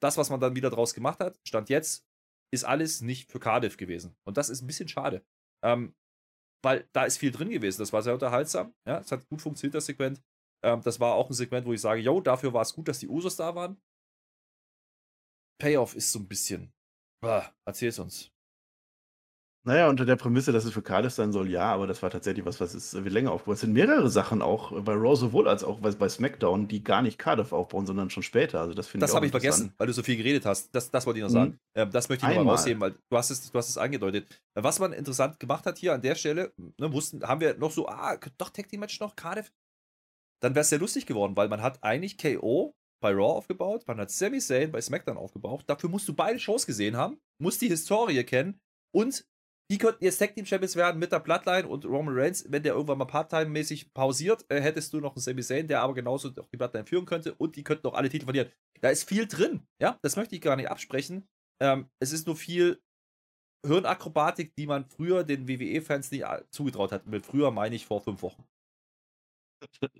[0.02, 2.06] das, was man dann wieder draus gemacht hat, stand jetzt,
[2.52, 4.16] ist alles nicht für Cardiff gewesen.
[4.26, 5.22] Und das ist ein bisschen schade.
[5.62, 5.94] Ähm,
[6.62, 7.80] weil da ist viel drin gewesen.
[7.80, 8.74] Das war sehr unterhaltsam.
[8.86, 10.22] Ja, es hat gut funktioniert, das Segment.
[10.64, 13.00] Ähm, das war auch ein Segment, wo ich sage, yo, dafür war es gut, dass
[13.00, 13.80] die Usos da waren.
[15.60, 16.72] Payoff ist so ein bisschen.
[17.22, 18.31] Ah, erzähl's uns.
[19.64, 22.44] Naja, unter der Prämisse, dass es für Cardiff sein soll, ja, aber das war tatsächlich
[22.44, 23.54] was, was ist, wird länger aufgebaut.
[23.54, 27.16] Es sind mehrere Sachen auch bei Raw sowohl als auch bei, SmackDown, die gar nicht
[27.16, 28.60] Cardiff aufbauen, sondern schon später.
[28.60, 30.74] Also das finde ich Das habe ich vergessen, weil du so viel geredet hast.
[30.74, 31.34] Das, das wollte ich noch Mhm.
[31.34, 31.58] sagen.
[31.76, 32.56] Ähm, das möchte ich noch mal Einmal.
[32.56, 34.42] rausheben, weil du hast, es, du hast es angedeutet.
[34.54, 37.86] Was man interessant gemacht hat hier an der Stelle, ne, wussten, haben wir noch so,
[37.86, 39.52] ah, doch Tag Team Match noch, Cardiff.
[40.42, 43.98] Dann wäre es sehr lustig geworden, weil man hat eigentlich KO bei Raw aufgebaut, man
[43.98, 45.62] hat Sami Zayn bei SmackDown aufgebaut.
[45.68, 48.60] Dafür musst du beide Shows gesehen haben, musst die Historie kennen
[48.92, 49.24] und
[49.70, 52.74] die könnten jetzt Tag Team Champions werden mit der Bloodline und Roman Reigns, wenn der
[52.74, 56.48] irgendwann mal Part-Time-mäßig pausiert, äh, hättest du noch einen Sami Zayn, der aber genauso auch
[56.48, 58.50] die Bloodline führen könnte und die könnten auch alle Titel verlieren.
[58.80, 61.28] Da ist viel drin, ja, das möchte ich gar nicht absprechen.
[61.60, 62.82] Ähm, es ist nur viel
[63.64, 67.06] Hirnakrobatik, die man früher den WWE-Fans nicht zugetraut hat.
[67.06, 68.44] Mit früher meine ich vor fünf Wochen.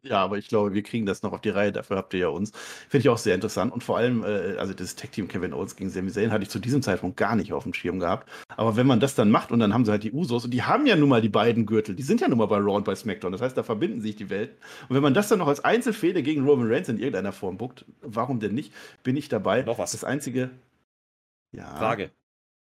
[0.02, 1.72] Ja, aber ich glaube, wir kriegen das noch auf die Reihe.
[1.72, 2.50] Dafür habt ihr ja uns.
[2.88, 3.72] Finde ich auch sehr interessant.
[3.72, 6.58] Und vor allem, äh, also das Tag-Team Kevin Owens gegen Sami Zayn hatte ich zu
[6.58, 8.28] diesem Zeitpunkt gar nicht auf dem Schirm gehabt.
[8.56, 10.62] Aber wenn man das dann macht und dann haben sie halt die Usos und die
[10.62, 11.94] haben ja nun mal die beiden Gürtel.
[11.94, 13.32] Die sind ja nun mal bei Raw und bei SmackDown.
[13.32, 14.56] Das heißt, da verbinden sich die Welten.
[14.88, 17.84] Und wenn man das dann noch als Einzelfehde gegen Roman Reigns in irgendeiner Form buckt,
[18.00, 18.72] warum denn nicht?
[19.02, 19.62] Bin ich dabei.
[19.62, 19.92] Noch was.
[19.92, 20.50] Das einzige.
[21.52, 21.76] Ja.
[21.76, 22.10] Frage.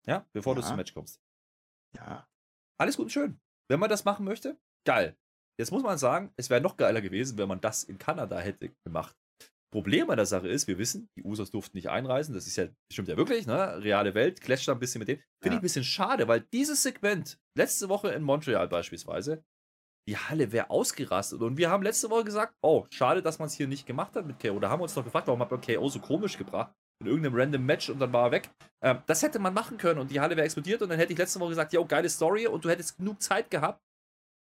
[0.06, 0.66] Ja, bevor du Ja.
[0.66, 1.20] zum Match kommst.
[1.96, 2.26] Ja.
[2.78, 3.38] Alles gut und schön.
[3.68, 5.16] Wenn man das machen möchte, geil.
[5.58, 8.70] Jetzt muss man sagen, es wäre noch geiler gewesen, wenn man das in Kanada hätte
[8.84, 9.14] gemacht.
[9.72, 12.32] Problem an der Sache ist, wir wissen, die Usos durften nicht einreisen.
[12.34, 13.82] Das ist ja, stimmt ja wirklich, ne?
[13.82, 15.16] Reale Welt, clasht da ein bisschen mit dem.
[15.16, 15.52] Finde Ja.
[15.54, 19.44] ich ein bisschen schade, weil dieses Segment, letzte Woche in Montreal beispielsweise,
[20.08, 21.40] die Halle wäre ausgerastet.
[21.40, 24.26] Und wir haben letzte Woche gesagt, oh, schade, dass man es hier nicht gemacht hat
[24.26, 24.60] mit KO.
[24.60, 26.72] Da haben wir uns noch gefragt, warum hat man KO so komisch gebracht?
[27.00, 28.50] In irgendeinem random Match und dann war er weg.
[28.80, 31.18] Ähm, das hätte man machen können und die Halle wäre explodiert und dann hätte ich
[31.18, 33.80] letzte Woche gesagt, yo, geile Story und du hättest genug Zeit gehabt,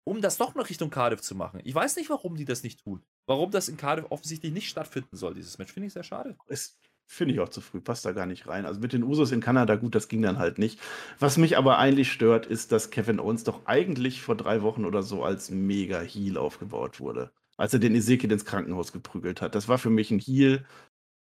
[0.04, 1.60] um das doch noch Richtung Cardiff zu machen.
[1.64, 3.02] Ich weiß nicht, warum die das nicht tun.
[3.26, 5.72] Warum das in Cardiff offensichtlich nicht stattfinden soll, dieses Match.
[5.72, 6.36] Finde ich sehr schade.
[6.46, 8.66] Ist, finde ich auch zu früh, passt da gar nicht rein.
[8.66, 10.80] Also mit den Usos in Kanada, gut, das ging dann halt nicht.
[11.18, 15.02] Was mich aber eigentlich stört, ist, dass Kevin Owens doch eigentlich vor drei Wochen oder
[15.02, 17.30] so als mega Heel aufgebaut wurde.
[17.56, 19.54] Als er den Ezekiel ins Krankenhaus geprügelt hat.
[19.54, 20.64] Das war für mich ein Heel.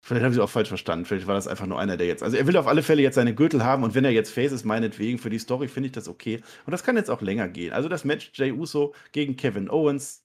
[0.05, 1.05] Vielleicht habe ich es auch falsch verstanden.
[1.05, 2.23] Vielleicht war das einfach nur einer, der jetzt.
[2.23, 4.51] Also er will auf alle Fälle jetzt seine Gürtel haben und wenn er jetzt Face
[4.51, 6.41] ist, meinetwegen, für die Story finde ich das okay.
[6.65, 7.71] Und das kann jetzt auch länger gehen.
[7.71, 10.23] Also das Match Jay Uso gegen Kevin Owens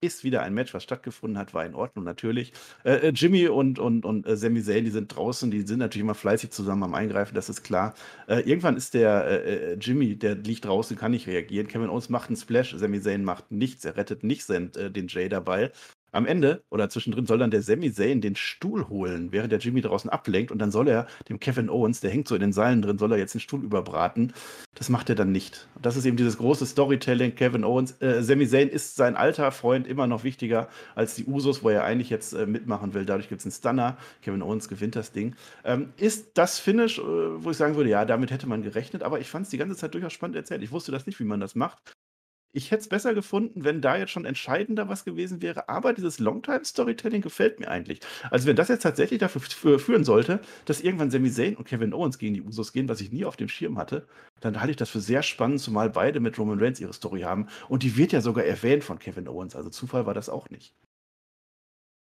[0.00, 2.52] ist wieder ein Match, was stattgefunden hat, war in Ordnung natürlich.
[2.84, 6.02] Äh, äh, Jimmy und, und, und äh, Sami Zayn, die sind draußen, die sind natürlich
[6.02, 7.94] immer fleißig zusammen am Eingreifen, das ist klar.
[8.26, 11.68] Äh, irgendwann ist der äh, äh, Jimmy, der liegt draußen, kann nicht reagieren.
[11.68, 15.70] Kevin Owens macht einen Splash, Sami Zayn macht nichts, er rettet nicht den Jay dabei.
[16.12, 19.80] Am Ende oder zwischendrin soll dann der Sami Zayn den Stuhl holen, während der Jimmy
[19.80, 22.82] draußen ablenkt und dann soll er dem Kevin Owens, der hängt so in den Seilen
[22.82, 24.34] drin, soll er jetzt den Stuhl überbraten.
[24.74, 25.68] Das macht er dann nicht.
[25.80, 27.34] Das ist eben dieses große Storytelling.
[27.34, 31.62] Kevin Owens, äh, Sami Zayn ist sein alter Freund immer noch wichtiger als die Usos,
[31.62, 33.06] wo er eigentlich jetzt äh, mitmachen will.
[33.06, 33.96] Dadurch gibt es einen Stunner.
[34.20, 35.34] Kevin Owens gewinnt das Ding.
[35.64, 39.18] Ähm, ist das Finish, äh, wo ich sagen würde, ja, damit hätte man gerechnet, aber
[39.20, 40.62] ich fand es die ganze Zeit durchaus spannend erzählt.
[40.62, 41.78] Ich wusste das nicht, wie man das macht.
[42.54, 46.18] Ich hätte es besser gefunden, wenn da jetzt schon entscheidender was gewesen wäre, aber dieses
[46.18, 48.00] Longtime-Storytelling gefällt mir eigentlich.
[48.30, 51.94] Also wenn das jetzt tatsächlich dafür für, führen sollte, dass irgendwann Sami Zayn und Kevin
[51.94, 54.06] Owens gegen die Usos gehen, was ich nie auf dem Schirm hatte,
[54.40, 57.48] dann halte ich das für sehr spannend, zumal beide mit Roman Reigns ihre Story haben.
[57.70, 60.74] Und die wird ja sogar erwähnt von Kevin Owens, also Zufall war das auch nicht.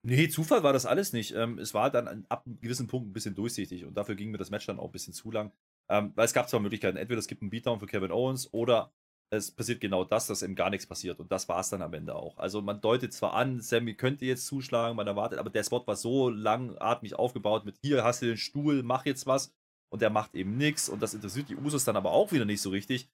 [0.04, 1.34] Nee, Zufall war das alles nicht.
[1.36, 4.32] Ähm, es war dann an, ab einem gewissen Punkt ein bisschen durchsichtig und dafür ging
[4.32, 5.52] mir das Match dann auch ein bisschen zu lang.
[5.90, 6.96] Ähm, weil es gab zwei Möglichkeiten.
[6.96, 8.94] Entweder es gibt einen Beatdown für Kevin Owens oder
[9.32, 11.20] es passiert genau das, dass eben gar nichts passiert.
[11.20, 12.38] Und das war es dann am Ende auch.
[12.38, 15.96] Also man deutet zwar an, Sammy könnte jetzt zuschlagen, man erwartet, aber der Spot war
[15.96, 19.54] so langatmig aufgebaut mit hier hast du den Stuhl, mach jetzt was.
[19.92, 20.90] Und der macht eben nichts.
[20.90, 23.10] Und das interessiert die Usos dann aber auch wieder nicht so richtig.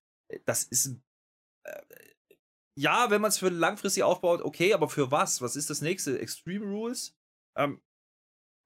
[0.46, 0.98] Das ist.
[1.66, 1.82] Äh,
[2.78, 5.42] ja, wenn man es für langfristig aufbaut, okay, aber für was?
[5.42, 6.20] Was ist das nächste?
[6.20, 7.16] Extreme Rules?
[7.58, 7.82] Ähm,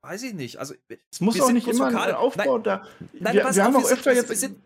[0.03, 0.57] weiß ich nicht.
[0.57, 0.73] Also,
[1.11, 2.87] es muss auch nicht immer ein Aufbau nein, da.
[3.13, 4.29] Nein, wir, wir haben auch öfter jetzt.
[4.29, 4.59] Wir sind,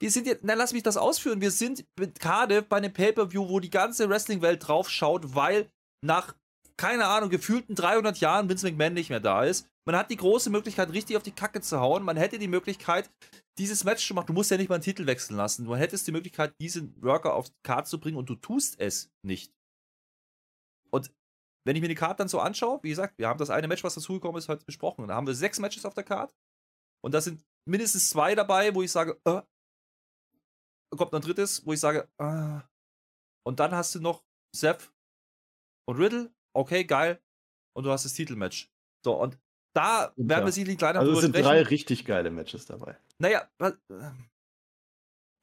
[0.00, 1.40] wir sind jetzt, na lass mich das ausführen.
[1.40, 5.70] Wir sind gerade bei einem Pay-Per-View, wo die ganze Wrestling-Welt drauf schaut, weil
[6.04, 6.34] nach,
[6.76, 9.68] keine Ahnung, gefühlten 300 Jahren Vince McMahon nicht mehr da ist.
[9.86, 12.02] Man hat die große Möglichkeit, richtig auf die Kacke zu hauen.
[12.02, 13.10] Man hätte die Möglichkeit,
[13.58, 14.26] dieses Match zu machen.
[14.26, 15.64] Du musst ja nicht mal einen Titel wechseln lassen.
[15.66, 19.10] Du hättest die Möglichkeit, diesen Worker auf die Karte zu bringen und du tust es
[19.22, 19.52] nicht.
[20.90, 21.12] Und
[21.66, 23.84] wenn ich mir die Karte dann so anschaue, wie gesagt, wir haben das eine Match,
[23.84, 25.06] was dazugekommen ist, heute besprochen.
[25.08, 26.34] Da haben wir sechs Matches auf der Karte.
[27.02, 29.42] Und da sind mindestens zwei dabei, wo ich sage, äh,
[30.90, 32.60] kommt noch ein drittes, wo ich sage, äh.
[33.46, 34.24] Und dann hast du noch
[34.54, 34.90] Seth
[35.86, 36.32] und Riddle.
[36.54, 37.20] Okay, geil.
[37.76, 38.70] Und du hast das Titelmatch.
[39.04, 39.38] So, und
[39.74, 42.96] da werden wir sicherlich kleiner Also es sind drei richtig geile Matches dabei.
[43.18, 44.28] Naja, ähm,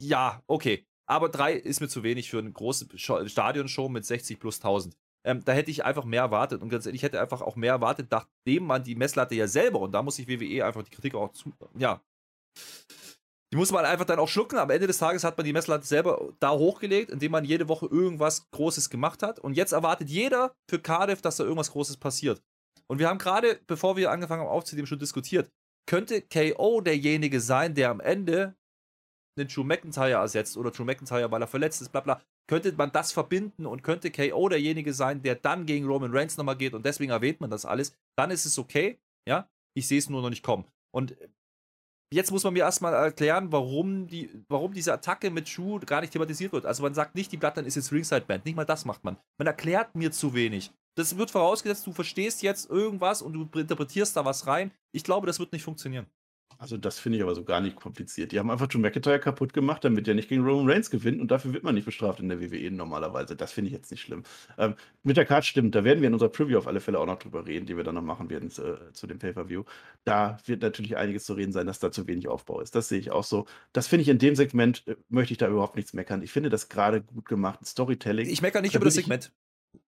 [0.02, 0.88] ja, okay.
[1.06, 4.98] Aber drei ist mir zu wenig für eine große Stadionshow mit 60 plus 1000.
[5.24, 6.62] Ähm, da hätte ich einfach mehr erwartet.
[6.62, 9.80] Und ganz ehrlich, ich hätte einfach auch mehr erwartet, nachdem man die Messlatte ja selber,
[9.82, 12.02] und da muss ich WWE einfach die Kritik auch zu, ja,
[13.52, 14.58] die muss man einfach dann auch schlucken.
[14.58, 17.86] Am Ende des Tages hat man die Messlatte selber da hochgelegt, indem man jede Woche
[17.88, 19.40] irgendwas Großes gemacht hat.
[19.40, 22.42] Und jetzt erwartet jeder für Cardiff, dass da irgendwas Großes passiert.
[22.88, 25.52] Und wir haben gerade, bevor wir angefangen haben aufzunehmen, schon diskutiert.
[25.86, 28.56] Könnte KO derjenige sein, der am Ende
[29.38, 32.22] den Drew McIntyre ersetzt oder Drew McIntyre, weil er verletzt ist, bla bla.
[32.48, 36.58] Könnte man das verbinden und könnte KO derjenige sein, der dann gegen Roman Reigns nochmal
[36.58, 39.00] geht und deswegen erwähnt man das alles, dann ist es okay.
[39.28, 40.66] Ja, ich sehe es nur noch nicht kommen.
[40.94, 41.16] Und
[42.12, 46.14] jetzt muss man mir erstmal erklären, warum, die, warum diese Attacke mit Schuh gar nicht
[46.14, 46.66] thematisiert wird.
[46.66, 48.46] Also man sagt nicht, die Bloodline ist jetzt Ringside Band.
[48.46, 49.18] Nicht mal das macht man.
[49.38, 50.72] Man erklärt mir zu wenig.
[50.96, 54.72] Das wird vorausgesetzt, du verstehst jetzt irgendwas und du interpretierst da was rein.
[54.92, 56.06] Ich glaube, das wird nicht funktionieren.
[56.62, 58.32] Also das finde ich aber so gar nicht kompliziert.
[58.32, 61.32] Die haben einfach Drew McIntyre kaputt gemacht, damit er nicht gegen Roman Reigns gewinnt und
[61.32, 63.36] dafür wird man nicht bestraft in der WWE normalerweise.
[63.36, 64.22] Das finde ich jetzt nicht schlimm.
[64.60, 67.08] Ähm, mit der Card stimmt, da werden wir in unserer Preview auf alle Fälle auch
[67.08, 69.64] noch drüber reden, die wir dann noch machen werden zu, äh, zu dem Pay-Per-View.
[70.04, 72.76] Da wird natürlich einiges zu reden sein, dass da zu wenig Aufbau ist.
[72.76, 73.48] Das sehe ich auch so.
[73.74, 76.22] Das finde ich in dem Segment, äh, möchte ich da überhaupt nichts meckern.
[76.22, 77.66] Ich finde das gerade gut gemacht.
[77.66, 78.30] Storytelling.
[78.30, 79.32] Ich meckere nicht über das Segment.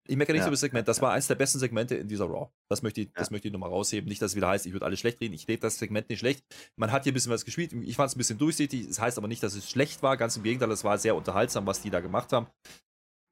[0.09, 0.89] Ich meckere nicht ja, über das Segment.
[0.89, 2.49] Das war eines der besten Segmente in dieser Raw.
[2.71, 3.13] Das möchte ich, ja.
[3.17, 4.09] das möchte ich nochmal rausheben.
[4.09, 5.35] Nicht, dass es wieder heißt, ich würde alles schlecht reden.
[5.35, 6.43] Ich rede das Segment nicht schlecht.
[6.77, 7.75] Man hat hier ein bisschen was gespielt.
[7.75, 8.89] Ich fand es ein bisschen durchsichtig.
[8.89, 10.17] Das heißt aber nicht, dass es schlecht war.
[10.17, 12.47] Ganz im Gegenteil, es war sehr unterhaltsam, was die da gemacht haben.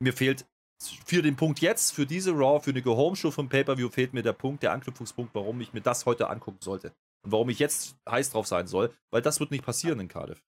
[0.02, 0.46] Mir fehlt
[1.06, 4.34] für den Punkt jetzt, für diese Raw, für eine Go-Home-Show vom Pay-Per-View, fehlt mir der
[4.34, 6.92] Punkt, der Anknüpfungspunkt, warum ich mir das heute angucken sollte.
[7.24, 10.44] Und warum ich jetzt heiß drauf sein soll, weil das wird nicht passieren in Cardiff.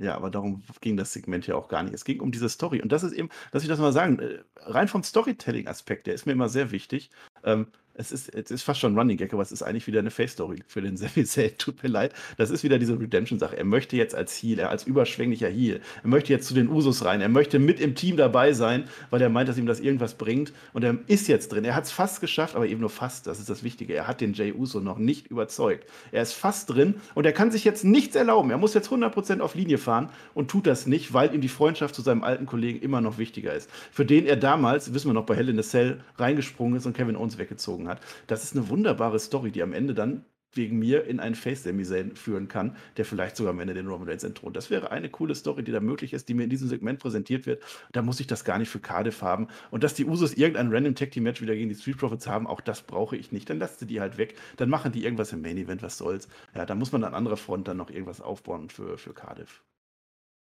[0.00, 1.92] Ja, aber darum ging das Segment ja auch gar nicht.
[1.92, 2.80] Es ging um diese Story.
[2.80, 6.24] Und das ist eben, lass ich das mal sagen, äh, rein vom Storytelling-Aspekt, der ist
[6.24, 7.10] mir immer sehr wichtig.
[7.44, 10.10] Ähm, es ist, es ist fast schon Running Gag, aber es ist eigentlich wieder eine
[10.10, 11.56] Face-Story für den Sami Zayn.
[11.58, 12.14] Tut mir leid.
[12.36, 13.56] Das ist wieder diese Redemption-Sache.
[13.56, 17.20] Er möchte jetzt als Heal, als überschwänglicher Heal, er möchte jetzt zu den Usos rein,
[17.20, 20.52] er möchte mit im Team dabei sein, weil er meint, dass ihm das irgendwas bringt.
[20.72, 21.64] Und er ist jetzt drin.
[21.64, 23.26] Er hat es fast geschafft, aber eben nur fast.
[23.26, 23.94] Das ist das Wichtige.
[23.94, 25.86] Er hat den Jay Uso noch nicht überzeugt.
[26.12, 28.50] Er ist fast drin und er kann sich jetzt nichts erlauben.
[28.50, 31.94] Er muss jetzt 100% auf Linie fahren und tut das nicht, weil ihm die Freundschaft
[31.94, 33.68] zu seinem alten Kollegen immer noch wichtiger ist.
[33.92, 36.96] Für den er damals, wissen wir noch, bei Hell in a Cell reingesprungen ist und
[36.96, 37.89] Kevin Owens weggezogen hat.
[38.26, 41.84] Das ist eine wunderbare Story, die am Ende dann wegen mir in einen Face Sami
[42.14, 44.56] führen kann, der vielleicht sogar am Ende den Roman Reigns entthront.
[44.56, 47.46] Das wäre eine coole Story, die da möglich ist, die mir in diesem Segment präsentiert
[47.46, 47.62] wird.
[47.92, 49.48] Da muss ich das gar nicht für Cardiff haben.
[49.70, 52.46] Und dass die Usos irgendein random Tag Team Match wieder gegen die Street Profits haben,
[52.46, 53.48] auch das brauche ich nicht.
[53.48, 54.36] Dann lasst sie die halt weg.
[54.56, 56.28] Dann machen die irgendwas im Main Event, was soll's.
[56.54, 59.62] Ja, da muss man an anderer Front dann noch irgendwas aufbauen für, für Cardiff.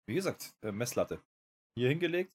[0.06, 1.20] Wie gesagt, äh, Messlatte.
[1.76, 2.32] Hier hingelegt,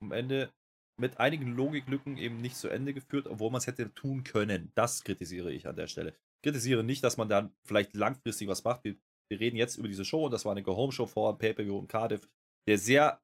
[0.00, 0.50] am Ende
[0.98, 4.72] mit einigen Logiklücken eben nicht zu Ende geführt, obwohl man es hätte tun können.
[4.74, 6.14] Das kritisiere ich an der Stelle.
[6.42, 8.84] Kritisiere nicht, dass man dann vielleicht langfristig was macht.
[8.84, 8.96] Wir,
[9.30, 12.28] wir reden jetzt über diese Show und das war eine Go-Home-Show vor Pay-Per-View in Cardiff,
[12.66, 13.20] der sehr,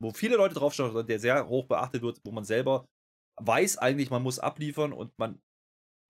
[0.00, 2.86] wo viele Leute draufschauen, der sehr hoch beachtet wird, wo man selber
[3.40, 5.40] weiß eigentlich, man muss abliefern und man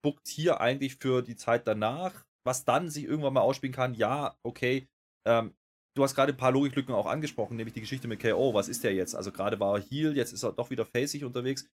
[0.03, 3.93] buckt hier eigentlich für die Zeit danach, was dann sich irgendwann mal ausspielen kann.
[3.93, 4.87] Ja, okay,
[5.27, 5.53] ähm,
[5.99, 8.53] du hast gerade ein paar Logiklücken auch angesprochen, nämlich die Geschichte mit KO.
[8.53, 9.15] Was ist der jetzt?
[9.15, 11.67] Also gerade war er Heal, jetzt ist er doch wieder facig unterwegs.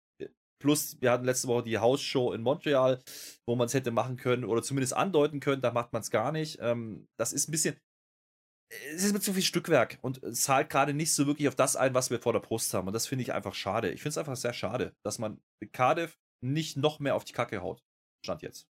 [0.60, 3.02] Plus, wir hatten letzte Woche die House-Show in Montreal,
[3.46, 6.30] wo man es hätte machen können oder zumindest andeuten können, da macht man es gar
[6.30, 6.58] nicht.
[6.60, 7.76] Ähm, das ist ein bisschen.
[8.94, 11.94] Es ist mit zu viel Stückwerk und zahlt gerade nicht so wirklich auf das ein,
[11.94, 12.86] was wir vor der Brust haben.
[12.86, 13.90] Und das finde ich einfach schade.
[13.90, 15.42] Ich finde es einfach sehr schade, dass man
[15.72, 17.82] Cardiff nicht noch mehr auf die Kacke haut.
[18.24, 18.71] Stand jetzt.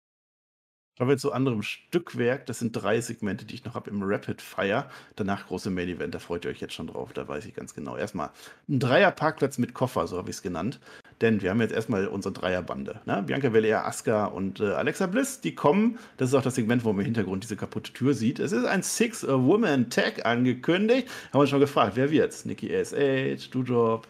[0.97, 2.45] Kommen wir zu anderem Stückwerk.
[2.45, 4.85] Das sind drei Segmente, die ich noch habe im Rapid Fire.
[5.17, 7.75] Danach große Main Event, da freut ihr euch jetzt schon drauf, da weiß ich ganz
[7.75, 7.97] genau.
[7.97, 8.29] Erstmal
[8.69, 10.79] ein Dreierparkplatz mit Koffer, so habe ich es genannt.
[11.19, 13.01] Denn wir haben jetzt erstmal unsere Dreierbande.
[13.05, 13.23] Ne?
[13.25, 15.99] Bianca Belair, Asuka und äh, Alexa Bliss, die kommen.
[16.15, 18.39] Das ist auch das Segment, wo man im Hintergrund diese kaputte Tür sieht.
[18.39, 21.09] Es ist ein Six-Woman-Tag angekündigt.
[21.27, 22.45] Haben wir uns schon gefragt, wer wird's?
[22.45, 24.07] Nikki ASH, Doudrop,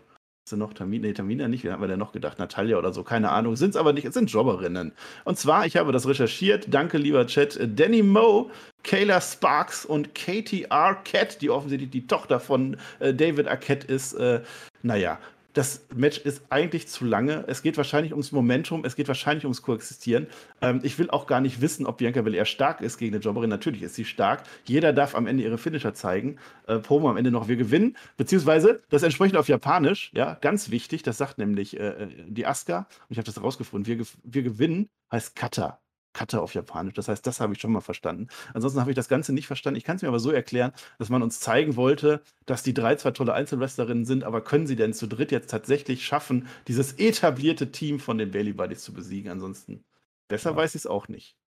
[0.48, 1.08] sind noch Tamina?
[1.08, 1.64] Nee, Tamina nicht.
[1.64, 2.38] Wer haben wir denn noch gedacht?
[2.38, 3.04] Natalia oder so?
[3.04, 3.56] Keine Ahnung.
[3.56, 4.06] Sind es aber nicht.
[4.06, 4.92] Es sind Jobberinnen.
[5.24, 6.68] Und zwar, ich habe das recherchiert.
[6.70, 7.60] Danke, lieber Chat.
[7.76, 8.52] Danny Moe,
[8.84, 14.14] Kayla Sparks und Katie Arquette, die offensichtlich die Tochter von äh, David Arquette ist.
[14.14, 14.42] Äh,
[14.84, 15.18] naja,
[15.56, 17.46] das Match ist eigentlich zu lange.
[17.48, 20.28] Es geht wahrscheinlich ums Momentum, es geht wahrscheinlich ums Koexistieren.
[20.62, 23.50] Ähm, ich will auch gar nicht wissen, ob Bianca Belair stark ist gegen eine Jobberin.
[23.50, 24.44] Natürlich ist sie stark.
[24.66, 26.38] Jeder darf am Ende ihre Finisher zeigen.
[26.68, 27.96] Äh, Promo am Ende noch, wir gewinnen.
[28.18, 32.80] Beziehungsweise das entsprechend auf Japanisch, ja, ganz wichtig, das sagt nämlich äh, äh die Asuka,
[32.80, 35.80] und ich habe das rausgefunden, wir, wir gewinnen heißt Kata.
[36.16, 36.94] Kata auf Japanisch.
[36.94, 38.30] Das heißt, das habe ich schon mal verstanden.
[38.54, 39.78] Ansonsten habe ich das Ganze nicht verstanden.
[39.78, 42.96] Ich kann es mir aber so erklären, dass man uns zeigen wollte, dass die drei
[42.96, 47.72] zwar tolle Einzelwrestlerinnen sind, aber können sie denn zu dritt jetzt tatsächlich schaffen, dieses etablierte
[47.72, 49.30] Team von den Bailey Buddies zu besiegen?
[49.30, 49.84] Ansonsten
[50.30, 50.56] besser ja.
[50.56, 51.38] weiß ich es auch nicht.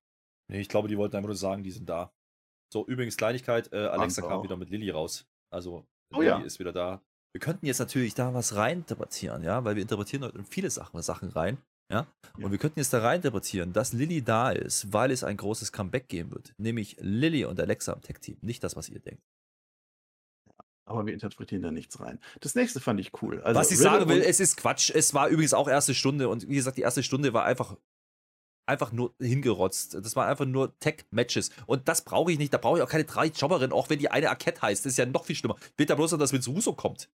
[0.49, 2.13] Nee, ich glaube, die wollten einfach nur sagen, die sind da.
[2.71, 5.27] So, übrigens Kleinigkeit, äh, Alexa kam wieder mit Lilly raus.
[5.51, 6.39] Also, oh, Lilly ja.
[6.41, 7.01] ist wieder da.
[7.33, 11.31] Wir könnten jetzt natürlich da was reininterpretieren, ja, weil wir interpretieren heute viele Sachen, Sachen
[11.31, 11.57] rein.
[11.91, 12.07] Ja?
[12.37, 12.45] ja?
[12.45, 15.73] Und wir könnten jetzt da rein interpretieren, dass Lilly da ist, weil es ein großes
[15.73, 16.55] Comeback geben wird.
[16.59, 18.39] Nämlich Lilly und Alexa im Tech-Team.
[18.43, 19.23] Nicht das, was ihr denkt.
[20.87, 22.19] Aber wir interpretieren da nichts rein.
[22.41, 23.43] Das nächste fand ich cool.
[23.43, 24.91] Also, was ich sagen will, es ist Quatsch.
[24.91, 27.77] Es war übrigens auch erste Stunde und wie gesagt, die erste Stunde war einfach
[28.69, 29.95] einfach nur hingerotzt.
[29.95, 31.51] Das waren einfach nur Tech-Matches.
[31.67, 32.53] Und das brauche ich nicht.
[32.53, 34.85] Da brauche ich auch keine drei Jobberinnen, auch wenn die eine Arquette heißt.
[34.85, 35.57] Das ist ja noch viel schlimmer.
[35.77, 37.09] Bitte bloß, dass Vince Russo kommt.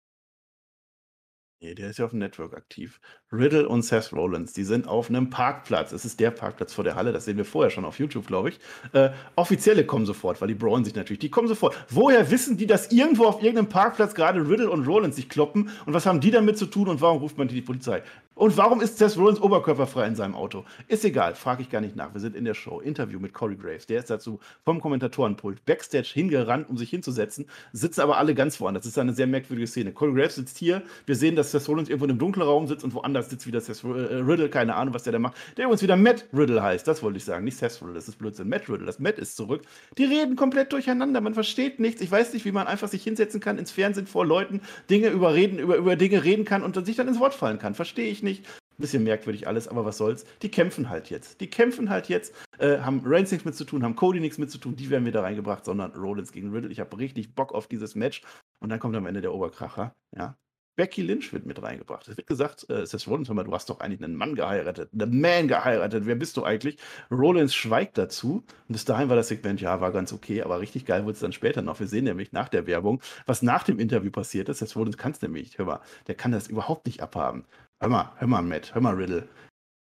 [1.63, 2.99] Nee, der ist ja auf dem Network aktiv.
[3.31, 5.93] Riddle und Seth Rollins, die sind auf einem Parkplatz.
[5.93, 8.49] Es ist der Parkplatz vor der Halle, das sehen wir vorher schon auf YouTube, glaube
[8.49, 8.59] ich.
[8.91, 11.19] Äh, Offizielle kommen sofort, weil die brauen sich natürlich.
[11.19, 11.73] Die kommen sofort.
[11.89, 15.69] Woher wissen die, dass irgendwo auf irgendeinem Parkplatz gerade Riddle und Rollins sich kloppen?
[15.85, 18.03] Und was haben die damit zu tun und warum ruft man die Polizei?
[18.35, 20.65] Und warum ist Seth Rollins oberkörperfrei in seinem Auto?
[20.87, 22.13] Ist egal, frage ich gar nicht nach.
[22.13, 22.79] Wir sind in der Show.
[22.79, 23.85] Interview mit Corey Graves.
[23.85, 27.45] Der ist dazu vom Kommentatorenpult Backstage hingerannt, um sich hinzusetzen.
[27.73, 28.83] Sitzen aber alle ganz woanders.
[28.83, 29.91] Das ist eine sehr merkwürdige Szene.
[29.91, 30.81] Corey Graves sitzt hier.
[31.05, 33.61] Wir sehen, dass Seth Rollins irgendwo in einem dunklen Raum sitzt und woanders sitzt wieder
[33.61, 34.49] Seth äh, Riddle.
[34.49, 35.37] Keine Ahnung, was der da macht.
[35.55, 36.87] Der übrigens wieder Matt Riddle heißt.
[36.87, 37.45] Das wollte ich sagen.
[37.45, 37.93] Nicht Seth Riddle.
[37.93, 38.49] Das ist Blödsinn.
[38.49, 38.87] Matt Riddle.
[38.87, 39.61] Das Matt ist zurück.
[39.99, 41.21] Die reden komplett durcheinander.
[41.21, 42.01] Man versteht nichts.
[42.01, 45.59] Ich weiß nicht, wie man einfach sich hinsetzen kann ins Fernsehen vor Leuten, Dinge überreden,
[45.59, 47.75] über, über Dinge reden kann und sich dann ins Wort fallen kann.
[47.75, 48.45] Verstehe ich nicht.
[48.77, 50.25] Bisschen merkwürdig alles, aber was soll's.
[50.41, 51.41] Die kämpfen halt jetzt.
[51.41, 54.49] Die kämpfen halt jetzt, äh, haben Reigns nichts mit zu tun, haben Cody nichts mit
[54.49, 56.71] zu tun, die werden wieder reingebracht, sondern Rollins gegen Riddle.
[56.71, 58.23] Ich habe richtig Bock auf dieses Match.
[58.59, 60.35] Und dann kommt am Ende der Oberkracher, ja.
[60.75, 62.07] Becky Lynch wird mit reingebracht.
[62.07, 64.89] Es wird gesagt, äh, Seth Rollins, hör mal, du hast doch eigentlich einen Mann geheiratet,
[64.93, 66.07] einen Man geheiratet.
[66.07, 66.77] Wer bist du eigentlich?
[67.11, 68.43] Rollins schweigt dazu.
[68.67, 71.19] Und bis dahin war das Segment, ja, war ganz okay, aber richtig geil wurde es
[71.19, 71.79] dann später noch.
[71.79, 74.59] Wir sehen nämlich nach der Werbung, was nach dem Interview passiert ist.
[74.59, 77.45] Seth Rollins kann es nämlich, hör mal, der kann das überhaupt nicht abhaben.
[77.83, 79.27] Hör mal, hör mal, Matt, hör mal, Riddle.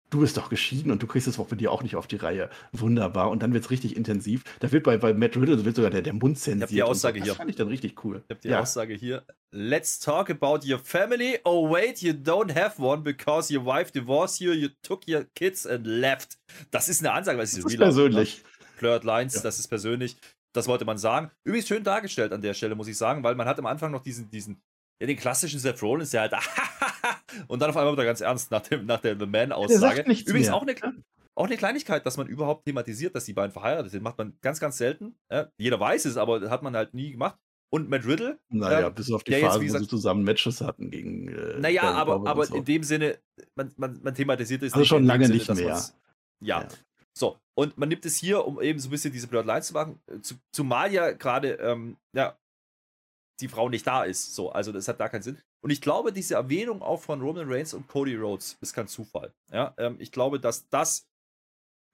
[0.10, 2.16] Du bist doch geschieden und du kriegst es auch bei dir auch nicht auf die
[2.16, 2.50] Reihe.
[2.72, 3.30] Wunderbar.
[3.30, 4.46] Und dann wird es richtig intensiv.
[4.62, 6.72] Da wird bei, bei Matt Riddle wird sogar der, der Mund zensiert.
[6.72, 7.26] Ich hab die Aussage so.
[7.26, 7.34] hier.
[7.34, 8.24] Das fand ich dann richtig cool.
[8.26, 8.62] Ich hab die ja.
[8.62, 9.26] Aussage hier.
[9.52, 11.40] Let's talk about your family.
[11.44, 15.68] Oh wait, you don't have one because your wife divorced you, you took your kids
[15.68, 16.38] and left.
[16.72, 18.44] Das ist eine Ansage, was ist das ist persönlich.
[18.78, 19.42] Flirt Lines, ja.
[19.42, 20.16] das ist persönlich.
[20.54, 21.32] Das wollte man sagen.
[21.44, 24.02] Übrigens schön dargestellt an der Stelle, muss ich sagen, weil man hat am Anfang noch
[24.02, 24.62] diesen, diesen
[25.00, 26.34] ja, den klassischen Seth Rollins, der halt
[27.48, 30.02] und dann auf einmal wird er ganz ernst nach, dem, nach der The Man-Aussage.
[30.02, 30.76] Übrigens auch eine,
[31.36, 34.60] auch eine Kleinigkeit, dass man überhaupt thematisiert, dass die beiden verheiratet sind, macht man ganz,
[34.60, 35.16] ganz selten.
[35.32, 37.38] Ja, jeder weiß es, aber hat man halt nie gemacht.
[37.72, 38.40] Und Matt Riddle.
[38.50, 41.28] Naja, ähm, bis auf die Phase, jetzt, gesagt, wo sie zusammen Matches hatten gegen.
[41.28, 42.56] Äh, naja, aber, aber so.
[42.56, 43.20] in dem Sinne,
[43.56, 44.90] man, man, man thematisiert es also nicht.
[44.90, 45.68] schon lange Sinne, nicht mehr.
[46.42, 46.62] Ja.
[46.62, 46.68] ja.
[47.14, 50.00] So, und man nimmt es hier, um eben so ein bisschen diese Bloodlines zu machen,
[50.08, 50.18] äh,
[50.52, 52.38] zumal ja gerade ähm, ja,
[53.42, 54.36] die Frau nicht da ist.
[54.36, 55.38] So, also das hat da keinen Sinn.
[55.62, 59.34] Und ich glaube, diese Erwähnung auch von Roman Reigns und Cody Rhodes ist kein Zufall.
[59.52, 61.08] Ja, ähm, ich glaube, dass das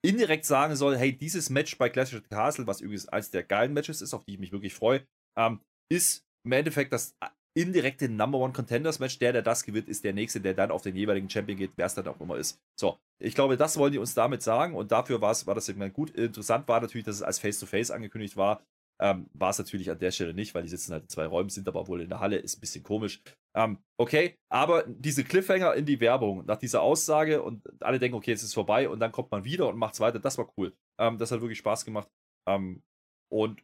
[0.04, 3.72] indirekt sagen soll, hey, dieses Match bei Clash the Castle, was übrigens eines der geilen
[3.72, 7.16] Matches ist, auf die ich mich wirklich freue, ähm, ist im Endeffekt das
[7.56, 9.18] indirekte Number One Contenders Match.
[9.18, 11.86] Der, der das gewinnt, ist der nächste, der dann auf den jeweiligen Champion geht, wer
[11.86, 12.60] es dann auch immer ist.
[12.78, 16.10] So, ich glaube, das wollen die uns damit sagen und dafür war das Segment gut.
[16.10, 18.62] Interessant war natürlich, dass es als Face-to-Face -face angekündigt war.
[19.00, 21.50] Ähm, war es natürlich an der Stelle nicht, weil die sitzen halt in zwei Räumen,
[21.50, 23.22] sind aber wohl in der Halle, ist ein bisschen komisch.
[23.54, 28.32] Ähm, okay, aber diese Cliffhanger in die Werbung, nach dieser Aussage und alle denken, okay,
[28.32, 30.74] es ist vorbei und dann kommt man wieder und macht es weiter, das war cool.
[30.98, 32.08] Ähm, das hat wirklich Spaß gemacht.
[32.48, 32.82] Ähm,
[33.30, 33.62] und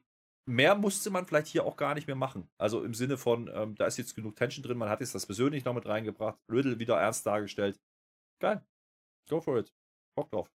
[0.49, 2.49] mehr musste man vielleicht hier auch gar nicht mehr machen.
[2.61, 5.27] Also im Sinne von, ähm, da ist jetzt genug Tension drin, man hat jetzt das
[5.27, 7.81] persönlich noch mit reingebracht, Riddle wieder ernst dargestellt.
[8.41, 8.63] Geil.
[9.31, 9.73] Go for it.
[10.17, 10.51] Bock drauf.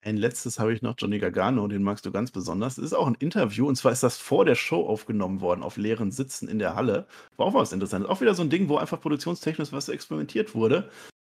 [0.00, 2.76] Ein letztes habe ich noch, Johnny Gargano, den magst du ganz besonders.
[2.76, 5.76] Das ist auch ein Interview und zwar ist das vor der Show aufgenommen worden, auf
[5.76, 7.06] leeren Sitzen in der Halle.
[7.36, 8.08] War auch was Interessantes.
[8.08, 10.90] Auch wieder so ein Ding, wo einfach produktionstechnisch was experimentiert wurde.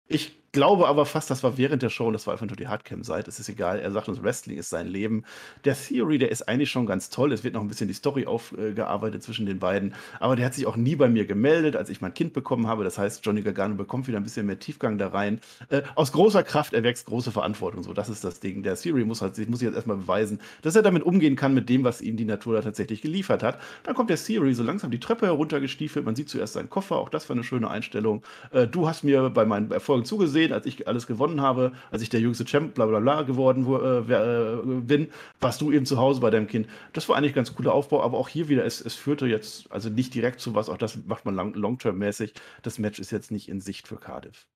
[0.07, 2.67] Ich glaube aber fast, das war während der Show und das war einfach nur die
[2.67, 3.27] Hardcam-Seite.
[3.29, 3.79] Es ist egal.
[3.79, 5.25] Er sagt uns, Wrestling ist sein Leben.
[5.65, 7.33] Der Theory, der ist eigentlich schon ganz toll.
[7.33, 9.95] Es wird noch ein bisschen die Story aufgearbeitet zwischen den beiden.
[10.19, 12.83] Aber der hat sich auch nie bei mir gemeldet, als ich mein Kind bekommen habe.
[12.83, 15.41] Das heißt, Johnny Gargano bekommt wieder ein bisschen mehr Tiefgang da rein.
[15.69, 17.81] Äh, aus großer Kraft erwächst große Verantwortung.
[17.81, 18.61] So, das ist das Ding.
[18.61, 21.83] Der Theory muss halt, muss jetzt erstmal beweisen, dass er damit umgehen kann mit dem,
[21.83, 23.59] was ihm die Natur da tatsächlich geliefert hat.
[23.85, 26.05] Dann kommt der Theory so langsam die Treppe heruntergestiefelt.
[26.05, 26.97] Man sieht zuerst seinen Koffer.
[26.97, 28.21] Auch das war eine schöne Einstellung.
[28.51, 32.01] Äh, du hast mir bei meinen Erfolgen zugesehen gesehen, als ich alles gewonnen habe, als
[32.01, 35.97] ich der jüngste Champ, bla bla bla geworden äh, äh, bin, warst du eben zu
[35.97, 36.67] Hause bei deinem Kind.
[36.93, 39.71] Das war eigentlich ein ganz cooler Aufbau, aber auch hier wieder, es, es führte jetzt
[39.71, 42.33] also nicht direkt zu was, auch das macht man long-term-mäßig.
[42.61, 44.47] Das Match ist jetzt nicht in Sicht für Cardiff.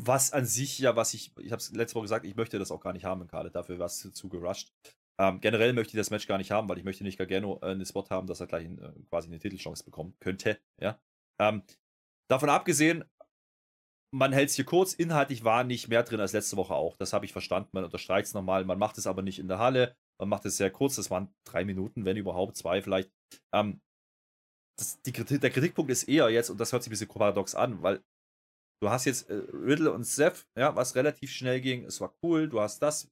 [0.00, 2.70] Was an sich ja, was ich, ich habe es letzte Woche gesagt, ich möchte das
[2.70, 4.72] auch gar nicht haben in Cardiff, dafür war es zu, zu gerusht.
[5.20, 7.66] Ähm, generell möchte ich das Match gar nicht haben, weil ich möchte nicht Gargano äh,
[7.66, 10.60] einen Spot haben, dass er gleich äh, quasi eine Titelchance bekommen könnte.
[10.80, 11.00] Ja.
[11.40, 11.64] Ähm,
[12.28, 13.04] davon abgesehen,
[14.10, 14.94] man hält es hier kurz.
[14.94, 16.96] Inhaltlich war nicht mehr drin als letzte Woche auch.
[16.96, 17.70] Das habe ich verstanden.
[17.72, 18.64] Man unterstreicht es nochmal.
[18.64, 19.96] Man macht es aber nicht in der Halle.
[20.18, 20.96] Man macht es sehr kurz.
[20.96, 23.10] Das waren drei Minuten, wenn überhaupt, zwei vielleicht.
[23.52, 23.80] Ähm,
[24.78, 27.82] das, die der Kritikpunkt ist eher jetzt, und das hört sich ein bisschen paradox an,
[27.82, 28.00] weil
[28.80, 31.84] du hast jetzt äh, Riddle und Seth, ja, was relativ schnell ging.
[31.84, 32.48] Es war cool.
[32.48, 33.10] Du hast das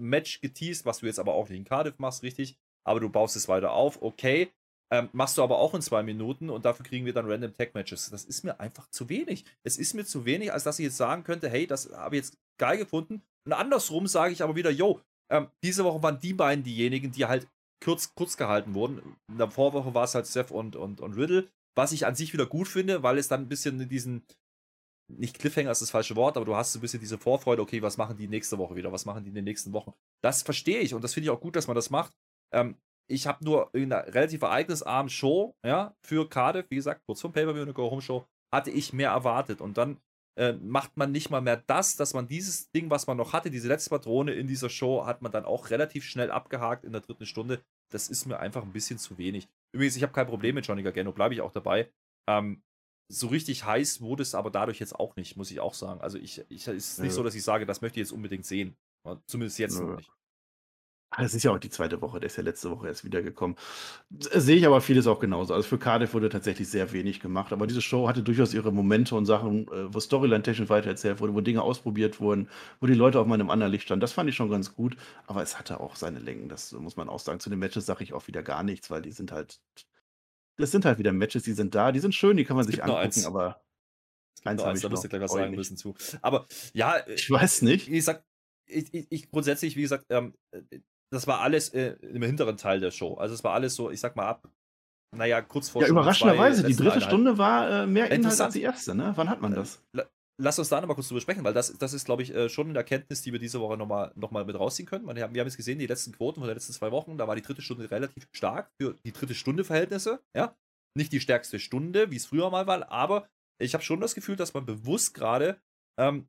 [0.00, 2.56] Match geteased, was du jetzt aber auch nicht in Cardiff machst, richtig.
[2.86, 4.00] Aber du baust es weiter auf.
[4.00, 4.52] Okay.
[4.92, 7.74] Ähm, machst du aber auch in zwei Minuten und dafür kriegen wir dann Random Tag
[7.74, 8.10] Matches.
[8.10, 9.44] Das ist mir einfach zu wenig.
[9.62, 12.22] Es ist mir zu wenig, als dass ich jetzt sagen könnte, hey, das habe ich
[12.22, 13.22] jetzt geil gefunden.
[13.46, 17.26] Und andersrum sage ich aber wieder, yo, ähm, diese Woche waren die beiden diejenigen, die
[17.26, 17.46] halt
[17.82, 19.16] kurz, kurz gehalten wurden.
[19.28, 22.32] In der Vorwoche war es halt Seth und, und, und Riddle, was ich an sich
[22.32, 24.24] wieder gut finde, weil es dann ein bisschen diesen,
[25.08, 27.80] nicht Cliffhanger ist das falsche Wort, aber du hast so ein bisschen diese Vorfreude, okay,
[27.80, 29.94] was machen die nächste Woche wieder, was machen die in den nächsten Wochen.
[30.22, 32.12] Das verstehe ich und das finde ich auch gut, dass man das macht.
[32.52, 32.76] Ähm,
[33.10, 37.32] ich habe nur in einer relativ ereignisarmen Show, ja, für Cardiff, wie gesagt, kurz vom
[37.32, 39.60] Pay-Per-View eine Go-Home-Show, hatte ich mehr erwartet.
[39.60, 39.98] Und dann
[40.38, 43.50] äh, macht man nicht mal mehr das, dass man dieses Ding, was man noch hatte,
[43.50, 47.00] diese letzte Patrone in dieser Show, hat man dann auch relativ schnell abgehakt in der
[47.00, 47.62] dritten Stunde.
[47.92, 49.48] Das ist mir einfach ein bisschen zu wenig.
[49.72, 51.90] Übrigens, ich habe kein Problem mit Johnny Gargano, bleibe ich auch dabei.
[52.28, 52.62] Ähm,
[53.12, 56.00] so richtig heiß wurde es aber dadurch jetzt auch nicht, muss ich auch sagen.
[56.00, 57.16] Also ich, ich es ist nicht ja.
[57.16, 58.76] so, dass ich sage, das möchte ich jetzt unbedingt sehen.
[59.26, 59.84] Zumindest jetzt ja.
[59.84, 60.12] noch nicht.
[61.20, 63.56] Das ist ja auch die zweite Woche, der ist ja letzte Woche erst wiedergekommen.
[64.10, 65.54] Sehe ich aber vieles auch genauso.
[65.54, 69.14] Also für Cardiff wurde tatsächlich sehr wenig gemacht, aber diese Show hatte durchaus ihre Momente
[69.14, 72.48] und Sachen, äh, wo Storyline-technisch weitererzählt wurde, wo Dinge ausprobiert wurden,
[72.80, 74.00] wo die Leute auf meinem anderen Licht standen.
[74.00, 74.96] Das fand ich schon ganz gut,
[75.26, 76.48] aber es hatte auch seine Längen.
[76.48, 77.40] Das muss man auch sagen.
[77.40, 79.60] Zu den Matches sage ich auch wieder gar nichts, weil die sind halt.
[80.56, 82.82] Das sind halt wieder Matches, die sind da, die sind schön, die kann man sich
[82.82, 83.26] angucken, eins.
[83.26, 83.62] aber.
[84.44, 85.94] Eins, eins, da müsst ihr gleich was sagen müssen zu.
[86.22, 87.88] Aber ja, ich weiß nicht.
[87.88, 88.24] Ich sag,
[88.66, 90.34] ich, ich, ich, grundsätzlich, wie gesagt, ähm,
[91.12, 93.14] das war alles äh, im hinteren Teil der Show.
[93.14, 94.48] Also es war alles so, ich sag mal ab,
[95.16, 98.94] naja, kurz vor Ja, überraschenderweise, die dritte Stunde war äh, mehr Inhalt als die erste,
[98.94, 99.12] ne?
[99.16, 99.82] Wann hat man das?
[100.42, 102.68] Lass uns da nochmal kurz drüber sprechen, weil das, das ist, glaube ich, äh, schon
[102.70, 105.04] eine Erkenntnis, die wir diese Woche nochmal noch mal mit rausziehen können.
[105.04, 107.28] Wir haben, wir haben jetzt gesehen, die letzten Quoten von den letzten zwei Wochen, da
[107.28, 110.56] war die dritte Stunde relativ stark für die dritte Stunde Verhältnisse, ja.
[110.96, 113.28] Nicht die stärkste Stunde, wie es früher mal war, aber
[113.60, 115.60] ich habe schon das Gefühl, dass man bewusst gerade
[116.00, 116.26] ähm,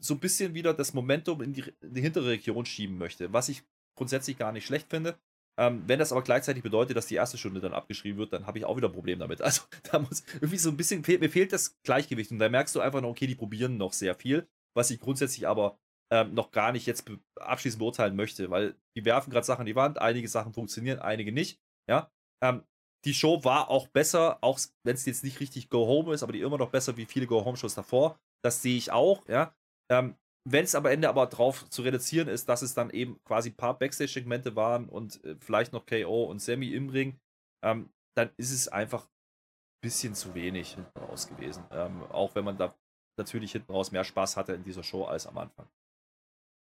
[0.00, 3.48] so ein bisschen wieder das Momentum in die, in die hintere Region schieben möchte, was
[3.48, 3.64] ich
[3.96, 5.18] grundsätzlich gar nicht schlecht finde.
[5.56, 8.58] Ähm, wenn das aber gleichzeitig bedeutet, dass die erste Stunde dann abgeschrieben wird, dann habe
[8.58, 9.40] ich auch wieder ein Problem damit.
[9.42, 12.80] Also da muss irgendwie so ein bisschen, mir fehlt das Gleichgewicht und da merkst du
[12.80, 15.78] einfach noch, okay, die probieren noch sehr viel, was ich grundsätzlich aber
[16.10, 19.76] ähm, noch gar nicht jetzt abschließend beurteilen möchte, weil die werfen gerade Sachen an die
[19.76, 22.10] Wand, einige Sachen funktionieren, einige nicht, ja.
[22.42, 22.64] Ähm,
[23.04, 26.32] die Show war auch besser, auch wenn es jetzt nicht richtig Go Home ist, aber
[26.32, 28.18] die immer noch besser wie viele Go Home Shows davor.
[28.42, 29.54] Das sehe ich auch, ja.
[29.90, 33.50] Ähm, wenn es am Ende aber drauf zu reduzieren ist, dass es dann eben quasi
[33.50, 37.18] ein paar Backstage-Segmente waren und äh, vielleicht noch KO und Sammy im Ring,
[37.62, 41.64] ähm, dann ist es einfach ein bisschen zu wenig hinten raus gewesen.
[41.70, 42.74] Ähm, auch wenn man da
[43.16, 45.66] natürlich hinten raus mehr Spaß hatte in dieser Show als am Anfang.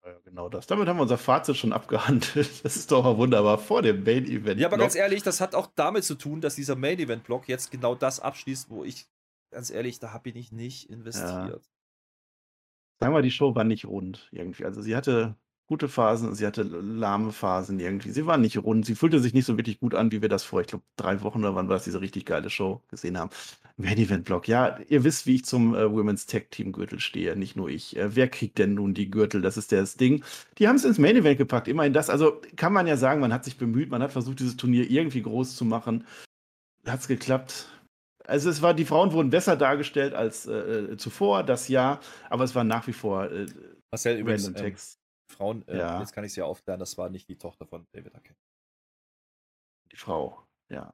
[0.04, 0.66] Ja, genau das.
[0.66, 2.34] Damit haben wir unser Fazit schon abgehandelt.
[2.62, 4.60] Das ist doch wunderbar vor dem Main Event.
[4.60, 7.48] Ja, aber ganz ehrlich, das hat auch damit zu tun, dass dieser Main Event Block
[7.48, 9.06] jetzt genau das abschließt, wo ich
[9.50, 11.62] ganz ehrlich, da habe ich nicht investiert.
[11.64, 11.73] Ja.
[13.04, 14.64] Sagen wir, die Show war nicht rund irgendwie.
[14.64, 15.36] Also sie hatte
[15.66, 18.08] gute Phasen, sie hatte lahme Phasen irgendwie.
[18.12, 20.42] Sie war nicht rund, sie fühlte sich nicht so wirklich gut an, wie wir das
[20.42, 23.28] vor, ich glaube, drei Wochen oder wann war es, diese richtig geile Show gesehen haben.
[23.76, 27.36] Main Event Block, ja, ihr wisst, wie ich zum äh, Women's Tag Team Gürtel stehe,
[27.36, 27.94] nicht nur ich.
[27.94, 29.42] Äh, wer kriegt denn nun die Gürtel?
[29.42, 30.24] Das ist das Ding.
[30.56, 32.08] Die haben es ins Main Event gepackt, immerhin das.
[32.08, 35.20] Also kann man ja sagen, man hat sich bemüht, man hat versucht, dieses Turnier irgendwie
[35.20, 36.06] groß zu machen.
[36.86, 37.68] Hat es geklappt?
[38.26, 42.00] Also es war, die Frauen wurden besser dargestellt als äh, zuvor, das Jahr,
[42.30, 43.46] aber es war nach wie vor äh,
[43.90, 45.00] Marcel, übrigens, random ähm, Text.
[45.30, 46.00] Frauen, äh, Ja.
[46.00, 48.40] jetzt kann ich es ja aufklären, das war nicht die Tochter von David Arquette.
[49.92, 50.92] Die Frau, ja.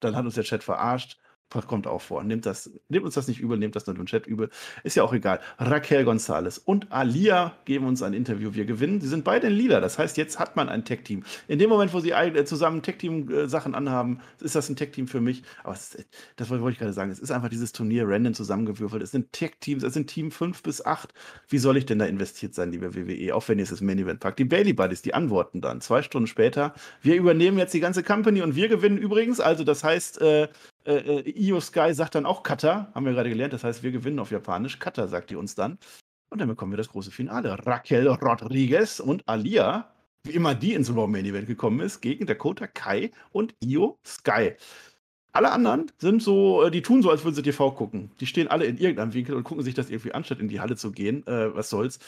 [0.00, 1.18] Dann hat uns der Chat verarscht.
[1.52, 2.24] Kommt auch vor.
[2.24, 4.48] Nehmt, das, nehmt uns das nicht übel, nehmt das nur dem Chat übel.
[4.84, 5.40] Ist ja auch egal.
[5.58, 8.54] Raquel Gonzalez und Alia geben uns ein Interview.
[8.54, 9.00] Wir gewinnen.
[9.00, 9.80] Sie sind beide in Lila.
[9.80, 11.24] Das heißt, jetzt hat man ein Tech-Team.
[11.48, 15.42] In dem Moment, wo sie äh, zusammen Tech-Team-Sachen anhaben, ist das ein Tech-Team für mich.
[15.62, 16.04] Aber ist,
[16.36, 17.10] das wollte ich gerade sagen.
[17.10, 19.02] Es ist einfach dieses Turnier random zusammengewürfelt.
[19.02, 21.12] Es sind Tech-Teams, es sind Team 5 bis 8.
[21.48, 23.34] Wie soll ich denn da investiert sein, liebe WWE?
[23.34, 24.38] Auch wenn ihr es das Main-Event packt.
[24.38, 25.80] Die Bailey Buddies, die antworten dann.
[25.80, 26.74] Zwei Stunden später.
[27.02, 29.40] Wir übernehmen jetzt die ganze Company und wir gewinnen übrigens.
[29.40, 30.48] Also, das heißt, äh,
[30.84, 33.52] äh, äh, Io Sky sagt dann auch Kata, haben wir gerade gelernt.
[33.52, 34.78] Das heißt, wir gewinnen auf Japanisch.
[34.78, 35.78] Kata sagt die uns dann.
[36.30, 37.58] Und dann bekommen wir das große Finale.
[37.66, 39.92] Raquel Rodriguez und Alia,
[40.24, 44.54] wie immer die ins Raw Main Event gekommen ist, gegen Dakota Kai und Io Sky.
[45.32, 48.10] Alle anderen sind so, äh, die tun so, als würden sie TV gucken.
[48.20, 50.60] Die stehen alle in irgendeinem Winkel und gucken sich das irgendwie an, statt in die
[50.60, 51.26] Halle zu gehen.
[51.26, 51.98] Äh, was soll's.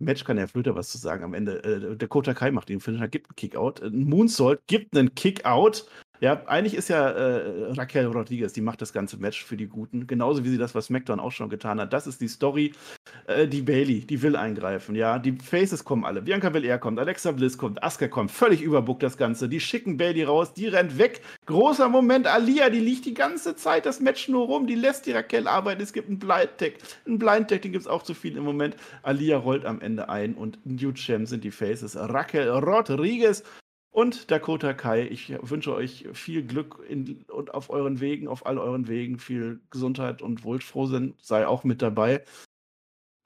[0.00, 1.62] Match kann Herr Flöter was zu sagen am Ende.
[1.62, 3.82] Äh, Dakota Kai macht den Finisher, gibt einen Kickout.
[3.82, 5.86] Ein Moonsault gibt einen Kickout.
[6.20, 10.06] Ja, eigentlich ist ja äh, Raquel Rodriguez, die macht das ganze Match für die Guten.
[10.06, 11.94] Genauso wie sie das, was SmackDown auch schon getan hat.
[11.94, 12.72] Das ist die Story.
[13.26, 14.94] Äh, die Bailey, die will eingreifen.
[14.94, 16.20] Ja, die Faces kommen alle.
[16.20, 18.30] Bianca Belair kommt, Alexa Bliss kommt, Asuka kommt.
[18.30, 19.48] Völlig überbuckt das Ganze.
[19.48, 21.22] Die schicken Bailey raus, die rennt weg.
[21.46, 22.26] Großer Moment.
[22.26, 24.66] Alia, die liegt die ganze Zeit das Match nur rum.
[24.66, 25.80] Die lässt die Raquel arbeiten.
[25.80, 26.74] Es gibt einen Blind Tag.
[27.06, 28.76] Einen Blind Tag, den gibt es auch zu viel im Moment.
[29.02, 31.96] Alia rollt am Ende ein und New Champ sind die Faces.
[31.96, 33.42] Raquel Rodriguez
[33.90, 38.58] und Dakota Kai, ich wünsche euch viel Glück in, und auf euren Wegen, auf all
[38.58, 42.24] euren Wegen, viel Gesundheit und Wohlfrohsinn sei auch mit dabei.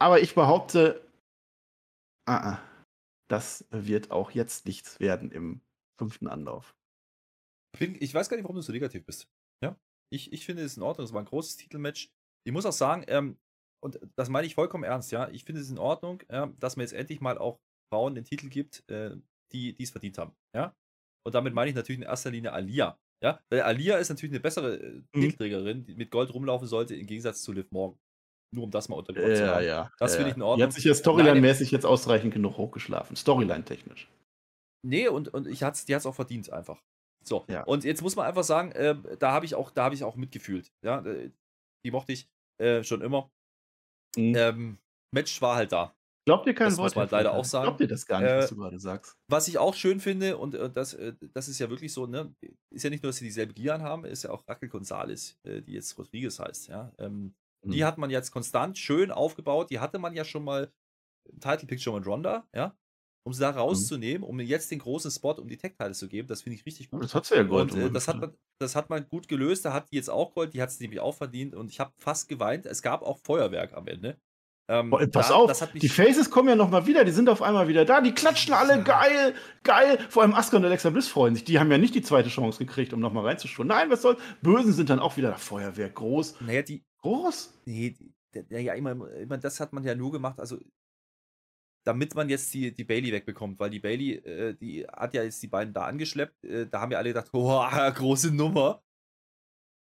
[0.01, 1.07] Aber ich behaupte,
[2.27, 2.63] ah, ah,
[3.29, 5.61] das wird auch jetzt nichts werden im
[5.99, 6.75] fünften Anlauf.
[7.79, 9.29] Ich, weiß gar nicht, warum du so negativ bist.
[9.63, 9.77] Ja?
[10.11, 11.05] Ich, ich finde es in Ordnung.
[11.05, 12.11] Es war ein großes Titelmatch.
[12.47, 13.37] Ich muss auch sagen, ähm,
[13.83, 15.29] und das meine ich vollkommen ernst, ja.
[15.29, 17.61] Ich finde es in Ordnung, äh, dass man jetzt endlich mal auch
[17.93, 19.17] Frauen den Titel gibt, äh,
[19.63, 20.33] die es verdient haben.
[20.55, 20.75] Ja.
[21.27, 22.99] Und damit meine ich natürlich in erster Linie Alia.
[23.23, 25.85] Ja, weil Alia ist natürlich eine bessere äh, Mhm.
[25.87, 27.99] Die mit Gold rumlaufen sollte, im Gegensatz zu Liv Morgan.
[28.53, 29.65] Nur um das mal unter die Ohren zu haben.
[29.65, 29.91] ja.
[29.99, 30.47] Das ja, finde ich in ja.
[30.47, 30.59] Ordnung.
[30.59, 33.17] Die hat sich ja Storyline-mäßig jetzt ausreichend genug hochgeschlafen.
[33.17, 34.09] Storyline-technisch.
[34.87, 36.83] Nee, und, und ich hat's, die hat es auch verdient einfach.
[37.27, 37.65] So, Ja.
[37.65, 40.15] und jetzt muss man einfach sagen, äh, da habe ich auch, da habe ich auch
[40.17, 40.71] mitgefühlt.
[40.85, 41.31] Ja, äh,
[41.85, 42.29] die mochte ich
[42.61, 43.31] äh, schon immer.
[44.17, 44.35] Mhm.
[44.37, 44.79] Ähm,
[45.13, 45.97] Match war halt da.
[46.27, 46.87] Glaubt ihr kein das Wort?
[46.87, 47.39] muss man leider Flöter?
[47.41, 47.67] auch sagen.
[47.67, 49.17] Glaubt ihr das gar nicht, Äh, was du gerade sagst?
[49.29, 52.35] Was ich auch schön finde, und äh, das, äh, das ist ja wirklich so, ne,
[52.71, 55.61] ist ja nicht nur, dass sie dieselbe Gian haben, ist ja auch Raquel Gonzalez, äh,
[55.63, 56.93] die jetzt Rodriguez heißt, ja.
[56.99, 57.35] Ähm,
[57.67, 57.85] Die Mhm.
[57.85, 59.71] hat man jetzt konstant schön aufgebaut.
[59.71, 60.71] Die hatte man ja schon mal
[61.31, 62.77] im Title Picture mit Ronda, ja.
[63.27, 63.57] Um sie da Mhm.
[63.59, 66.67] rauszunehmen, um mir jetzt den großen Spot um die Tech-Teile zu geben, das finde ich
[66.67, 67.03] richtig gut.
[67.05, 67.73] Das hat sie ja Gold.
[67.73, 69.65] Und äh, das, hat man, das hat man gut gelöst.
[69.65, 71.55] Da hat die jetzt auch Gold, die hat es nämlich auch verdient.
[71.55, 72.67] Und ich habe fast geweint.
[72.67, 74.21] Es gab auch Feuerwerk am Ende.
[74.67, 77.05] Ähm, Boah, Pass da- auf, das hat mich, die Faces kommen ja noch mal wieder,
[77.05, 79.99] die sind auf einmal wieder da, die klatschen alle, geil, geil.
[80.09, 82.59] Vor allem Asuka und Alexa Bliss freuen sich, die haben ja nicht die zweite Chance
[82.65, 83.69] gekriegt, um noch mal reinzuschauen.
[83.69, 87.53] Nein, was soll, Bösen sind dann auch wieder da, Feuerwerk, groß, naja, die, groß.
[87.67, 88.15] nee, die,
[88.49, 90.59] ja, immer, immer, das hat man ja nur gemacht, also
[91.87, 95.43] damit man jetzt die, die Bailey wegbekommt, weil die Bailey, äh, die hat ja jetzt
[95.43, 96.43] die beiden da angeschleppt.
[96.43, 97.63] Äh, da haben wir alle gedacht, oh,
[97.95, 98.83] große Nummer.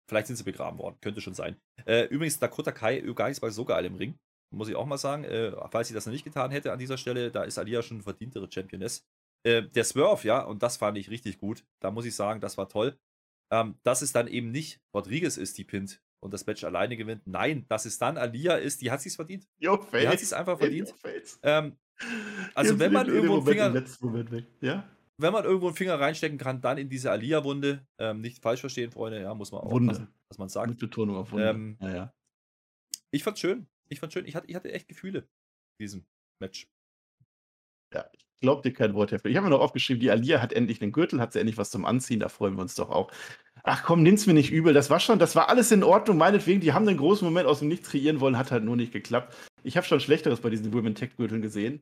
[0.08, 1.58] Vielleicht sind sie begraben worden, könnte schon sein.
[1.86, 4.18] Äh, übrigens, Dakota Kai gar nicht mal so geil im Ring,
[4.52, 5.24] muss ich auch mal sagen.
[5.24, 8.02] Äh, falls sie das noch nicht getan hätte an dieser Stelle, da ist Alia schon
[8.02, 9.06] verdientere Championess.
[9.44, 11.66] Äh, der Swerve, ja, und das fand ich richtig gut.
[11.80, 12.98] Da muss ich sagen, das war toll.
[13.52, 17.22] Ähm, dass es dann eben nicht Rodriguez ist, die pinnt und das Match alleine gewinnt.
[17.26, 19.48] Nein, dass es dann Alia ist, die hat sich's verdient.
[19.60, 20.20] Jo, Die hat Face.
[20.20, 20.90] sich's einfach verdient.
[20.98, 21.40] Face.
[21.44, 21.78] Ähm,
[22.56, 24.44] also Jetzt wenn man irgendwo einen Moment, Finger.
[24.62, 24.90] Ja?
[25.18, 27.86] wenn man irgendwo einen Finger reinstecken kann, dann in diese Alia-Wunde.
[28.00, 30.08] Ähm, nicht falsch verstehen, Freunde, ja, muss man auch Wunde.
[30.30, 30.70] was man sagt.
[30.70, 31.52] Mit Betonung auf Wunder.
[31.52, 32.14] Ähm, ja, ja.
[33.12, 33.68] Ich fand's schön.
[33.90, 34.26] Ich fand's schön.
[34.26, 36.06] Ich hatte, ich hatte echt Gefühle in diesem
[36.42, 36.68] Match.
[38.40, 39.30] Glaubt dir kein Wort, Flöter.
[39.30, 41.72] Ich habe mir noch aufgeschrieben, die Alia hat endlich einen Gürtel, hat sie endlich was
[41.72, 43.12] zum Anziehen, da freuen wir uns doch auch.
[43.64, 44.74] Ach komm, nimm's mir nicht übel.
[44.74, 46.62] Das war schon, das war alles in Ordnung, meinetwegen.
[46.62, 49.36] Die haben einen großen Moment aus dem Nichts kreieren wollen, hat halt nur nicht geklappt.
[49.64, 51.82] Ich habe schon Schlechteres bei diesen Women Tech Gürteln gesehen.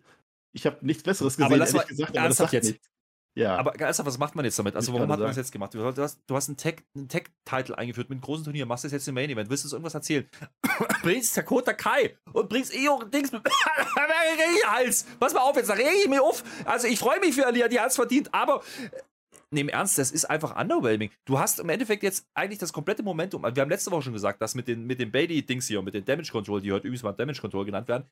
[0.54, 2.70] Ich habe nichts Besseres gesehen, Aber lass ehrlich mal gesagt, aber das sagt jetzt.
[2.70, 2.90] nichts.
[3.38, 3.58] Ja.
[3.58, 4.76] Aber ernsthaft, was macht man jetzt damit?
[4.78, 5.74] Also, warum hat man das jetzt gemacht?
[5.74, 8.94] Du hast, du hast einen Tech- einen Tech-Title eingeführt mit einem großen Turnier, machst das
[8.94, 10.26] jetzt im Main Event, willst du uns irgendwas erzählen?
[11.04, 13.42] bringst Dakota Kai und bringst Io Dings mit
[14.68, 15.06] Hals.
[15.20, 16.44] Pass mal auf, jetzt reg ich mich auf.
[16.66, 18.62] Also, ich freue mich für Alia, die hat's verdient, aber.
[18.92, 21.12] äh, im Ernst, das ist einfach underwhelming.
[21.24, 23.44] Du hast im Endeffekt jetzt eigentlich das komplette Momentum.
[23.44, 25.94] Wir haben letzte Woche schon gesagt, dass mit den, mit den Bailey-Dings hier und mit
[25.94, 28.06] den Damage Control, die heute übrigens mal Damage Control genannt werden,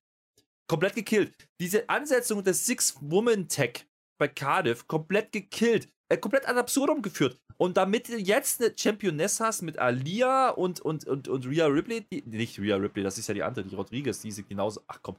[0.67, 1.33] komplett gekillt.
[1.59, 3.85] Diese Ansetzung des Six-Woman-Tech
[4.19, 5.89] bei Cardiff komplett gekillt.
[6.09, 7.39] äh, komplett ad absurdum geführt.
[7.57, 12.05] Und damit du jetzt eine Championess hast mit Alia und, und, und, und Rhea Ripley,
[12.11, 14.81] die, nicht Rhea Ripley, das ist ja die andere, die Rodriguez, die sind genauso.
[14.87, 15.17] Ach komm,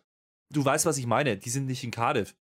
[0.53, 1.37] du weißt, was ich meine.
[1.37, 2.37] Die sind nicht in Cardiff.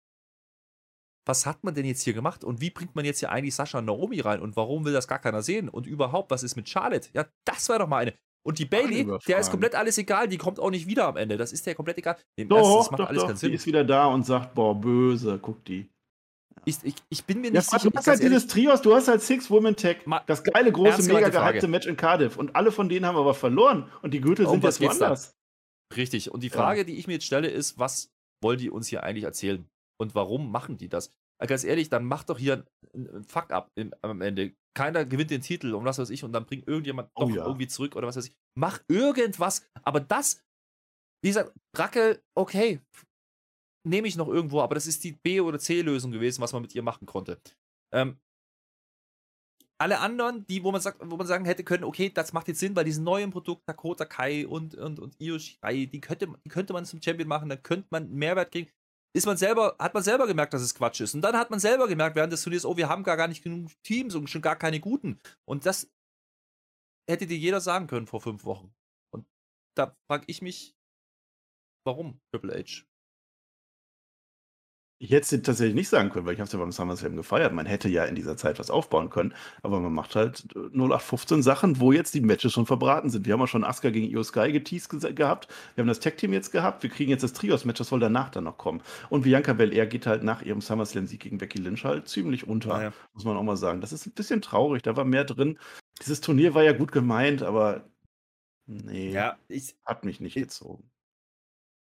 [1.25, 2.43] Was hat man denn jetzt hier gemacht?
[2.43, 4.41] Und wie bringt man jetzt hier eigentlich Sascha Naomi rein?
[4.41, 5.69] Und warum will das gar keiner sehen?
[5.69, 7.11] Und überhaupt, was ist mit Charlotte?
[7.13, 8.15] Ja, das war doch mal eine.
[8.45, 11.37] Und die Bailey, der ist komplett alles egal, die kommt auch nicht wieder am Ende.
[11.37, 12.17] Das ist der komplett egal.
[12.37, 13.29] Dem doch, das macht doch, alles doch.
[13.29, 13.51] keinen Sinn.
[13.51, 15.92] Die ist wieder da und sagt, boah, böse, guck die.
[16.65, 17.91] Ich, ich, ich, bin mir nicht ja, sicher.
[17.91, 21.29] Du hast halt dieses Trios, du hast halt Six Women Tech, das geile, große, mega
[21.29, 22.37] gehypte Match in Cardiff.
[22.37, 23.91] Und alle von denen haben aber verloren.
[24.03, 25.35] Und die Gürtel sind jetzt woanders.
[25.97, 26.31] Richtig.
[26.31, 26.85] Und die Frage, ja.
[26.85, 29.69] die ich mir jetzt stelle, ist, was wollen die uns hier eigentlich erzählen?
[29.99, 31.13] Und warum machen die das?
[31.43, 33.71] Äh, ganz ehrlich, dann mach doch hier ein Fuck-up
[34.03, 34.55] am Ende.
[34.75, 37.45] Keiner gewinnt den Titel und was weiß ich und dann bringt irgendjemand oh, doch ja.
[37.45, 38.33] irgendwie zurück oder was weiß ich.
[38.57, 39.67] Mach irgendwas.
[39.83, 40.43] Aber das,
[41.23, 42.81] wie gesagt, Rackel, okay,
[43.85, 46.75] nehme ich noch irgendwo, aber das ist die B- oder C-Lösung gewesen, was man mit
[46.75, 47.41] ihr machen konnte.
[47.93, 48.19] Ähm,
[49.83, 52.61] alle anderen, die, wo man sagt, wo man sagen hätte können, okay, das macht jetzt
[52.61, 56.49] Sinn, weil diesen neuen Produkt, Dakota Kai und, und, und Io Shirai, die könnte, die
[56.49, 58.71] könnte man zum Champion machen, dann könnte man Mehrwert kriegen.
[59.15, 61.15] Ist man selber, hat man selber gemerkt, dass es Quatsch ist.
[61.15, 63.43] Und dann hat man selber gemerkt während des Turniers, oh, wir haben gar, gar nicht
[63.43, 65.21] genug Teams und schon gar keine guten.
[65.45, 65.91] Und das
[67.11, 68.73] hätte dir jeder sagen können vor fünf Wochen.
[69.13, 69.27] Und
[69.77, 70.77] da frage ich mich,
[71.85, 72.85] warum Triple H?
[75.03, 77.53] Ich hätte es tatsächlich nicht sagen können, weil ich habe es ja beim SummerSlam gefeiert.
[77.53, 79.35] Man hätte ja in dieser Zeit was aufbauen können,
[79.65, 83.27] aber man macht halt 0815 Sachen, wo jetzt die Matches schon verbraten sind.
[83.27, 85.49] Wir haben auch schon Asuka gegen Io Sky geteased gehabt.
[85.75, 86.85] Wir haben das Tag-Team jetzt gehabt.
[86.85, 88.81] Wir kriegen jetzt das Trios-Match, das soll danach dann noch kommen.
[89.11, 92.93] Und Bianca Belair geht halt nach ihrem SummerSlam-Sieg gegen Becky Lynch halt ziemlich unter, ja.
[93.13, 93.81] muss man auch mal sagen.
[93.81, 94.83] Das ist ein bisschen traurig.
[94.83, 95.59] Da war mehr drin.
[96.01, 97.91] Dieses Turnier war ja gut gemeint, aber
[98.67, 100.89] nee, ja, ich, hat mich nicht ich, gezogen.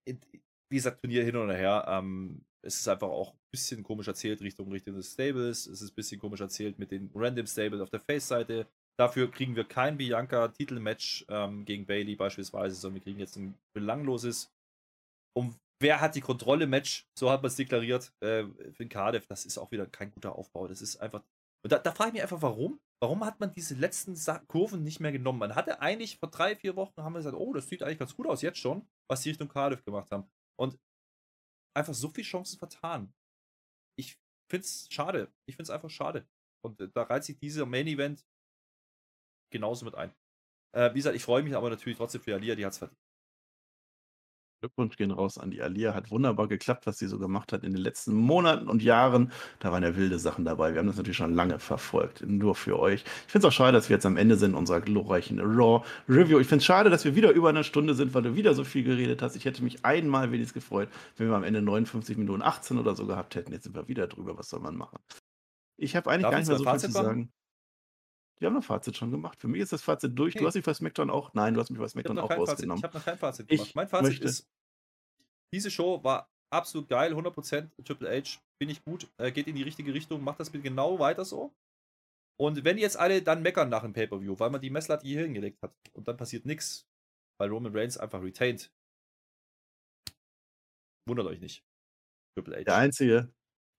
[0.06, 1.86] Wie gesagt, Turnier hin und her.
[1.88, 5.66] Ähm, es ist einfach auch ein bisschen komisch erzählt Richtung, Richtung des Stables.
[5.66, 8.66] Es ist ein bisschen komisch erzählt mit den Random Stables auf der Face-Seite.
[8.98, 14.52] Dafür kriegen wir kein Bianca-Titelmatch ähm, gegen Bailey beispielsweise, sondern wir kriegen jetzt ein belangloses.
[15.34, 17.06] Um wer hat die Kontrolle-Match?
[17.18, 19.26] So hat man es deklariert äh, für Cardiff.
[19.26, 20.68] Das ist auch wieder kein guter Aufbau.
[20.68, 21.22] Das ist einfach.
[21.64, 22.78] Und da, da frage ich mich einfach, warum?
[23.02, 25.38] Warum hat man diese letzten Sa Kurven nicht mehr genommen?
[25.38, 28.14] Man hatte eigentlich vor drei, vier Wochen haben wir gesagt, oh, das sieht eigentlich ganz
[28.14, 30.28] gut aus jetzt schon, was die Richtung Cardiff gemacht haben.
[30.58, 30.78] Und
[31.74, 33.12] einfach so viele Chancen vertan.
[33.98, 34.18] Ich
[34.50, 35.32] finde es schade.
[35.46, 36.28] Ich finde es einfach schade.
[36.64, 38.26] Und äh, da reizt sich dieser Main Event
[39.52, 40.14] genauso mit ein.
[40.72, 43.00] Äh, wie gesagt, ich freue mich aber natürlich trotzdem für Alia, die hat es verdient.
[44.60, 45.94] Glückwunsch gehen raus an die Alia.
[45.94, 49.32] Hat wunderbar geklappt, was sie so gemacht hat in den letzten Monaten und Jahren.
[49.58, 50.74] Da waren ja wilde Sachen dabei.
[50.74, 52.22] Wir haben das natürlich schon lange verfolgt.
[52.26, 53.04] Nur für euch.
[53.26, 56.38] Ich finde es auch schade, dass wir jetzt am Ende sind unserer glorreichen Raw-Review.
[56.40, 58.64] Ich finde es schade, dass wir wieder über eine Stunde sind, weil du wieder so
[58.64, 59.34] viel geredet hast.
[59.34, 63.06] Ich hätte mich einmal wenigstens gefreut, wenn wir am Ende 59 Minuten 18 oder so
[63.06, 63.52] gehabt hätten.
[63.52, 64.36] Jetzt sind wir wieder drüber.
[64.36, 64.98] Was soll man machen?
[65.78, 67.32] Ich habe eigentlich Darf gar nicht mehr so viel zu sagen.
[68.40, 69.38] Die haben ein Fazit schon gemacht.
[69.38, 70.34] Für mich ist das Fazit durch.
[70.34, 70.40] Okay.
[70.40, 71.34] Du hast mich bei SmackDown auch.
[71.34, 72.78] Nein, du hast mich bei SmackDown auch rausgenommen.
[72.78, 73.68] Ich habe noch kein Fazit gemacht.
[73.68, 74.48] Ich mein Fazit ist,
[75.52, 78.40] diese Show war absolut geil, 100% Triple H.
[78.58, 79.08] Finde ich gut.
[79.18, 80.24] Äh, geht in die richtige Richtung.
[80.24, 81.52] Macht das bitte genau weiter so.
[82.40, 85.60] Und wenn jetzt alle dann meckern nach dem Pay-Per-View, weil man die Messlatte hier hingelegt
[85.62, 86.88] hat und dann passiert nichts,
[87.38, 88.72] weil Roman Reigns einfach retained,
[91.06, 91.62] wundert euch nicht.
[92.34, 92.64] Triple H.
[92.64, 93.30] Der Einzige,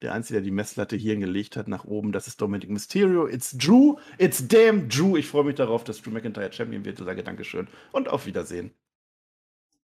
[0.02, 3.28] der Einzige, der die Messlatte hier gelegt hat nach oben, das ist Dominic Mysterio.
[3.28, 3.97] It's Drew.
[4.18, 5.16] It's damn Drew.
[5.18, 6.99] Ich freue mich darauf, dass Drew McIntyre Champion wird.
[6.99, 8.74] Ich sage Dankeschön und auf Wiedersehen.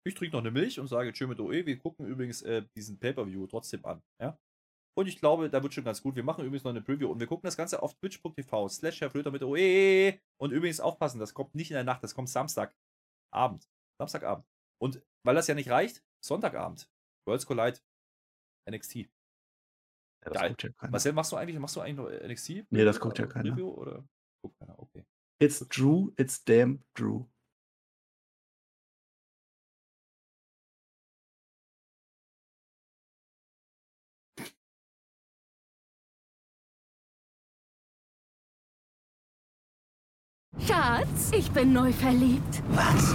[0.04, 1.66] Ich trinke noch eine Milch und sage Tschö mit OE.
[1.66, 4.00] Wir gucken übrigens äh, diesen Pay-Per-View trotzdem an.
[4.20, 4.38] Ja?
[4.96, 6.14] Und ich glaube, da wird schon ganz gut.
[6.14, 9.10] Wir machen übrigens noch eine Preview und wir gucken das Ganze auf twitch.tv slash Herr
[9.10, 10.18] Flöter mit OE.
[10.40, 13.68] Und übrigens aufpassen, das kommt nicht in der Nacht, das kommt Samstagabend.
[13.98, 14.46] Samstagabend.
[14.80, 16.88] Und weil das ja nicht reicht, Sonntagabend.
[17.26, 17.78] Worlds Collide
[18.70, 19.08] NXT.
[20.26, 20.56] Ja, Geil.
[20.62, 22.64] Ja Marcel, machst du eigentlich, machst du eigentlich noch NXT?
[22.70, 23.52] Nee, das guckt ja keiner.
[23.52, 24.04] Review, oder?
[24.42, 25.04] Guckt keiner, okay.
[25.38, 27.24] It's Drew, it's damn Drew.
[40.58, 42.62] Schatz, ich bin neu verliebt.
[42.70, 43.14] Was?